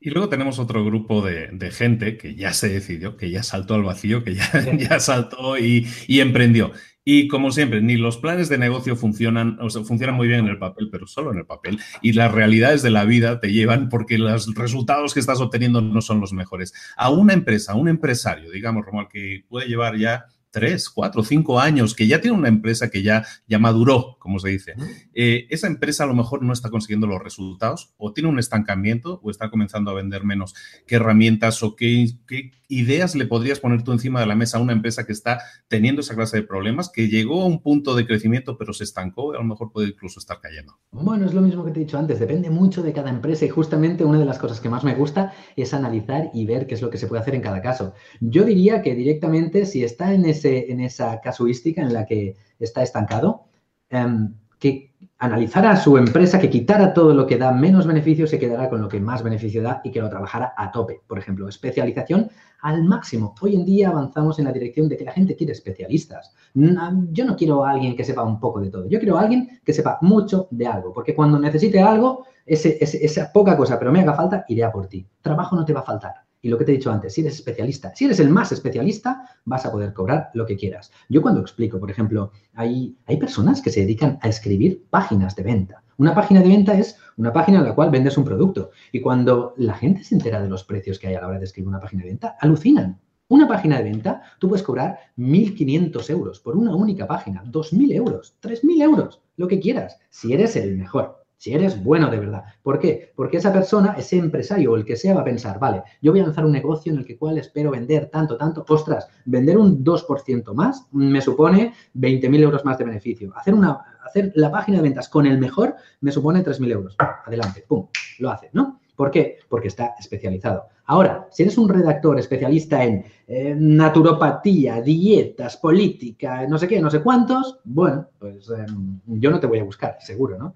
Y 0.00 0.10
luego 0.10 0.28
tenemos 0.28 0.58
otro 0.58 0.84
grupo 0.84 1.22
de, 1.22 1.70
gente 1.70 2.16
que 2.16 2.34
ya 2.34 2.52
se 2.52 2.68
decidió, 2.68 3.16
que 3.16 3.30
ya 3.30 3.42
saltó 3.42 3.74
al 3.74 3.84
vacío, 3.84 4.24
que 4.24 4.34
ya, 4.34 4.50
ya 4.78 4.98
saltó 5.00 5.56
y, 5.58 5.86
emprendió. 6.08 6.72
Y 7.04 7.28
como 7.28 7.50
siempre, 7.50 7.80
ni 7.80 7.96
los 7.96 8.16
planes 8.16 8.48
de 8.48 8.58
negocio 8.58 8.96
funcionan, 8.96 9.58
o 9.60 9.70
sea, 9.70 9.82
funcionan 9.82 10.16
muy 10.16 10.28
bien 10.28 10.40
en 10.40 10.48
el 10.48 10.58
papel, 10.58 10.88
pero 10.90 11.06
solo 11.06 11.32
en 11.32 11.38
el 11.38 11.46
papel. 11.46 11.78
Y 12.00 12.12
las 12.12 12.32
realidades 12.32 12.82
de 12.82 12.90
la 12.90 13.04
vida 13.04 13.40
te 13.40 13.52
llevan 13.52 13.88
porque 13.88 14.18
los 14.18 14.54
resultados 14.54 15.14
que 15.14 15.20
estás 15.20 15.40
obteniendo 15.40 15.80
no 15.80 16.00
son 16.00 16.20
los 16.20 16.32
mejores. 16.32 16.72
A 16.96 17.10
una 17.10 17.32
empresa, 17.32 17.72
a 17.72 17.76
un 17.76 17.88
empresario, 17.88 18.50
digamos, 18.50 18.84
Romuald, 18.84 19.08
que 19.08 19.44
puede 19.48 19.66
llevar 19.66 19.96
ya 19.96 20.26
tres, 20.52 20.88
cuatro, 20.88 21.24
cinco 21.24 21.58
años, 21.58 21.94
que 21.94 22.06
ya 22.06 22.20
tiene 22.20 22.36
una 22.36 22.48
empresa 22.48 22.90
que 22.90 23.02
ya, 23.02 23.24
ya 23.48 23.58
maduró, 23.58 24.16
como 24.20 24.38
se 24.38 24.50
dice, 24.50 24.74
eh, 25.14 25.46
esa 25.50 25.66
empresa 25.66 26.04
a 26.04 26.06
lo 26.06 26.14
mejor 26.14 26.42
no 26.42 26.52
está 26.52 26.70
consiguiendo 26.70 27.06
los 27.06 27.22
resultados 27.22 27.94
o 27.96 28.12
tiene 28.12 28.28
un 28.28 28.38
estancamiento 28.38 29.18
o 29.22 29.30
está 29.30 29.50
comenzando 29.50 29.90
a 29.90 29.94
vender 29.94 30.24
menos. 30.24 30.54
¿Qué 30.86 30.96
herramientas 30.96 31.62
o 31.62 31.74
qué, 31.74 32.06
qué 32.28 32.52
ideas 32.68 33.14
le 33.14 33.26
podrías 33.26 33.60
poner 33.60 33.82
tú 33.82 33.92
encima 33.92 34.20
de 34.20 34.26
la 34.26 34.34
mesa 34.34 34.58
a 34.58 34.60
una 34.60 34.72
empresa 34.72 35.04
que 35.04 35.12
está 35.12 35.40
teniendo 35.68 36.00
esa 36.02 36.14
clase 36.14 36.38
de 36.38 36.42
problemas, 36.42 36.90
que 36.90 37.08
llegó 37.08 37.42
a 37.42 37.46
un 37.46 37.62
punto 37.62 37.94
de 37.94 38.06
crecimiento 38.06 38.56
pero 38.56 38.72
se 38.72 38.84
estancó 38.84 39.32
y 39.32 39.36
a 39.36 39.40
lo 39.40 39.44
mejor 39.44 39.72
puede 39.72 39.88
incluso 39.88 40.20
estar 40.20 40.38
cayendo? 40.40 40.78
Bueno, 40.90 41.26
es 41.26 41.34
lo 41.34 41.40
mismo 41.40 41.64
que 41.64 41.70
te 41.70 41.80
he 41.80 41.84
dicho 41.84 41.98
antes, 41.98 42.20
depende 42.20 42.50
mucho 42.50 42.82
de 42.82 42.92
cada 42.92 43.10
empresa 43.10 43.44
y 43.46 43.48
justamente 43.48 44.04
una 44.04 44.18
de 44.18 44.24
las 44.26 44.38
cosas 44.38 44.60
que 44.60 44.68
más 44.68 44.84
me 44.84 44.94
gusta 44.94 45.32
es 45.56 45.72
analizar 45.74 46.30
y 46.34 46.44
ver 46.44 46.66
qué 46.66 46.74
es 46.74 46.82
lo 46.82 46.90
que 46.90 46.98
se 46.98 47.06
puede 47.06 47.22
hacer 47.22 47.34
en 47.34 47.42
cada 47.42 47.62
caso. 47.62 47.94
Yo 48.20 48.44
diría 48.44 48.82
que 48.82 48.94
directamente 48.94 49.66
si 49.66 49.84
está 49.84 50.12
en 50.14 50.24
ese 50.26 50.41
en 50.44 50.80
esa 50.80 51.20
casuística 51.20 51.82
en 51.82 51.92
la 51.92 52.06
que 52.06 52.36
está 52.58 52.82
estancado, 52.82 53.44
em, 53.90 54.34
que 54.58 54.92
analizara 55.18 55.76
su 55.76 55.96
empresa, 55.98 56.38
que 56.38 56.50
quitara 56.50 56.92
todo 56.92 57.14
lo 57.14 57.26
que 57.26 57.36
da 57.36 57.52
menos 57.52 57.86
beneficio, 57.86 58.26
se 58.26 58.38
quedará 58.38 58.68
con 58.68 58.80
lo 58.80 58.88
que 58.88 59.00
más 59.00 59.22
beneficio 59.22 59.62
da 59.62 59.80
y 59.84 59.90
que 59.90 60.00
lo 60.00 60.08
trabajara 60.08 60.52
a 60.56 60.70
tope. 60.70 61.00
Por 61.06 61.18
ejemplo, 61.18 61.48
especialización 61.48 62.30
al 62.60 62.84
máximo. 62.84 63.34
Hoy 63.40 63.56
en 63.56 63.64
día 63.64 63.88
avanzamos 63.88 64.38
en 64.38 64.46
la 64.46 64.52
dirección 64.52 64.88
de 64.88 64.96
que 64.96 65.04
la 65.04 65.12
gente 65.12 65.36
quiere 65.36 65.52
especialistas. 65.52 66.34
Yo 66.54 67.24
no 67.24 67.36
quiero 67.36 67.64
a 67.64 67.70
alguien 67.70 67.96
que 67.96 68.04
sepa 68.04 68.22
un 68.22 68.38
poco 68.40 68.60
de 68.60 68.70
todo. 68.70 68.88
Yo 68.88 68.98
quiero 68.98 69.18
a 69.18 69.22
alguien 69.22 69.60
que 69.64 69.72
sepa 69.72 69.98
mucho 70.00 70.48
de 70.50 70.66
algo, 70.66 70.92
porque 70.92 71.14
cuando 71.14 71.38
necesite 71.38 71.80
algo, 71.80 72.26
esa 72.46 73.32
poca 73.32 73.56
cosa, 73.56 73.78
pero 73.78 73.92
me 73.92 74.00
haga 74.00 74.14
falta, 74.14 74.44
iré 74.48 74.64
a 74.64 74.72
por 74.72 74.86
ti. 74.86 75.06
Trabajo 75.20 75.56
no 75.56 75.64
te 75.64 75.72
va 75.72 75.80
a 75.80 75.84
faltar. 75.84 76.14
Y 76.44 76.48
lo 76.48 76.58
que 76.58 76.64
te 76.64 76.72
he 76.72 76.76
dicho 76.76 76.90
antes, 76.90 77.14
si 77.14 77.20
eres 77.20 77.36
especialista, 77.36 77.94
si 77.94 78.04
eres 78.04 78.18
el 78.18 78.28
más 78.28 78.50
especialista, 78.50 79.28
vas 79.44 79.64
a 79.64 79.70
poder 79.70 79.92
cobrar 79.92 80.30
lo 80.34 80.44
que 80.44 80.56
quieras. 80.56 80.90
Yo 81.08 81.22
cuando 81.22 81.40
explico, 81.40 81.78
por 81.78 81.88
ejemplo, 81.88 82.32
hay, 82.54 82.96
hay 83.06 83.16
personas 83.16 83.62
que 83.62 83.70
se 83.70 83.80
dedican 83.80 84.18
a 84.20 84.28
escribir 84.28 84.84
páginas 84.90 85.36
de 85.36 85.44
venta. 85.44 85.84
Una 85.98 86.16
página 86.16 86.40
de 86.40 86.48
venta 86.48 86.76
es 86.76 86.98
una 87.16 87.32
página 87.32 87.58
en 87.58 87.64
la 87.64 87.76
cual 87.76 87.90
vendes 87.90 88.18
un 88.18 88.24
producto. 88.24 88.70
Y 88.90 89.00
cuando 89.00 89.54
la 89.56 89.74
gente 89.74 90.02
se 90.02 90.16
entera 90.16 90.42
de 90.42 90.48
los 90.48 90.64
precios 90.64 90.98
que 90.98 91.06
hay 91.06 91.14
a 91.14 91.20
la 91.20 91.28
hora 91.28 91.38
de 91.38 91.44
escribir 91.44 91.68
una 91.68 91.80
página 91.80 92.02
de 92.02 92.08
venta, 92.08 92.36
alucinan. 92.40 93.00
Una 93.28 93.46
página 93.46 93.78
de 93.78 93.84
venta, 93.84 94.22
tú 94.40 94.48
puedes 94.48 94.64
cobrar 94.64 94.98
1.500 95.16 96.10
euros 96.10 96.40
por 96.40 96.56
una 96.56 96.74
única 96.74 97.06
página, 97.06 97.44
2.000 97.44 97.94
euros, 97.94 98.36
3.000 98.42 98.82
euros, 98.82 99.22
lo 99.36 99.46
que 99.46 99.60
quieras, 99.60 99.96
si 100.10 100.32
eres 100.32 100.56
el 100.56 100.76
mejor 100.76 101.21
si 101.42 101.52
eres 101.52 101.82
bueno 101.82 102.08
de 102.08 102.20
verdad. 102.20 102.44
¿Por 102.62 102.78
qué? 102.78 103.10
Porque 103.16 103.38
esa 103.38 103.52
persona, 103.52 103.96
ese 103.98 104.16
empresario 104.16 104.70
o 104.70 104.76
el 104.76 104.84
que 104.84 104.94
sea, 104.94 105.12
va 105.12 105.22
a 105.22 105.24
pensar, 105.24 105.58
vale, 105.58 105.82
yo 106.00 106.12
voy 106.12 106.20
a 106.20 106.22
lanzar 106.22 106.44
un 106.44 106.52
negocio 106.52 106.92
en 106.92 107.00
el 107.00 107.04
que 107.04 107.18
cual 107.18 107.36
espero 107.36 107.72
vender 107.72 108.10
tanto, 108.10 108.36
tanto. 108.36 108.64
Ostras, 108.68 109.08
vender 109.24 109.58
un 109.58 109.82
2% 109.82 110.54
más 110.54 110.86
me 110.92 111.20
supone 111.20 111.74
20.000 111.96 112.42
euros 112.42 112.64
más 112.64 112.78
de 112.78 112.84
beneficio. 112.84 113.32
Hacer, 113.34 113.54
una, 113.54 113.72
hacer 114.04 114.30
la 114.36 114.52
página 114.52 114.76
de 114.76 114.84
ventas 114.84 115.08
con 115.08 115.26
el 115.26 115.36
mejor 115.38 115.74
me 116.00 116.12
supone 116.12 116.44
3.000 116.44 116.70
euros. 116.70 116.96
Adelante, 117.26 117.64
pum, 117.66 117.88
lo 118.20 118.30
hace, 118.30 118.48
¿no? 118.52 118.78
¿Por 118.94 119.10
qué? 119.10 119.38
Porque 119.48 119.66
está 119.66 119.96
especializado. 119.98 120.66
Ahora, 120.84 121.26
si 121.32 121.42
eres 121.42 121.58
un 121.58 121.68
redactor 121.68 122.20
especialista 122.20 122.84
en 122.84 123.04
eh, 123.26 123.56
naturopatía, 123.58 124.80
dietas, 124.80 125.56
política, 125.56 126.46
no 126.46 126.56
sé 126.56 126.68
qué, 126.68 126.80
no 126.80 126.88
sé 126.88 127.02
cuántos, 127.02 127.58
bueno, 127.64 128.06
pues 128.20 128.48
em, 128.48 129.00
yo 129.06 129.32
no 129.32 129.40
te 129.40 129.48
voy 129.48 129.58
a 129.58 129.64
buscar, 129.64 129.96
seguro, 129.98 130.38
¿no? 130.38 130.54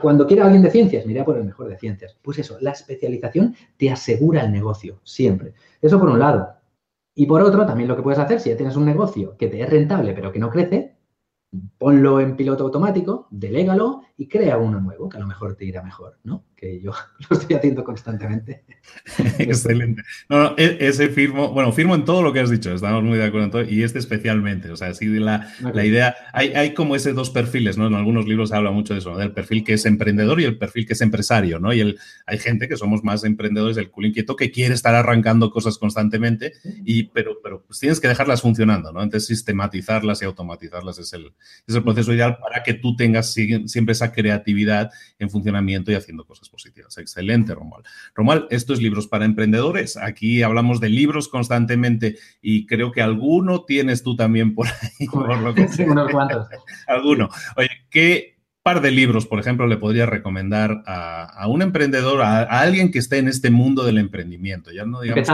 Cuando 0.00 0.26
quiera 0.26 0.44
alguien 0.44 0.62
de 0.62 0.70
ciencias, 0.70 1.06
mira 1.06 1.24
por 1.24 1.38
el 1.38 1.44
mejor 1.44 1.68
de 1.68 1.78
ciencias. 1.78 2.16
Pues 2.22 2.38
eso, 2.38 2.58
la 2.60 2.72
especialización 2.72 3.54
te 3.76 3.90
asegura 3.90 4.42
el 4.44 4.52
negocio, 4.52 5.00
siempre. 5.04 5.54
Eso 5.80 5.98
por 5.98 6.10
un 6.10 6.18
lado. 6.18 6.54
Y 7.14 7.26
por 7.26 7.42
otro, 7.42 7.64
también 7.64 7.88
lo 7.88 7.96
que 7.96 8.02
puedes 8.02 8.18
hacer, 8.18 8.40
si 8.40 8.50
ya 8.50 8.56
tienes 8.56 8.76
un 8.76 8.84
negocio 8.84 9.36
que 9.36 9.48
te 9.48 9.60
es 9.60 9.70
rentable 9.70 10.12
pero 10.12 10.32
que 10.32 10.38
no 10.38 10.50
crece, 10.50 10.96
ponlo 11.78 12.20
en 12.20 12.36
piloto 12.36 12.64
automático, 12.64 13.28
delégalo 13.30 14.02
y 14.16 14.28
crea 14.28 14.58
uno 14.58 14.80
nuevo, 14.80 15.08
que 15.08 15.16
a 15.16 15.20
lo 15.20 15.26
mejor 15.26 15.56
te 15.56 15.64
irá 15.64 15.82
mejor, 15.82 16.18
¿no? 16.22 16.44
Que 16.54 16.80
yo 16.80 16.92
lo 17.30 17.36
estoy 17.36 17.56
haciendo 17.56 17.82
constantemente. 17.82 18.64
Excelente. 19.38 20.02
No, 20.28 20.54
e, 20.56 20.76
ese 20.80 21.08
firmo, 21.08 21.50
bueno, 21.52 21.72
firmo 21.72 21.96
en 21.96 22.04
todo 22.04 22.22
lo 22.22 22.32
que 22.32 22.38
has 22.38 22.50
dicho, 22.50 22.72
estamos 22.72 23.02
muy 23.02 23.18
de 23.18 23.24
acuerdo 23.24 23.46
en 23.46 23.50
todo, 23.50 23.64
y 23.64 23.82
este 23.82 23.98
especialmente, 23.98 24.70
o 24.70 24.76
sea, 24.76 24.94
sí, 24.94 25.06
la, 25.08 25.52
la 25.60 25.84
idea, 25.84 26.14
hay, 26.32 26.52
hay, 26.54 26.74
como 26.74 26.94
ese 26.94 27.12
dos 27.12 27.30
perfiles, 27.30 27.76
¿no? 27.76 27.88
En 27.88 27.94
algunos 27.94 28.26
libros 28.26 28.50
se 28.50 28.56
habla 28.56 28.70
mucho 28.70 28.94
de 28.94 29.00
eso, 29.00 29.16
del 29.16 29.32
perfil 29.32 29.64
que 29.64 29.72
es 29.72 29.84
emprendedor 29.84 30.40
y 30.40 30.44
el 30.44 30.58
perfil 30.58 30.86
que 30.86 30.92
es 30.92 31.00
empresario, 31.00 31.58
¿no? 31.58 31.72
Y 31.72 31.80
el, 31.80 31.98
hay 32.26 32.38
gente 32.38 32.68
que 32.68 32.76
somos 32.76 33.02
más 33.02 33.24
emprendedores 33.24 33.74
del 33.74 33.90
culo 33.90 34.06
inquieto 34.06 34.36
que 34.36 34.52
quiere 34.52 34.74
estar 34.74 34.94
arrancando 34.94 35.50
cosas 35.50 35.76
constantemente, 35.76 36.52
y, 36.84 37.04
pero, 37.04 37.38
pero 37.42 37.64
pues 37.66 37.80
tienes 37.80 37.98
que 37.98 38.06
dejarlas 38.06 38.42
funcionando, 38.42 38.92
¿no? 38.92 39.02
Entonces, 39.02 39.26
sistematizarlas 39.26 40.22
y 40.22 40.24
automatizarlas 40.24 41.00
es 41.00 41.12
el, 41.14 41.32
es 41.66 41.74
el 41.74 41.82
proceso 41.82 42.12
ideal 42.12 42.38
para 42.38 42.62
que 42.62 42.74
tú 42.74 42.94
tengas 42.94 43.32
siempre 43.32 43.92
esa 43.92 44.03
creatividad 44.12 44.90
en 45.18 45.30
funcionamiento 45.30 45.90
y 45.90 45.94
haciendo 45.94 46.24
cosas 46.24 46.48
positivas. 46.48 46.96
Excelente, 46.98 47.54
Romuald. 47.54 47.84
Romuald, 48.14 48.46
esto 48.50 48.74
es 48.74 48.80
libros 48.80 49.06
para 49.06 49.24
emprendedores. 49.24 49.96
Aquí 49.96 50.42
hablamos 50.42 50.80
de 50.80 50.88
libros 50.88 51.28
constantemente 51.28 52.16
y 52.40 52.66
creo 52.66 52.92
que 52.92 53.02
alguno 53.02 53.64
tienes 53.64 54.02
tú 54.02 54.16
también 54.16 54.54
por 54.54 54.66
ahí. 54.66 55.06
Por 55.06 55.38
lo 55.38 55.54
que 55.54 55.68
sí, 55.68 55.82
unos 55.82 56.10
cuantos. 56.10 56.48
alguno. 56.86 57.28
Oye, 57.56 57.70
¿qué 57.90 58.34
par 58.64 58.80
de 58.80 58.90
libros, 58.90 59.26
por 59.26 59.38
ejemplo, 59.38 59.66
le 59.66 59.76
podría 59.76 60.06
recomendar 60.06 60.82
a, 60.86 61.46
un 61.48 61.60
emprendedor, 61.60 62.22
a, 62.22 62.44
alguien 62.44 62.90
que 62.90 62.98
esté 62.98 63.18
en 63.18 63.28
este 63.28 63.50
mundo 63.50 63.84
del 63.84 63.98
emprendimiento? 63.98 64.72
Ya 64.72 64.86
no 64.86 65.02
digamos 65.02 65.28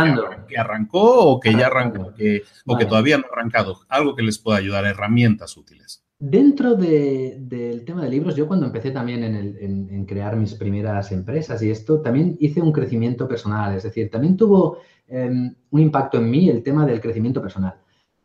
que, 0.49 0.59
arrancó 0.59 1.31
o 1.31 1.39
que 1.39 1.53
ya 1.53 1.69
arrancó, 1.69 2.13
que, 2.13 2.43
o 2.67 2.77
que 2.77 2.87
todavía 2.87 3.19
no 3.19 3.25
ha 3.31 3.33
arrancado. 3.33 3.83
Algo 3.89 4.17
que 4.17 4.25
les 4.25 4.41
pueda 4.41 4.59
ayudar, 4.59 4.85
herramientas 4.85 5.57
útiles. 5.57 6.03
Dentro 6.23 6.75
del 6.75 7.83
tema 7.87 8.03
de 8.05 8.11
libros, 8.11 8.37
yo 8.37 8.47
cuando 8.47 8.67
empecé 8.67 8.91
también 8.91 9.25
en, 9.25 10.05
crear 10.05 10.37
mis 10.37 10.55
primeras 10.55 11.13
empresas 11.13 11.63
y 11.63 11.71
esto, 11.71 12.03
también 12.03 12.37
hice 12.41 12.61
un 12.61 12.73
crecimiento 12.73 13.27
personal, 13.27 13.75
es 13.75 13.85
decir, 13.85 14.11
también 14.11 14.37
tuvo 14.37 14.77
em, 15.09 15.55
un 15.71 15.81
impacto 15.81 16.19
en 16.19 16.31
mí 16.31 16.51
el 16.51 16.63
tema 16.63 16.85
del 16.85 17.01
crecimiento 17.01 17.41
personal. 17.41 17.73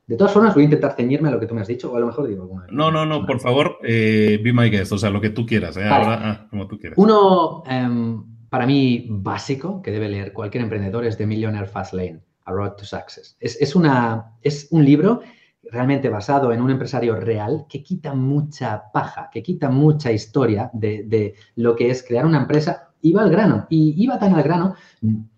De 0.05 0.17
todas 0.17 0.33
formas, 0.33 0.53
voy 0.53 0.63
a 0.63 0.65
intentar 0.65 0.93
ceñirme 0.93 1.29
a 1.29 1.31
lo 1.31 1.39
que 1.39 1.45
tú 1.45 1.55
me 1.55 1.61
has 1.61 1.69
dicho, 1.69 1.89
o 1.89 1.95
a 1.95 2.01
lo 2.01 2.07
mejor 2.07 2.27
digo 2.27 2.41
alguna 2.43 2.67
No, 2.69 2.91
no, 2.91 3.05
no, 3.05 3.25
por 3.25 3.39
favor, 3.39 3.77
eh, 3.81 4.41
be 4.43 4.51
my 4.51 4.69
guest, 4.69 4.91
o 4.91 4.97
sea, 4.97 5.09
lo 5.09 5.21
que 5.21 5.29
tú 5.29 5.45
quieras, 5.45 5.77
¿eh? 5.77 5.83
ah, 5.85 6.47
como 6.49 6.67
tú 6.67 6.77
quieras. 6.77 6.97
Uno, 6.97 7.63
em, 7.65 8.25
para 8.49 8.65
mí, 8.65 9.07
básico, 9.09 9.81
que 9.81 9.91
debe 9.91 10.09
leer 10.09 10.33
cualquier 10.33 10.63
emprendedor 10.63 11.05
es 11.05 11.15
The 11.15 11.25
Millionaire 11.25 11.67
Fast 11.67 11.93
Lane, 11.93 12.19
A 12.43 12.51
Road 12.51 12.73
to 12.73 12.83
Success. 12.83 13.37
Es, 13.39 13.55
es, 13.61 13.73
una, 13.73 14.33
es 14.41 14.67
un 14.71 14.83
libro 14.83 15.21
realmente 15.72 16.09
basado 16.09 16.51
en 16.51 16.61
un 16.61 16.72
empresario 16.72 17.16
real 17.16 17.66
que 17.70 17.84
quita 17.84 18.13
mucha 18.13 18.91
paja, 18.91 19.30
que 19.32 19.43
quita 19.43 19.70
mucha 19.70 20.11
historia 20.11 20.70
de, 20.74 21.36
lo 21.55 21.76
que 21.76 21.89
es 21.89 22.03
crear 22.03 22.26
una 22.26 22.39
empresa 22.39 22.89
y 23.01 23.13
va 23.13 23.24
al 23.24 23.32
grano. 23.32 23.68
Y 23.70 24.01
iba 24.01 24.20
tan 24.20 24.34
al 24.34 24.43
grano, 24.43 24.76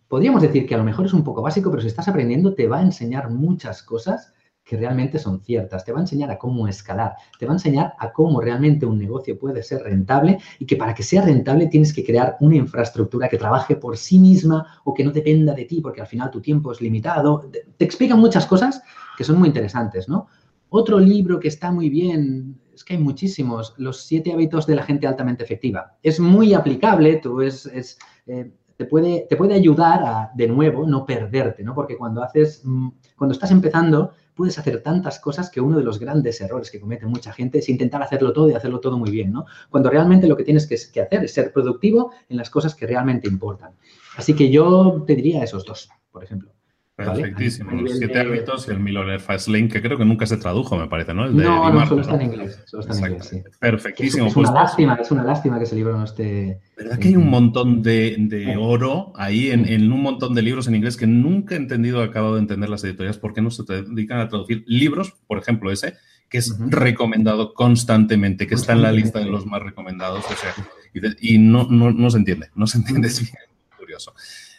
podríamos 0.07 0.41
decir 0.41 0.65
que 0.65 0.75
a 0.75 0.77
lo 0.77 0.83
mejor 0.83 1.05
es 1.05 1.13
un 1.13 1.23
poco 1.23 1.41
básico, 1.41 1.69
pero 1.69 1.81
si 1.81 1.87
estás 1.87 2.07
aprendiendo 2.07 2.53
te 2.53 2.67
va 2.67 2.79
a 2.79 2.81
enseñar 2.81 3.29
muchas 3.29 3.83
cosas 3.83 4.33
que 4.67 4.75
realmente 4.75 5.17
son 5.17 5.41
ciertas. 5.41 5.85
Te 5.85 5.93
va 5.93 5.99
a 5.99 6.01
enseñar 6.01 6.29
a 6.29 6.37
cómo 6.37 6.67
escalar, 6.67 7.15
te 7.39 7.45
va 7.45 7.53
a 7.53 7.55
enseñar 7.55 7.93
a 7.97 8.11
cómo 8.11 8.41
realmente 8.41 8.85
un 8.85 8.97
negocio 8.97 9.39
puede 9.39 9.63
ser 9.63 9.81
rentable 9.81 10.39
y 10.59 10.65
que 10.65 10.75
para 10.75 10.93
que 10.93 11.03
sea 11.03 11.21
rentable 11.21 11.67
tienes 11.67 11.93
que 11.93 12.03
crear 12.03 12.35
una 12.41 12.57
infraestructura 12.57 13.29
que 13.29 13.37
trabaje 13.37 13.77
por 13.77 13.95
sí 13.95 14.19
misma 14.19 14.81
o 14.83 14.93
que 14.93 15.05
no 15.05 15.11
dependa 15.11 15.53
de 15.53 15.65
ti 15.65 15.79
porque 15.79 16.01
al 16.01 16.07
final 16.07 16.29
tu 16.29 16.41
tiempo 16.41 16.73
es 16.73 16.81
limitado. 16.81 17.49
Te 17.77 17.85
explica 17.85 18.15
muchas 18.15 18.45
cosas 18.45 18.81
que 19.17 19.23
son 19.23 19.39
muy 19.39 19.47
interesantes, 19.47 20.07
¿no? 20.07 20.27
Otro 20.69 20.99
libro 20.99 21.39
que 21.39 21.47
está 21.47 21.71
muy 21.71 21.89
bien, 21.89 22.61
es 22.73 22.83
que 22.83 22.93
hay 22.93 22.99
muchísimos, 22.99 23.73
Los 23.77 24.01
siete 24.01 24.31
hábitos 24.31 24.67
de 24.67 24.75
la 24.75 24.83
gente 24.83 25.07
altamente 25.07 25.43
efectiva. 25.43 25.97
Es 26.03 26.19
muy 26.19 26.53
aplicable, 26.53 27.17
tú 27.17 27.41
es, 27.41 27.65
es 27.65 27.97
eh, 28.27 28.51
te, 28.77 28.85
puede, 28.85 29.25
te 29.27 29.35
puede 29.35 29.55
ayudar 29.55 30.03
a, 30.03 30.31
de 30.35 30.47
nuevo, 30.47 30.85
no 30.85 31.05
perderte, 31.05 31.63
¿no? 31.63 31.73
Porque 31.73 31.97
cuando 31.97 32.21
haces, 32.21 32.61
mm, 32.63 32.89
cuando 33.17 33.33
estás 33.33 33.49
empezando, 33.51 34.11
puedes 34.35 34.59
hacer 34.59 34.83
tantas 34.83 35.19
cosas 35.19 35.49
que 35.49 35.59
uno 35.59 35.77
de 35.77 35.83
los 35.83 35.99
grandes 35.99 36.39
errores 36.41 36.69
que 36.69 36.79
comete 36.79 37.07
mucha 37.07 37.33
gente 37.33 37.57
es 37.57 37.69
intentar 37.69 38.03
hacerlo 38.03 38.33
todo 38.33 38.51
y 38.51 38.53
hacerlo 38.53 38.79
todo 38.79 38.99
muy 38.99 39.09
bien, 39.09 39.31
¿no? 39.31 39.45
Cuando 39.71 39.89
realmente 39.89 40.27
lo 40.27 40.37
que 40.37 40.43
tienes 40.43 40.67
que, 40.67 40.77
que 40.93 41.01
hacer 41.01 41.23
es 41.23 41.33
ser 41.33 41.51
productivo 41.51 42.11
en 42.29 42.37
las 42.37 42.51
cosas 42.51 42.75
que 42.75 42.85
realmente 42.85 43.27
importan. 43.27 43.71
Así 44.15 44.35
que 44.35 44.51
yo 44.51 45.03
te 45.07 45.15
diría 45.15 45.43
esos 45.43 45.65
dos, 45.65 45.89
por 46.11 46.23
ejemplo. 46.23 46.56
Perfectísimo. 46.97 47.79
Los 47.79 47.99
siete 47.99 48.19
hábitos 48.19 48.67
y 48.67 48.71
el 48.71 48.79
Miller 48.79 49.19
Fastlane, 49.19 49.67
que 49.67 49.83
creo 49.83 49.99
que 49.99 50.03
nunca 50.03 50.25
se 50.25 50.35
tradujo, 50.35 50.75
me 50.75 50.87
parece, 50.87 51.13
¿no? 51.13 51.25
El 51.25 51.37
de 51.37 51.43
no, 51.43 51.69
no, 51.71 51.85
solo 51.85 52.01
está 52.01 52.15
en 52.15 52.23
inglés. 52.23 52.59
Solo 52.65 52.81
está 52.81 52.97
en 52.97 53.13
inglés 53.13 53.27
sí. 53.29 53.43
Perfectísimo. 53.59 54.25
Es, 54.25 54.35
una 54.35 54.51
pues, 54.51 54.63
lástima, 54.63 54.95
es 54.99 55.11
una 55.11 55.23
lástima 55.23 55.59
que 55.59 55.65
ese 55.65 55.75
libro 55.75 55.95
no 55.95 56.05
esté. 56.05 56.59
¿Verdad 56.75 56.97
que 56.97 57.09
hay 57.09 57.15
un 57.15 57.29
montón 57.29 57.83
de, 57.83 58.15
de 58.17 58.57
oro 58.57 59.13
ahí 59.15 59.51
en, 59.51 59.67
en, 59.67 59.91
un 59.91 60.01
montón 60.01 60.33
de 60.33 60.41
libros 60.41 60.67
en 60.67 60.73
inglés 60.73 60.97
que 60.97 61.05
nunca 61.05 61.53
he 61.53 61.59
entendido, 61.59 62.01
he 62.01 62.05
acabado 62.07 62.33
de 62.33 62.41
entender 62.41 62.67
las 62.67 62.83
editoriales, 62.83 63.19
por 63.19 63.35
qué 63.35 63.43
no 63.43 63.51
se 63.51 63.61
dedican 63.61 64.19
a 64.19 64.27
traducir 64.27 64.63
libros, 64.65 65.13
por 65.27 65.37
ejemplo, 65.37 65.71
ese, 65.71 65.97
que 66.29 66.39
es 66.39 66.57
recomendado 66.59 67.53
constantemente, 67.53 68.47
que 68.47 68.55
está 68.55 68.73
en 68.73 68.81
la 68.81 68.91
lista 68.91 69.19
de 69.19 69.25
los 69.25 69.45
más 69.45 69.61
recomendados, 69.61 70.25
o 70.25 70.35
sea, 70.35 70.55
y, 70.95 71.35
y 71.35 71.37
no, 71.37 71.67
no, 71.69 71.91
no, 71.91 72.09
se 72.09 72.17
entiende, 72.17 72.49
no 72.55 72.65
se 72.65 72.79
entiende, 72.79 73.07
es 73.09 73.21
bien 73.21 73.35
curioso. 73.77 74.15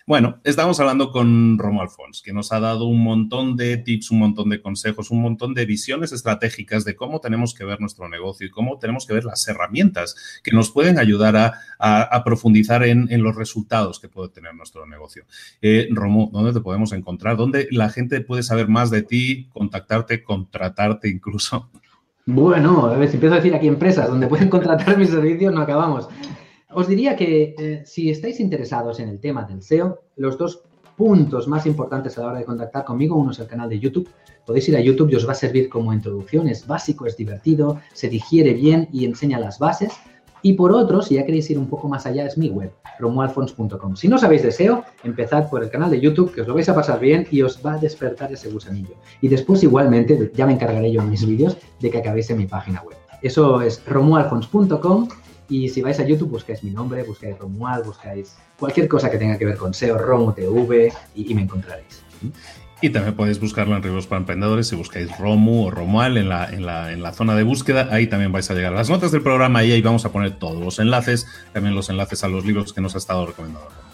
Bueno, 0.09 0.39
estamos 0.43 0.81
hablando 0.81 1.13
con 1.13 1.59
Romo 1.59 1.83
Alfons, 1.83 2.23
que 2.23 2.33
nos 2.33 2.51
ha 2.53 2.61
dado 2.61 2.87
un 2.87 3.05
montón 3.05 3.59
de 3.59 3.77
tips, 3.77 4.11
un 4.11 4.21
montón 4.21 4.49
de 4.49 4.63
consejos, 4.63 5.11
un 5.11 5.21
montón 5.21 5.53
de 5.53 5.67
visiones 5.67 6.13
estratégicas 6.13 6.87
de 6.87 6.97
cómo 6.97 7.21
tenemos 7.21 7.53
que 7.53 7.67
ver 7.67 7.79
nuestro 7.79 8.09
negocio 8.09 8.47
y 8.47 8.51
cómo 8.51 8.79
tenemos 8.79 9.07
que 9.07 9.13
ver 9.13 9.27
las 9.27 9.47
herramientas 9.49 10.41
que 10.43 10.53
nos 10.53 10.71
pueden 10.71 10.99
ayudar 10.99 11.37
a, 11.79 12.23
profundizar 12.25 12.85
en, 12.85 13.23
los 13.23 13.37
resultados 13.37 14.01
que 14.01 14.09
puede 14.09 14.31
tener 14.31 14.55
nuestro 14.55 14.87
negocio. 14.87 15.27
Eh, 15.61 15.89
Romo, 15.91 16.31
¿dónde 16.33 16.55
te 16.55 16.61
podemos 16.61 16.93
encontrar? 16.93 17.37
¿Dónde 17.37 17.69
la 17.71 17.91
gente 17.91 18.23
puede 18.23 18.43
saber 18.43 18.67
más 18.67 18.91
de 18.91 19.03
ti, 19.03 19.51
contactarte, 19.53 20.23
contratarte 20.23 21.11
incluso? 21.11 21.69
Bueno, 22.25 22.87
a 22.87 22.97
ver, 22.97 23.11
si 23.11 23.17
empiezo 23.17 23.35
a 23.35 23.41
decir 23.41 23.55
aquí 23.55 23.69
empresas 23.69 24.09
donde 24.09 24.27
pueden 24.27 24.49
contratar 24.49 24.97
mis 24.97 25.11
servicios, 25.11 25.53
no 25.53 25.61
acabamos. 25.61 26.09
Os 26.71 26.87
diría 26.87 27.17
que 27.17 27.55
eh, 27.59 27.83
si 27.87 28.11
estáis 28.11 28.41
interesados 28.41 29.01
en 29.01 29.09
el 29.09 29.21
tema 29.21 29.45
del 29.45 29.63
SEO, 29.63 30.03
los 30.17 30.37
dos 30.37 30.63
puntos 30.97 31.49
más 31.49 31.65
importantes 31.65 32.19
a 32.19 32.21
la 32.21 32.27
hora 32.29 32.39
de 32.39 32.45
contactar 32.45 32.85
conmigo, 32.85 33.17
uno 33.17 33.31
es 33.31 33.39
el 33.39 33.47
canal 33.47 33.71
de 33.71 33.79
YouTube. 33.79 34.09
Podéis 34.45 34.69
ir 34.69 34.77
a 34.77 34.81
YouTube 34.81 35.11
y 35.11 35.15
os 35.17 35.27
va 35.27 35.33
a 35.33 35.37
servir 35.37 35.71
como 35.71 35.95
introducción, 35.95 36.47
es 36.47 36.67
básico, 36.67 37.07
es 37.07 37.17
divertido, 37.17 37.81
se 37.95 38.09
digiere 38.09 38.53
bien 38.53 38.89
y 38.93 39.07
enseña 39.07 39.39
las 39.39 39.59
bases. 39.59 39.93
Y 40.43 40.53
por 40.53 40.73
otro, 40.73 41.01
si 41.01 41.15
ya 41.15 41.25
queréis 41.25 41.49
ir 41.51 41.59
un 41.59 41.69
poco 41.69 41.89
más 41.89 42.05
allá, 42.05 42.27
es 42.27 42.37
mi 42.37 42.51
web, 42.51 42.71
romualfons.com. 42.99 43.97
Si 43.97 44.07
no 44.07 44.19
sabéis 44.19 44.43
de 44.43 44.53
SEO, 44.53 44.85
empezad 45.05 45.49
por 45.49 45.63
el 45.63 45.71
canal 45.71 45.91
de 45.91 46.01
YouTube, 46.01 46.35
que 46.35 46.43
os 46.43 46.49
lo 46.49 46.55
vais 46.55 46.69
a 46.69 46.75
pasar 46.75 47.01
bien 47.01 47.27
y 47.31 47.43
os 47.43 47.65
va 47.65 47.75
a 47.75 47.79
despertar 47.79 48.31
ese 48.31 48.51
gusanillo. 48.51 48.95
Y 49.23 49.29
después, 49.29 49.63
igualmente, 49.63 50.31
ya 50.35 50.47
me 50.47 50.53
encargaré 50.53 50.93
yo 50.93 51.01
en 51.01 51.11
mis 51.11 51.27
vídeos 51.27 51.57
de 51.81 51.91
que 51.91 51.99
acabéis 51.99 52.29
en 52.31 52.39
mi 52.39 52.47
página 52.47 52.83
web. 52.83 52.97
Eso 53.23 53.63
es 53.63 53.83
romualfons.com 53.87 55.09
y 55.49 55.69
si 55.69 55.81
vais 55.81 55.99
a 55.99 56.05
YouTube, 56.05 56.31
buscáis 56.31 56.63
mi 56.63 56.71
nombre, 56.71 57.03
buscáis 57.03 57.39
Romual, 57.39 57.83
buscáis 57.83 58.37
cualquier 58.59 58.89
cosa 58.89 59.11
que 59.11 59.19
tenga 59.19 59.39
que 59.39 59.47
ver 59.47 59.57
con 59.57 59.73
SEO, 59.73 59.97
Romu 59.99 60.33
TV 60.33 60.93
y, 61.15 61.35
me 61.35 61.43
encontraréis. 61.43 62.03
Y 62.81 62.91
también 62.91 63.15
podéis 63.15 63.41
buscarlo 63.41 63.75
en 63.75 63.83
Rivos 63.83 64.07
para 64.07 64.21
Emprendedores 64.21 64.69
si 64.69 64.77
buscáis 64.77 65.17
Romu 65.19 65.67
o 65.67 65.71
Romual 65.71 66.17
en 66.17 66.29
la, 66.29 66.45
en, 66.53 66.67
la, 66.67 66.93
en 66.93 67.03
la 67.03 67.13
zona 67.13 67.35
de 67.35 67.43
búsqueda. 67.43 67.89
Ahí 67.91 68.07
también 68.07 68.31
vais 68.31 68.51
a 68.51 68.55
llegar 68.55 68.73
a 68.73 68.77
las 68.77 68.91
notas 68.91 69.11
del 69.11 69.23
programa 69.23 69.65
y 69.65 69.73
ahí 69.73 69.83
vamos 69.83 70.05
a 70.05 70.13
poner 70.13 70.39
todos 70.39 70.63
los 70.63 70.79
enlaces, 70.79 71.27
también 71.53 71.75
los 71.75 71.89
enlaces 71.89 72.23
a 72.25 72.29
los 72.29 72.45
libros 72.45 72.73
que 72.73 72.81
nos 72.81 72.95
ha 72.95 72.99
estado 72.99 73.27
recomendando. 73.27 73.88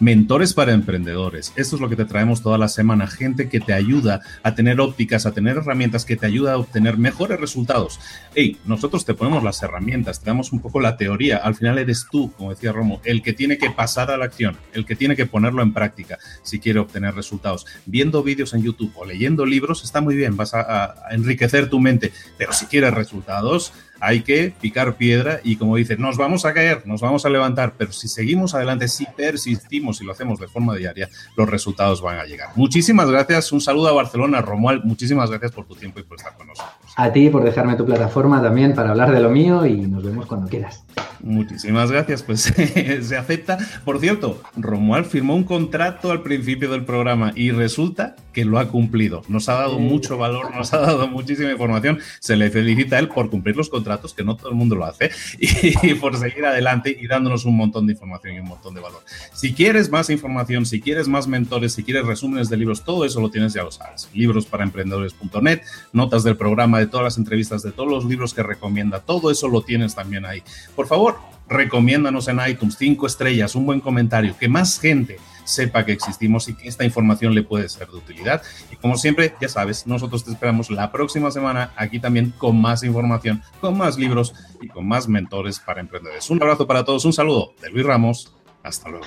Mentores 0.00 0.54
para 0.54 0.72
emprendedores. 0.72 1.52
Esto 1.56 1.76
es 1.76 1.82
lo 1.82 1.90
que 1.90 1.96
te 1.96 2.06
traemos 2.06 2.42
toda 2.42 2.56
la 2.56 2.68
semana. 2.68 3.06
Gente 3.06 3.50
que 3.50 3.60
te 3.60 3.74
ayuda 3.74 4.22
a 4.42 4.54
tener 4.54 4.80
ópticas, 4.80 5.26
a 5.26 5.32
tener 5.32 5.58
herramientas 5.58 6.06
que 6.06 6.16
te 6.16 6.24
ayuda 6.24 6.54
a 6.54 6.56
obtener 6.56 6.96
mejores 6.96 7.38
resultados. 7.38 8.00
Hey, 8.34 8.56
nosotros 8.64 9.04
te 9.04 9.12
ponemos 9.12 9.44
las 9.44 9.62
herramientas, 9.62 10.20
te 10.20 10.30
damos 10.30 10.52
un 10.52 10.60
poco 10.60 10.80
la 10.80 10.96
teoría. 10.96 11.36
Al 11.36 11.54
final 11.54 11.76
eres 11.76 12.06
tú, 12.10 12.32
como 12.32 12.48
decía 12.48 12.72
Romo, 12.72 13.02
el 13.04 13.22
que 13.22 13.34
tiene 13.34 13.58
que 13.58 13.68
pasar 13.68 14.10
a 14.10 14.16
la 14.16 14.24
acción, 14.24 14.56
el 14.72 14.86
que 14.86 14.96
tiene 14.96 15.16
que 15.16 15.26
ponerlo 15.26 15.60
en 15.60 15.74
práctica 15.74 16.18
si 16.42 16.60
quiere 16.60 16.78
obtener 16.78 17.14
resultados. 17.14 17.66
Viendo 17.84 18.22
vídeos 18.22 18.54
en 18.54 18.62
YouTube 18.62 18.94
o 18.96 19.04
leyendo 19.04 19.44
libros 19.44 19.84
está 19.84 20.00
muy 20.00 20.16
bien, 20.16 20.34
vas 20.34 20.54
a, 20.54 20.94
a 20.94 21.10
enriquecer 21.10 21.68
tu 21.68 21.78
mente. 21.78 22.10
Pero 22.38 22.54
si 22.54 22.64
quieres 22.64 22.94
resultados, 22.94 23.74
hay 24.00 24.22
que 24.22 24.52
picar 24.60 24.96
piedra 24.96 25.40
y 25.44 25.56
como 25.56 25.76
dice, 25.76 25.96
nos 25.96 26.16
vamos 26.16 26.44
a 26.44 26.54
caer, 26.54 26.86
nos 26.86 27.00
vamos 27.00 27.24
a 27.26 27.30
levantar, 27.30 27.74
pero 27.76 27.92
si 27.92 28.08
seguimos 28.08 28.54
adelante, 28.54 28.88
si 28.88 29.06
persistimos 29.06 30.00
y 30.00 30.04
lo 30.04 30.12
hacemos 30.12 30.40
de 30.40 30.48
forma 30.48 30.74
diaria, 30.74 31.08
los 31.36 31.48
resultados 31.48 32.00
van 32.00 32.18
a 32.18 32.24
llegar. 32.24 32.48
Muchísimas 32.56 33.10
gracias, 33.10 33.52
un 33.52 33.60
saludo 33.60 33.88
a 33.88 33.92
Barcelona, 33.92 34.40
Romuald, 34.40 34.84
muchísimas 34.84 35.30
gracias 35.30 35.52
por 35.52 35.66
tu 35.66 35.74
tiempo 35.74 36.00
y 36.00 36.02
por 36.02 36.18
estar 36.18 36.34
con 36.34 36.48
nosotros. 36.48 36.74
A 36.96 37.12
ti 37.12 37.28
por 37.28 37.44
dejarme 37.44 37.76
tu 37.76 37.84
plataforma 37.84 38.42
también 38.42 38.74
para 38.74 38.90
hablar 38.90 39.12
de 39.12 39.20
lo 39.20 39.30
mío 39.30 39.66
y 39.66 39.76
nos 39.76 40.02
vemos 40.02 40.26
cuando 40.26 40.48
quieras. 40.48 40.84
Muchísimas 41.22 41.90
gracias, 41.90 42.22
pues 42.22 42.42
se 43.02 43.16
acepta. 43.16 43.58
Por 43.84 44.00
cierto, 44.00 44.42
Romuald 44.56 45.06
firmó 45.06 45.34
un 45.34 45.44
contrato 45.44 46.10
al 46.10 46.22
principio 46.22 46.70
del 46.70 46.84
programa 46.84 47.32
y 47.34 47.50
resulta 47.50 48.16
que 48.32 48.44
lo 48.44 48.58
ha 48.58 48.68
cumplido. 48.68 49.22
Nos 49.28 49.48
ha 49.48 49.54
dado 49.54 49.78
mucho 49.78 50.16
valor, 50.16 50.54
nos 50.54 50.72
ha 50.72 50.78
dado 50.78 51.08
muchísima 51.08 51.50
información. 51.50 51.98
Se 52.20 52.36
le 52.36 52.50
felicita 52.50 52.96
a 52.96 52.98
él 52.98 53.08
por 53.08 53.30
cumplir 53.30 53.56
los 53.56 53.68
contratos, 53.68 54.14
que 54.14 54.24
no 54.24 54.36
todo 54.36 54.50
el 54.50 54.54
mundo 54.54 54.76
lo 54.76 54.84
hace, 54.84 55.10
y 55.38 55.94
por 55.94 56.16
seguir 56.16 56.44
adelante 56.46 56.96
y 56.98 57.06
dándonos 57.06 57.44
un 57.44 57.56
montón 57.56 57.86
de 57.86 57.94
información 57.94 58.36
y 58.36 58.40
un 58.40 58.48
montón 58.48 58.74
de 58.74 58.80
valor. 58.80 59.02
Si 59.32 59.52
quieres 59.52 59.90
más 59.90 60.10
información, 60.10 60.66
si 60.66 60.80
quieres 60.80 61.08
más 61.08 61.26
mentores, 61.26 61.72
si 61.72 61.82
quieres 61.82 62.06
resúmenes 62.06 62.48
de 62.48 62.56
libros, 62.56 62.84
todo 62.84 63.04
eso 63.04 63.20
lo 63.20 63.30
tienes, 63.30 63.52
ya 63.52 63.62
lo 63.62 63.70
sabes. 63.70 64.08
Libros 64.14 64.46
para 64.46 64.64
emprendedores.net, 64.64 65.62
notas 65.92 66.22
del 66.22 66.36
programa, 66.36 66.78
de 66.78 66.86
todas 66.86 67.04
las 67.04 67.18
entrevistas, 67.18 67.62
de 67.62 67.72
todos 67.72 67.90
los 67.90 68.04
libros 68.04 68.34
que 68.34 68.42
recomienda, 68.42 69.00
todo 69.00 69.30
eso 69.30 69.48
lo 69.48 69.62
tienes 69.62 69.94
también 69.94 70.24
ahí. 70.24 70.42
Por 70.76 70.86
favor, 70.90 71.18
recomiéndanos 71.48 72.28
en 72.28 72.40
iTunes, 72.46 72.76
cinco 72.76 73.06
estrellas, 73.06 73.54
un 73.54 73.64
buen 73.64 73.80
comentario, 73.80 74.36
que 74.38 74.48
más 74.48 74.78
gente 74.78 75.18
sepa 75.44 75.84
que 75.84 75.92
existimos 75.92 76.48
y 76.48 76.54
que 76.54 76.68
esta 76.68 76.84
información 76.84 77.34
le 77.34 77.42
puede 77.42 77.68
ser 77.68 77.88
de 77.88 77.96
utilidad. 77.96 78.42
Y 78.70 78.76
como 78.76 78.96
siempre, 78.96 79.34
ya 79.40 79.48
sabes, 79.48 79.86
nosotros 79.86 80.24
te 80.24 80.32
esperamos 80.32 80.70
la 80.70 80.92
próxima 80.92 81.30
semana 81.30 81.72
aquí 81.76 81.98
también 82.00 82.34
con 82.36 82.60
más 82.60 82.82
información, 82.82 83.42
con 83.60 83.78
más 83.78 83.96
libros 83.96 84.34
y 84.60 84.68
con 84.68 84.86
más 84.86 85.08
mentores 85.08 85.58
para 85.60 85.80
emprendedores. 85.80 86.28
Un 86.28 86.42
abrazo 86.42 86.66
para 86.66 86.84
todos, 86.84 87.04
un 87.04 87.12
saludo 87.12 87.54
de 87.62 87.70
Luis 87.70 87.86
Ramos. 87.86 88.34
Hasta 88.62 88.90
luego. 88.90 89.06